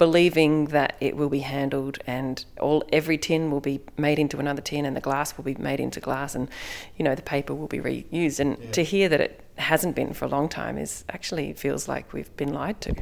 believing 0.00 0.64
that 0.68 0.96
it 0.98 1.14
will 1.14 1.28
be 1.28 1.40
handled 1.40 1.98
and 2.06 2.46
all 2.58 2.82
every 2.90 3.18
tin 3.18 3.50
will 3.50 3.60
be 3.60 3.78
made 3.98 4.18
into 4.18 4.38
another 4.38 4.62
tin 4.62 4.86
and 4.86 4.96
the 4.96 5.00
glass 5.00 5.36
will 5.36 5.44
be 5.44 5.54
made 5.56 5.78
into 5.78 6.00
glass 6.00 6.34
and 6.34 6.48
you 6.96 7.04
know 7.04 7.14
the 7.14 7.20
paper 7.20 7.54
will 7.54 7.66
be 7.66 7.80
reused. 7.80 8.40
And 8.40 8.56
yeah. 8.58 8.70
to 8.70 8.82
hear 8.82 9.10
that 9.10 9.20
it 9.20 9.44
hasn't 9.58 9.94
been 9.94 10.14
for 10.14 10.24
a 10.24 10.28
long 10.28 10.48
time 10.48 10.78
is 10.78 11.04
actually 11.10 11.52
feels 11.52 11.86
like 11.86 12.14
we've 12.14 12.34
been 12.38 12.54
lied 12.54 12.80
to. 12.80 12.94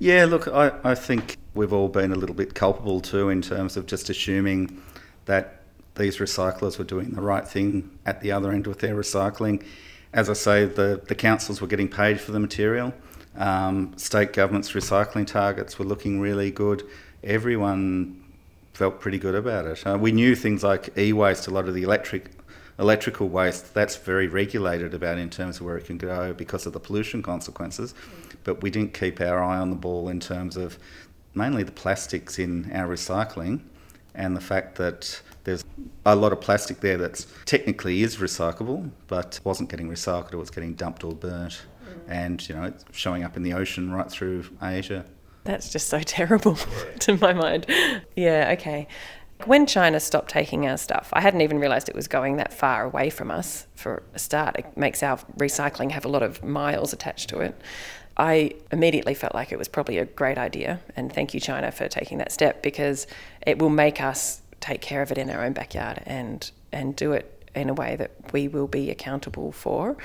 Yeah 0.00 0.24
look 0.24 0.48
I, 0.48 0.72
I 0.82 0.96
think 0.96 1.36
we've 1.54 1.72
all 1.72 1.88
been 1.88 2.10
a 2.10 2.16
little 2.16 2.34
bit 2.34 2.54
culpable 2.54 3.00
too 3.00 3.28
in 3.28 3.42
terms 3.42 3.76
of 3.76 3.86
just 3.86 4.10
assuming 4.10 4.82
that 5.26 5.60
these 5.94 6.16
recyclers 6.16 6.78
were 6.78 6.84
doing 6.84 7.10
the 7.12 7.22
right 7.22 7.46
thing 7.46 7.96
at 8.04 8.22
the 8.22 8.32
other 8.32 8.50
end 8.50 8.66
with 8.66 8.80
their 8.80 8.96
recycling. 8.96 9.62
As 10.12 10.28
I 10.28 10.32
say 10.32 10.64
the, 10.64 11.00
the 11.06 11.14
councils 11.14 11.60
were 11.60 11.68
getting 11.68 11.88
paid 11.88 12.20
for 12.20 12.32
the 12.32 12.40
material 12.40 12.92
um, 13.36 13.96
state 13.96 14.32
government's 14.32 14.72
recycling 14.72 15.26
targets 15.26 15.78
were 15.78 15.84
looking 15.84 16.20
really 16.20 16.50
good. 16.50 16.82
Everyone 17.22 18.22
felt 18.72 19.00
pretty 19.00 19.18
good 19.18 19.34
about 19.34 19.66
it. 19.66 19.86
Uh, 19.86 19.98
we 19.98 20.12
knew 20.12 20.34
things 20.34 20.64
like 20.64 20.96
e-waste, 20.96 21.46
a 21.46 21.50
lot 21.50 21.68
of 21.68 21.74
the 21.74 21.82
electric 21.82 22.30
electrical 22.78 23.28
waste, 23.28 23.74
that's 23.74 23.96
very 23.96 24.26
regulated 24.26 24.94
about 24.94 25.18
in 25.18 25.28
terms 25.28 25.60
of 25.60 25.66
where 25.66 25.76
it 25.76 25.84
can 25.84 25.98
go 25.98 26.32
because 26.32 26.64
of 26.64 26.72
the 26.72 26.80
pollution 26.80 27.22
consequences. 27.22 27.94
But 28.42 28.62
we 28.62 28.70
didn't 28.70 28.94
keep 28.94 29.20
our 29.20 29.42
eye 29.42 29.58
on 29.58 29.68
the 29.68 29.76
ball 29.76 30.08
in 30.08 30.18
terms 30.18 30.56
of 30.56 30.78
mainly 31.34 31.62
the 31.62 31.72
plastics 31.72 32.38
in 32.38 32.72
our 32.72 32.88
recycling 32.88 33.60
and 34.14 34.34
the 34.34 34.40
fact 34.40 34.76
that 34.76 35.20
there's 35.44 35.62
a 36.06 36.16
lot 36.16 36.32
of 36.32 36.40
plastic 36.40 36.80
there 36.80 36.96
that 36.96 37.24
technically 37.44 38.02
is 38.02 38.16
recyclable 38.16 38.90
but 39.08 39.38
wasn't 39.44 39.68
getting 39.68 39.88
recycled, 39.90 40.32
it 40.32 40.36
was 40.36 40.50
getting 40.50 40.72
dumped 40.74 41.04
or 41.04 41.12
burnt 41.12 41.62
and 42.10 42.46
you 42.48 42.54
know 42.54 42.64
it's 42.64 42.84
showing 42.92 43.24
up 43.24 43.36
in 43.36 43.42
the 43.42 43.52
ocean 43.52 43.90
right 43.90 44.10
through 44.10 44.44
Asia. 44.62 45.04
That's 45.44 45.70
just 45.70 45.88
so 45.88 46.00
terrible 46.04 46.56
to 47.00 47.16
my 47.16 47.32
mind. 47.32 47.66
Yeah, 48.16 48.54
okay. 48.58 48.88
When 49.46 49.64
China 49.64 50.00
stopped 50.00 50.28
taking 50.28 50.66
our 50.66 50.76
stuff, 50.76 51.08
I 51.14 51.22
hadn't 51.22 51.40
even 51.40 51.58
realised 51.58 51.88
it 51.88 51.94
was 51.94 52.08
going 52.08 52.36
that 52.36 52.52
far 52.52 52.84
away 52.84 53.08
from 53.08 53.30
us 53.30 53.66
for 53.74 54.02
a 54.12 54.18
start. 54.18 54.56
It 54.58 54.76
makes 54.76 55.02
our 55.02 55.16
recycling 55.38 55.92
have 55.92 56.04
a 56.04 56.08
lot 56.08 56.22
of 56.22 56.44
miles 56.44 56.92
attached 56.92 57.30
to 57.30 57.40
it. 57.40 57.58
I 58.18 58.52
immediately 58.70 59.14
felt 59.14 59.34
like 59.34 59.50
it 59.50 59.58
was 59.58 59.66
probably 59.66 59.96
a 59.96 60.04
great 60.04 60.36
idea, 60.36 60.80
and 60.94 61.10
thank 61.10 61.32
you, 61.32 61.40
China, 61.40 61.72
for 61.72 61.88
taking 61.88 62.18
that 62.18 62.32
step 62.32 62.62
because 62.62 63.06
it 63.46 63.58
will 63.58 63.70
make 63.70 64.02
us 64.02 64.42
take 64.60 64.82
care 64.82 65.00
of 65.00 65.10
it 65.10 65.16
in 65.16 65.30
our 65.30 65.42
own 65.42 65.54
backyard 65.54 66.02
and, 66.04 66.50
and 66.70 66.94
do 66.94 67.12
it 67.12 67.40
in 67.54 67.70
a 67.70 67.74
way 67.74 67.96
that 67.96 68.10
we 68.32 68.46
will 68.46 68.66
be 68.66 68.90
accountable 68.90 69.52
for. 69.52 69.96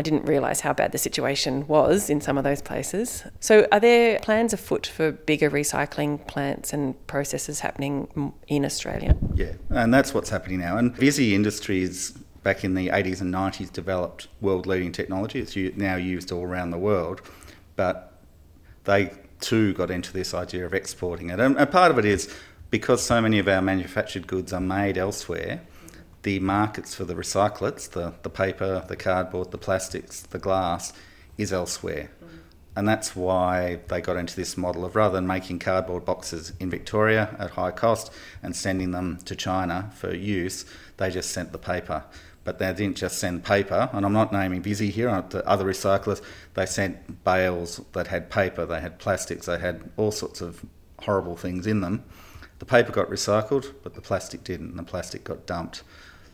I 0.00 0.02
didn't 0.02 0.24
realise 0.24 0.60
how 0.60 0.72
bad 0.72 0.92
the 0.92 0.98
situation 0.98 1.66
was 1.66 2.08
in 2.08 2.22
some 2.22 2.38
of 2.38 2.44
those 2.44 2.62
places. 2.62 3.22
So, 3.38 3.68
are 3.70 3.78
there 3.78 4.18
plans 4.20 4.54
afoot 4.54 4.86
for 4.86 5.12
bigger 5.12 5.50
recycling 5.50 6.26
plants 6.26 6.72
and 6.72 6.94
processes 7.06 7.60
happening 7.60 8.32
in 8.48 8.64
Australia? 8.64 9.14
Yeah, 9.34 9.52
and 9.68 9.92
that's 9.92 10.14
what's 10.14 10.30
happening 10.30 10.60
now. 10.60 10.78
And 10.78 10.96
Visy 10.96 11.34
Industries 11.34 12.12
back 12.42 12.64
in 12.64 12.72
the 12.72 12.88
80s 12.88 13.20
and 13.20 13.30
90s 13.34 13.70
developed 13.70 14.28
world 14.40 14.66
leading 14.66 14.90
technology. 14.90 15.38
It's 15.38 15.54
now 15.76 15.96
used 15.96 16.32
all 16.32 16.44
around 16.44 16.70
the 16.70 16.78
world, 16.78 17.20
but 17.76 18.22
they 18.84 19.12
too 19.42 19.74
got 19.74 19.90
into 19.90 20.14
this 20.14 20.32
idea 20.32 20.64
of 20.64 20.72
exporting 20.72 21.28
it. 21.28 21.38
And 21.38 21.58
part 21.70 21.90
of 21.90 21.98
it 21.98 22.06
is 22.06 22.34
because 22.70 23.02
so 23.02 23.20
many 23.20 23.38
of 23.38 23.48
our 23.48 23.60
manufactured 23.60 24.26
goods 24.26 24.50
are 24.54 24.62
made 24.62 24.96
elsewhere 24.96 25.60
the 26.22 26.38
markets 26.40 26.94
for 26.94 27.04
the 27.04 27.14
recyclates, 27.14 27.90
the, 27.90 28.14
the 28.22 28.30
paper, 28.30 28.84
the 28.88 28.96
cardboard, 28.96 29.50
the 29.50 29.58
plastics, 29.58 30.20
the 30.20 30.38
glass, 30.38 30.92
is 31.38 31.52
elsewhere. 31.52 32.10
Mm. 32.22 32.28
And 32.76 32.88
that's 32.88 33.16
why 33.16 33.80
they 33.88 34.00
got 34.00 34.16
into 34.16 34.36
this 34.36 34.56
model 34.56 34.84
of 34.84 34.94
rather 34.94 35.14
than 35.14 35.26
making 35.26 35.58
cardboard 35.58 36.04
boxes 36.04 36.52
in 36.60 36.70
Victoria 36.70 37.34
at 37.38 37.50
high 37.50 37.72
cost 37.72 38.12
and 38.42 38.54
sending 38.54 38.90
them 38.90 39.18
to 39.24 39.34
China 39.34 39.90
for 39.94 40.14
use, 40.14 40.64
they 40.98 41.10
just 41.10 41.30
sent 41.30 41.52
the 41.52 41.58
paper. 41.58 42.04
But 42.44 42.58
they 42.58 42.72
didn't 42.72 42.96
just 42.96 43.18
send 43.18 43.44
paper, 43.44 43.90
and 43.92 44.06
I'm 44.06 44.14
not 44.14 44.32
naming 44.32 44.62
Visy 44.62 44.90
here, 44.90 45.24
the 45.28 45.46
other 45.46 45.64
recyclers, 45.64 46.22
they 46.54 46.64
sent 46.64 47.22
bales 47.22 47.82
that 47.92 48.06
had 48.06 48.30
paper, 48.30 48.64
they 48.64 48.80
had 48.80 48.98
plastics, 48.98 49.44
they 49.46 49.58
had 49.58 49.90
all 49.98 50.10
sorts 50.10 50.40
of 50.40 50.64
horrible 51.00 51.36
things 51.36 51.66
in 51.66 51.80
them. 51.80 52.02
The 52.58 52.64
paper 52.64 52.92
got 52.92 53.08
recycled, 53.08 53.74
but 53.82 53.94
the 53.94 54.00
plastic 54.00 54.42
didn't, 54.44 54.70
and 54.70 54.78
the 54.78 54.84
plastic 54.84 55.24
got 55.24 55.46
dumped. 55.46 55.82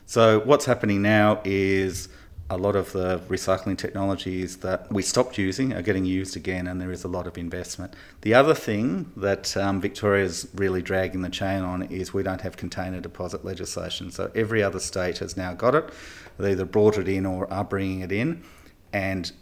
So, 0.08 0.38
what's 0.40 0.66
happening 0.66 1.02
now 1.02 1.40
is 1.44 2.08
a 2.48 2.56
lot 2.56 2.76
of 2.76 2.92
the 2.92 3.18
recycling 3.28 3.76
technologies 3.76 4.58
that 4.58 4.90
we 4.92 5.02
stopped 5.02 5.36
using 5.36 5.72
are 5.72 5.82
getting 5.82 6.04
used 6.04 6.36
again, 6.36 6.68
and 6.68 6.80
there 6.80 6.92
is 6.92 7.02
a 7.02 7.08
lot 7.08 7.26
of 7.26 7.36
investment. 7.36 7.94
The 8.20 8.32
other 8.32 8.54
thing 8.54 9.10
that 9.16 9.56
um, 9.56 9.82
is 9.82 10.48
really 10.54 10.80
dragging 10.80 11.22
the 11.22 11.28
chain 11.28 11.64
on 11.64 11.82
is 11.82 12.14
we 12.14 12.22
don't 12.22 12.40
have 12.42 12.56
container 12.56 13.00
deposit 13.00 13.44
legislation. 13.44 14.12
So, 14.12 14.30
every 14.32 14.62
other 14.62 14.78
state 14.78 15.18
has 15.18 15.36
now 15.36 15.54
got 15.54 15.74
it. 15.74 15.90
They 16.38 16.52
either 16.52 16.64
brought 16.64 16.98
it 16.98 17.08
in 17.08 17.26
or 17.26 17.52
are 17.52 17.64
bringing 17.64 18.00
it 18.00 18.12
in. 18.12 18.44
And 18.92 19.32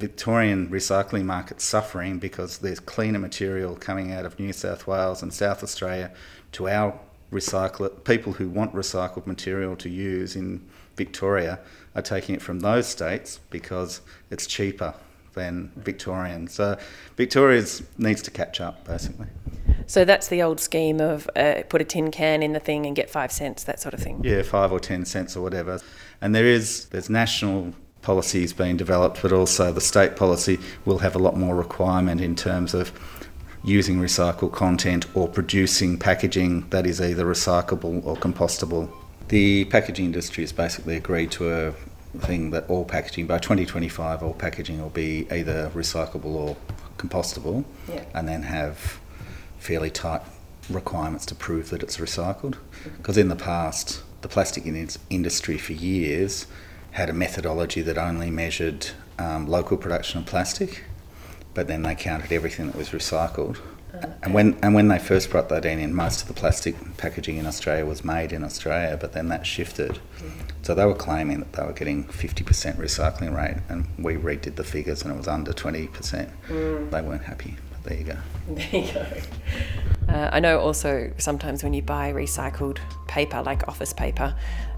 Victorian 0.00 0.68
recycling 0.68 1.26
market's 1.26 1.62
suffering 1.62 2.18
because 2.18 2.58
there's 2.58 2.80
cleaner 2.80 3.20
material 3.20 3.76
coming 3.76 4.12
out 4.12 4.24
of 4.24 4.36
New 4.40 4.52
South 4.52 4.88
Wales 4.88 5.22
and 5.22 5.32
South 5.32 5.62
Australia 5.62 6.10
to 6.52 6.68
our 6.68 6.98
recycle 7.32 8.04
people 8.04 8.32
who 8.32 8.48
want 8.48 8.74
recycled 8.74 9.26
material 9.26 9.76
to 9.76 9.88
use 9.88 10.36
in 10.36 10.66
Victoria 10.96 11.58
are 11.94 12.02
taking 12.02 12.34
it 12.34 12.42
from 12.42 12.60
those 12.60 12.86
states 12.86 13.40
because 13.50 14.00
it's 14.30 14.46
cheaper 14.46 14.94
than 15.34 15.70
Victorian. 15.76 16.48
So 16.48 16.76
Victoria 17.16 17.64
needs 17.96 18.22
to 18.22 18.30
catch 18.30 18.60
up, 18.60 18.84
basically. 18.84 19.26
So 19.86 20.04
that's 20.04 20.28
the 20.28 20.42
old 20.42 20.60
scheme 20.60 21.00
of 21.00 21.30
uh, 21.34 21.62
put 21.68 21.80
a 21.80 21.84
tin 21.84 22.10
can 22.10 22.42
in 22.42 22.52
the 22.52 22.60
thing 22.60 22.84
and 22.84 22.94
get 22.94 23.08
five 23.08 23.32
cents, 23.32 23.64
that 23.64 23.80
sort 23.80 23.94
of 23.94 24.00
thing. 24.00 24.20
Yeah, 24.22 24.42
five 24.42 24.72
or 24.72 24.80
ten 24.80 25.04
cents 25.04 25.36
or 25.36 25.42
whatever. 25.42 25.80
And 26.20 26.34
there 26.34 26.44
is 26.44 26.86
there's 26.86 27.08
national 27.08 27.72
policies 28.02 28.52
being 28.52 28.76
developed, 28.76 29.22
but 29.22 29.32
also 29.32 29.72
the 29.72 29.80
state 29.80 30.16
policy 30.16 30.58
will 30.84 30.98
have 30.98 31.14
a 31.14 31.18
lot 31.18 31.36
more 31.36 31.54
requirement 31.54 32.20
in 32.20 32.34
terms 32.36 32.74
of 32.74 32.92
using 33.64 33.98
recycled 33.98 34.52
content 34.52 35.06
or 35.14 35.28
producing 35.28 35.98
packaging 35.98 36.68
that 36.70 36.86
is 36.86 37.00
either 37.00 37.24
recyclable 37.24 38.04
or 38.04 38.16
compostable. 38.16 38.90
The 39.28 39.66
packaging 39.66 40.06
industry 40.06 40.44
has 40.44 40.52
basically 40.52 40.96
agreed 40.96 41.30
to 41.32 41.52
a 41.52 41.74
thing 42.18 42.50
that 42.50 42.68
all 42.70 42.84
packaging 42.84 43.26
by 43.26 43.38
2025 43.38 44.22
all 44.22 44.32
packaging 44.32 44.80
will 44.80 44.88
be 44.88 45.26
either 45.30 45.70
recyclable 45.74 46.24
or 46.34 46.56
compostable 46.96 47.64
yeah. 47.88 48.02
and 48.14 48.26
then 48.26 48.42
have 48.42 48.98
fairly 49.58 49.90
tight 49.90 50.22
requirements 50.70 51.26
to 51.26 51.34
prove 51.34 51.70
that 51.70 51.82
it's 51.82 51.98
recycled 51.98 52.56
because 52.96 53.18
in 53.18 53.28
the 53.28 53.36
past 53.36 54.02
the 54.22 54.28
plastic 54.28 54.64
industry 55.10 55.58
for 55.58 55.74
years 55.74 56.46
had 56.92 57.10
a 57.10 57.12
methodology 57.12 57.82
that 57.82 57.98
only 57.98 58.30
measured 58.30 58.88
um, 59.18 59.46
local 59.46 59.76
production 59.76 60.20
of 60.20 60.26
plastic 60.26 60.84
but 61.54 61.66
then 61.66 61.82
they 61.82 61.94
counted 61.94 62.32
everything 62.32 62.66
that 62.66 62.76
was 62.76 62.90
recycled. 62.90 63.58
Okay. 63.94 64.12
And 64.22 64.34
when 64.34 64.58
and 64.62 64.74
when 64.74 64.88
they 64.88 64.98
first 64.98 65.30
brought 65.30 65.48
that 65.48 65.64
in, 65.64 65.94
most 65.94 66.22
of 66.22 66.28
the 66.28 66.34
plastic 66.34 66.96
packaging 66.98 67.36
in 67.36 67.46
Australia 67.46 67.86
was 67.86 68.04
made 68.04 68.32
in 68.32 68.44
Australia, 68.44 68.96
but 69.00 69.12
then 69.12 69.28
that 69.28 69.46
shifted. 69.46 69.92
Mm-hmm. 69.92 70.48
So 70.62 70.74
they 70.74 70.84
were 70.84 70.94
claiming 70.94 71.38
that 71.38 71.52
they 71.54 71.62
were 71.62 71.72
getting 71.72 72.04
50% 72.04 72.76
recycling 72.76 73.34
rate, 73.34 73.56
and 73.68 73.86
we 73.98 74.14
redid 74.14 74.56
the 74.56 74.64
figures, 74.64 75.02
and 75.02 75.12
it 75.12 75.16
was 75.16 75.28
under 75.28 75.52
20%. 75.52 76.30
Mm. 76.48 76.90
They 76.90 77.00
weren't 77.00 77.24
happy. 77.24 77.56
But 77.70 77.84
there 77.84 77.98
you 77.98 78.04
go. 78.04 78.16
There 78.48 78.82
you 78.82 78.92
go. 78.92 79.06
Uh, 80.12 80.30
I 80.32 80.40
know 80.40 80.58
also 80.58 81.12
sometimes 81.18 81.62
when 81.62 81.74
you 81.74 81.82
buy 81.82 82.12
recycled 82.12 82.78
paper, 83.06 83.42
like 83.42 83.66
office 83.68 83.92
paper, 83.92 84.34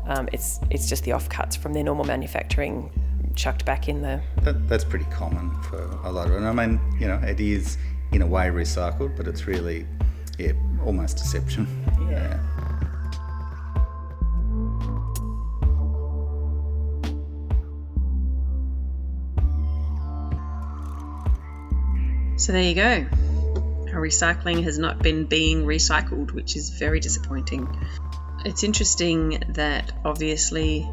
um, 0.06 0.28
it's 0.32 0.58
it's 0.70 0.88
just 0.88 1.04
the 1.04 1.12
offcuts 1.12 1.56
from 1.56 1.72
their 1.72 1.84
normal 1.84 2.04
manufacturing 2.04 2.90
chucked 3.34 3.64
back 3.64 3.88
in 3.88 4.02
there. 4.02 4.22
That, 4.42 4.68
that's 4.68 4.84
pretty 4.84 5.06
common 5.06 5.50
for 5.62 5.82
a 6.04 6.10
lot 6.10 6.28
of 6.28 6.34
it. 6.34 6.46
I 6.46 6.52
mean, 6.52 6.80
you 6.98 7.06
know, 7.06 7.16
it 7.16 7.40
is 7.40 7.78
in 8.12 8.22
a 8.22 8.26
way 8.26 8.46
recycled, 8.48 9.16
but 9.16 9.26
it's 9.28 9.46
really, 9.46 9.86
yeah, 10.38 10.52
almost 10.84 11.16
deception. 11.16 11.66
yeah. 12.10 12.10
yeah. 12.10 12.60
So 22.40 22.52
there 22.52 22.62
you 22.62 22.74
go. 22.74 23.06
Our 23.92 24.00
recycling 24.00 24.64
has 24.64 24.78
not 24.78 25.00
been 25.00 25.26
being 25.26 25.66
recycled, 25.66 26.32
which 26.32 26.56
is 26.56 26.70
very 26.70 26.98
disappointing. 26.98 27.68
It's 28.46 28.64
interesting 28.64 29.42
that 29.50 29.92
obviously 30.06 30.88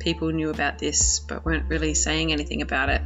people 0.00 0.30
knew 0.32 0.50
about 0.50 0.78
this 0.78 1.20
but 1.20 1.44
weren't 1.44 1.68
really 1.68 1.94
saying 1.94 2.32
anything 2.32 2.62
about 2.62 2.88
it. 2.88 3.02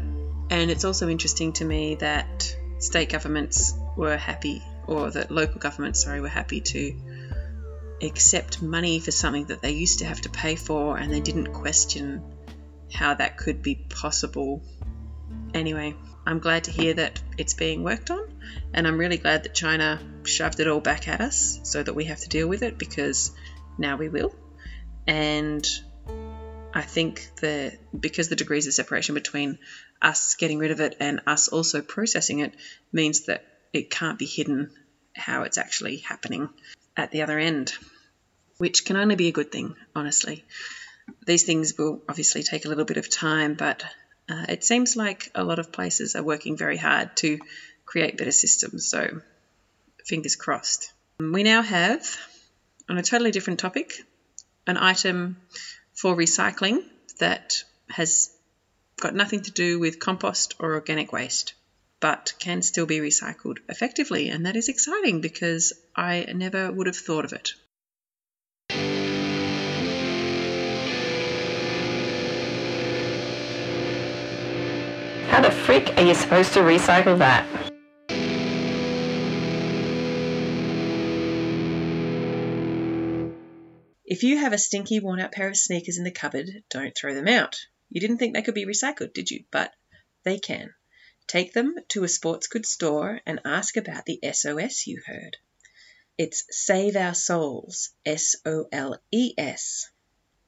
And 0.51 0.71
it's 0.71 0.85
also 0.85 1.09
interesting 1.09 1.53
to 1.55 1.65
me 1.65 1.97
that 1.97 2.57
state 2.79 3.11
governments 3.11 3.75
were 3.97 4.17
happy, 4.17 4.63
or 4.87 5.11
that 5.11 5.31
local 5.31 5.59
governments, 5.59 6.05
sorry, 6.05 6.21
were 6.21 6.29
happy 6.29 6.61
to 6.61 6.95
accept 8.03 8.63
money 8.63 9.01
for 9.01 9.11
something 9.11 9.47
that 9.47 9.63
they 9.63 9.71
used 9.71 10.01
to 10.01 10.05
have 10.05 10.21
to 10.21 10.29
pay 10.29 10.57
for 10.57 10.99
and 10.99 11.13
they 11.13 11.21
didn't 11.21 11.53
question 11.53 12.23
how 12.93 13.15
that 13.15 13.37
could 13.39 13.63
be 13.63 13.77
possible 13.77 14.63
Anyway, 15.55 15.95
I'm 16.27 16.41
glad 16.41 16.65
to 16.65 16.73
hear 16.73 16.95
that 16.95 17.21
it's 17.39 17.55
being 17.55 17.85
worked 17.85 18.11
on, 18.11 18.29
and 18.73 18.87
I'm 18.89 18.99
really 18.99 19.19
glad 19.19 19.45
that 19.45 19.55
China 19.55 20.01
shoved 20.25 20.59
it 20.59 20.67
all 20.67 20.81
back 20.81 21.07
at 21.07 21.21
us 21.21 21.61
so 21.63 21.83
that 21.83 21.95
we 21.95 22.05
have 22.07 22.19
to 22.21 22.29
deal 22.29 22.49
with 22.49 22.63
it 22.63 22.77
because 22.77 23.31
now 23.79 23.97
we 23.97 24.09
will. 24.09 24.35
And 25.07 25.65
I 26.75 26.83
think 26.83 27.29
that 27.41 27.79
because 27.99 28.29
the 28.29 28.37
degrees 28.37 28.67
of 28.67 28.75
separation 28.75 29.15
between 29.15 29.59
us 30.03 30.35
getting 30.35 30.59
rid 30.59 30.73
of 30.73 30.81
it 30.81 30.97
and 30.99 31.21
us 31.27 31.47
also 31.47 31.81
processing 31.81 32.41
it 32.41 32.53
means 32.93 33.27
that 33.27 33.47
it 33.73 33.91
can't 33.91 34.19
be 34.19 34.27
hidden 34.27 34.71
how 35.15 35.45
it's 35.45 35.57
actually 35.57 35.99
happening 35.99 36.49
at 36.97 37.13
the 37.13 37.23
other 37.23 37.39
end, 37.39 37.73
which 38.59 38.85
can 38.85 38.97
only 38.97 39.15
be 39.15 39.29
a 39.29 39.33
good 39.33 39.53
thing, 39.53 39.77
honestly. 39.95 40.45
These 41.27 41.45
things 41.45 41.79
will 41.79 42.03
obviously 42.09 42.43
take 42.43 42.65
a 42.65 42.69
little 42.69 42.85
bit 42.85 42.97
of 42.97 43.09
time, 43.09 43.55
but 43.55 43.85
uh, 44.29 44.47
it 44.49 44.65
seems 44.65 44.97
like 44.97 45.31
a 45.35 45.45
lot 45.45 45.61
of 45.61 45.71
places 45.71 46.17
are 46.17 46.23
working 46.25 46.57
very 46.57 46.77
hard 46.77 47.17
to 47.19 47.39
create 47.85 48.17
better 48.17 48.33
systems, 48.33 48.89
so 48.89 49.21
fingers 50.05 50.35
crossed. 50.35 50.93
We 51.21 51.45
now 51.45 51.63
have, 51.63 52.05
on 52.89 52.99
a 52.99 53.03
totally 53.03 53.31
different 53.31 53.61
topic, 53.61 54.03
an 54.67 54.77
item 54.77 55.37
for 55.95 56.17
recycling 56.17 56.83
that 57.19 57.63
has 57.89 58.31
got 59.01 59.15
nothing 59.15 59.43
to 59.43 59.51
do 59.51 59.79
with 59.79 59.99
compost 59.99 60.55
or 60.59 60.75
organic 60.75 61.13
waste, 61.13 61.55
but 62.01 62.35
can 62.39 62.63
still 62.63 62.87
be 62.87 62.99
recycled 62.99 63.59
effectively. 63.69 64.29
And 64.29 64.47
that 64.47 64.57
is 64.57 64.69
exciting 64.69 65.21
because 65.21 65.73
I 65.95 66.27
never 66.35 66.71
would 66.71 66.87
have 66.87 66.97
thought 66.97 67.25
of 67.25 67.33
it. 67.33 67.53
How 75.31 75.41
the 75.41 75.51
freak 75.51 75.97
are 75.97 76.05
you 76.05 76.15
supposed 76.15 76.53
to 76.55 76.61
recycle 76.61 77.19
that? 77.19 77.74
If 84.07 84.23
you 84.23 84.37
have 84.37 84.53
a 84.53 84.59
stinky 84.59 85.01
worn 85.01 85.19
out 85.19 85.33
pair 85.33 85.49
of 85.49 85.57
sneakers 85.57 85.97
in 85.97 86.05
the 86.05 86.11
cupboard, 86.11 86.63
don't 86.69 86.95
throw 86.95 87.15
them 87.15 87.27
out. 87.27 87.67
You 87.89 88.03
didn't 88.03 88.19
think 88.19 88.35
they 88.35 88.43
could 88.43 88.55
be 88.55 88.67
recycled, 88.67 89.15
did 89.15 89.31
you? 89.31 89.45
But 89.51 89.73
they 90.25 90.39
can. 90.39 90.75
Take 91.27 91.55
them 91.55 91.75
to 91.89 92.05
a 92.05 92.09
sports 92.09 92.47
goods 92.49 92.69
store 92.69 93.23
and 93.25 93.41
ask 93.47 93.79
about 93.79 94.05
the 94.05 94.21
SOS 94.31 94.87
you 94.87 95.01
heard. 95.07 95.39
It's 96.19 96.45
Save 96.51 96.97
Our 96.97 97.15
Souls, 97.15 97.95
S 98.05 98.37
O 98.45 98.69
L 98.71 99.03
E 99.11 99.33
S. 99.39 99.89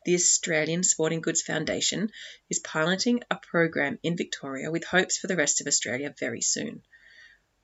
The 0.05 0.15
Australian 0.15 0.83
Sporting 0.83 1.23
Goods 1.23 1.41
Foundation 1.41 2.13
is 2.51 2.59
piloting 2.59 3.23
a 3.31 3.37
program 3.37 3.99
in 4.03 4.19
Victoria 4.19 4.71
with 4.71 4.85
hopes 4.85 5.17
for 5.17 5.29
the 5.29 5.37
rest 5.37 5.63
of 5.63 5.67
Australia 5.67 6.15
very 6.19 6.43
soon. 6.43 6.83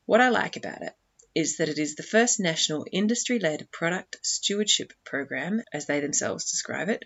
What 0.06 0.22
I 0.22 0.30
like 0.30 0.56
about 0.56 0.80
it 0.80 0.94
is 1.34 1.56
that 1.56 1.68
it 1.68 1.78
is 1.78 1.94
the 1.94 2.02
first 2.02 2.40
national 2.40 2.86
industry 2.92 3.38
led 3.38 3.70
product 3.70 4.16
stewardship 4.22 4.92
program, 5.04 5.62
as 5.72 5.86
they 5.86 6.00
themselves 6.00 6.50
describe 6.50 6.88
it, 6.88 7.04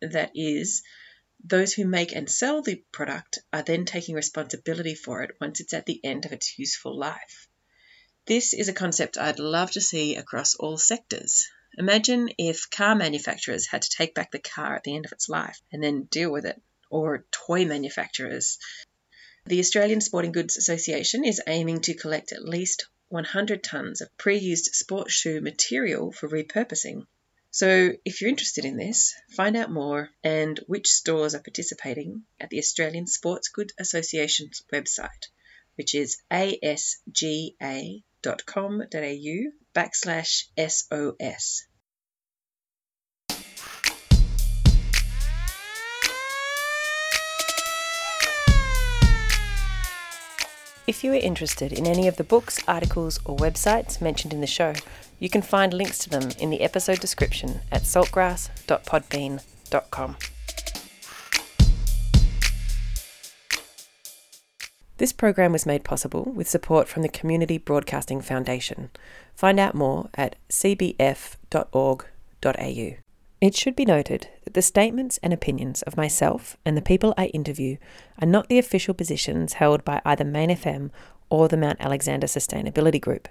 that 0.00 0.30
is, 0.34 0.82
those 1.44 1.74
who 1.74 1.86
make 1.86 2.14
and 2.14 2.30
sell 2.30 2.62
the 2.62 2.82
product 2.92 3.38
are 3.52 3.62
then 3.62 3.84
taking 3.84 4.14
responsibility 4.14 4.94
for 4.94 5.22
it 5.22 5.36
once 5.40 5.60
it's 5.60 5.74
at 5.74 5.86
the 5.86 6.00
end 6.04 6.24
of 6.24 6.32
its 6.32 6.58
useful 6.58 6.96
life. 6.96 7.48
This 8.26 8.54
is 8.54 8.68
a 8.68 8.72
concept 8.72 9.18
I'd 9.18 9.38
love 9.38 9.72
to 9.72 9.80
see 9.80 10.16
across 10.16 10.54
all 10.54 10.78
sectors. 10.78 11.46
Imagine 11.76 12.30
if 12.38 12.70
car 12.70 12.94
manufacturers 12.94 13.66
had 13.66 13.82
to 13.82 13.90
take 13.90 14.14
back 14.14 14.30
the 14.30 14.38
car 14.38 14.76
at 14.76 14.84
the 14.84 14.94
end 14.94 15.04
of 15.04 15.12
its 15.12 15.28
life 15.28 15.60
and 15.72 15.82
then 15.82 16.04
deal 16.04 16.32
with 16.32 16.46
it, 16.46 16.62
or 16.88 17.26
toy 17.30 17.66
manufacturers. 17.66 18.58
The 19.44 19.58
Australian 19.58 20.00
Sporting 20.00 20.32
Goods 20.32 20.56
Association 20.56 21.24
is 21.24 21.42
aiming 21.46 21.80
to 21.82 21.94
collect 21.94 22.32
at 22.32 22.48
least 22.48 22.86
100 23.14 23.62
tonnes 23.62 24.00
of 24.00 24.16
pre 24.18 24.36
used 24.38 24.74
sports 24.74 25.12
shoe 25.12 25.40
material 25.40 26.10
for 26.10 26.28
repurposing. 26.28 27.06
So, 27.52 27.92
if 28.04 28.20
you're 28.20 28.28
interested 28.28 28.64
in 28.64 28.76
this, 28.76 29.14
find 29.30 29.56
out 29.56 29.70
more 29.70 30.10
and 30.24 30.58
which 30.66 30.88
stores 30.88 31.36
are 31.36 31.40
participating 31.40 32.24
at 32.40 32.50
the 32.50 32.58
Australian 32.58 33.06
Sports 33.06 33.46
Goods 33.50 33.72
Association's 33.78 34.64
website, 34.72 35.28
which 35.76 35.94
is 35.94 36.20
asga.com.au 36.28 37.54
backslash 39.76 40.48
SOS. 40.58 41.66
If 50.86 51.02
you 51.02 51.12
are 51.12 51.16
interested 51.16 51.72
in 51.72 51.86
any 51.86 52.06
of 52.08 52.18
the 52.18 52.24
books, 52.24 52.60
articles, 52.68 53.18
or 53.24 53.38
websites 53.38 54.02
mentioned 54.02 54.34
in 54.34 54.42
the 54.42 54.46
show, 54.46 54.74
you 55.18 55.30
can 55.30 55.40
find 55.40 55.72
links 55.72 55.96
to 56.00 56.10
them 56.10 56.28
in 56.38 56.50
the 56.50 56.60
episode 56.60 57.00
description 57.00 57.60
at 57.72 57.84
saltgrass.podbean.com. 57.84 60.16
This 64.98 65.12
program 65.12 65.50
was 65.52 65.66
made 65.66 65.82
possible 65.84 66.24
with 66.24 66.48
support 66.48 66.86
from 66.86 67.02
the 67.02 67.08
Community 67.08 67.58
Broadcasting 67.58 68.20
Foundation. 68.20 68.90
Find 69.34 69.58
out 69.58 69.74
more 69.74 70.08
at 70.14 70.36
cbf.org.au. 70.50 72.04
It 73.44 73.54
should 73.54 73.76
be 73.76 73.84
noted 73.84 74.28
that 74.44 74.54
the 74.54 74.62
statements 74.62 75.18
and 75.22 75.30
opinions 75.30 75.82
of 75.82 75.98
myself 75.98 76.56
and 76.64 76.78
the 76.78 76.80
people 76.80 77.12
I 77.18 77.26
interview 77.26 77.76
are 78.18 78.26
not 78.26 78.48
the 78.48 78.58
official 78.58 78.94
positions 78.94 79.52
held 79.52 79.84
by 79.84 80.00
either 80.02 80.24
Main 80.24 80.48
FM 80.48 80.90
or 81.28 81.46
the 81.46 81.58
Mount 81.58 81.76
Alexander 81.78 82.26
Sustainability 82.26 82.98
Group. 82.98 83.28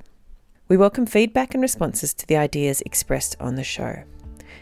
We 0.68 0.78
welcome 0.78 1.08
feedback 1.08 1.56
and 1.56 1.64
responses 1.64 2.14
to 2.14 2.28
the 2.28 2.38
ideas 2.38 2.82
expressed 2.82 3.36
on 3.40 3.56
the 3.56 3.64
show. 3.64 4.04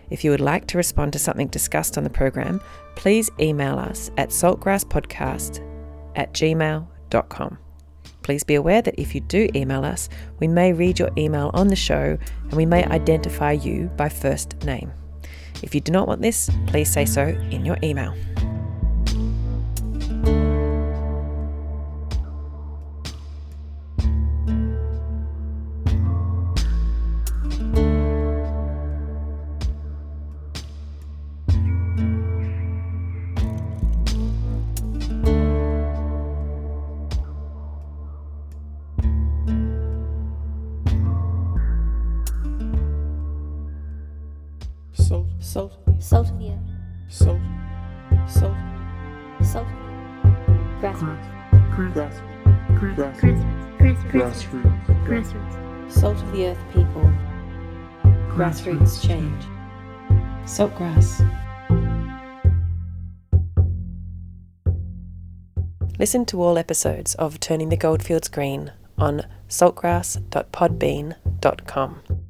If 0.09 0.23
you 0.23 0.31
would 0.31 0.39
like 0.39 0.67
to 0.67 0.77
respond 0.77 1.11
to 1.11 1.19
something 1.19 1.49
discussed 1.49 1.97
on 1.97 2.05
the 2.05 2.09
program, 2.09 2.61
please 2.95 3.29
email 3.37 3.77
us 3.77 4.09
at 4.15 4.29
saltgrasspodcast 4.29 5.59
at 6.15 6.31
gmail.com. 6.33 7.57
Please 8.23 8.45
be 8.45 8.55
aware 8.55 8.81
that 8.81 8.97
if 8.97 9.13
you 9.13 9.19
do 9.19 9.49
email 9.53 9.83
us, 9.83 10.07
we 10.39 10.47
may 10.47 10.71
read 10.71 10.97
your 10.97 11.11
email 11.17 11.51
on 11.53 11.67
the 11.67 11.75
show 11.75 12.17
and 12.43 12.53
we 12.53 12.65
may 12.65 12.85
identify 12.85 13.51
you 13.51 13.91
by 13.97 14.07
first 14.07 14.63
name. 14.63 14.93
If 15.61 15.75
you 15.75 15.81
do 15.81 15.91
not 15.91 16.07
want 16.07 16.21
this, 16.21 16.49
please 16.67 16.91
say 16.91 17.05
so 17.05 17.27
in 17.51 17.65
your 17.65 17.77
email. 17.83 18.13
Grassroots 58.71 59.05
change. 59.05 59.43
Saltgrass. 60.45 61.27
Listen 65.99 66.25
to 66.25 66.41
all 66.41 66.57
episodes 66.57 67.13
of 67.15 67.37
Turning 67.39 67.69
the 67.69 67.77
Goldfields 67.77 68.27
Green 68.27 68.73
on 68.97 69.23
saltgrass.podbean.com. 69.49 72.20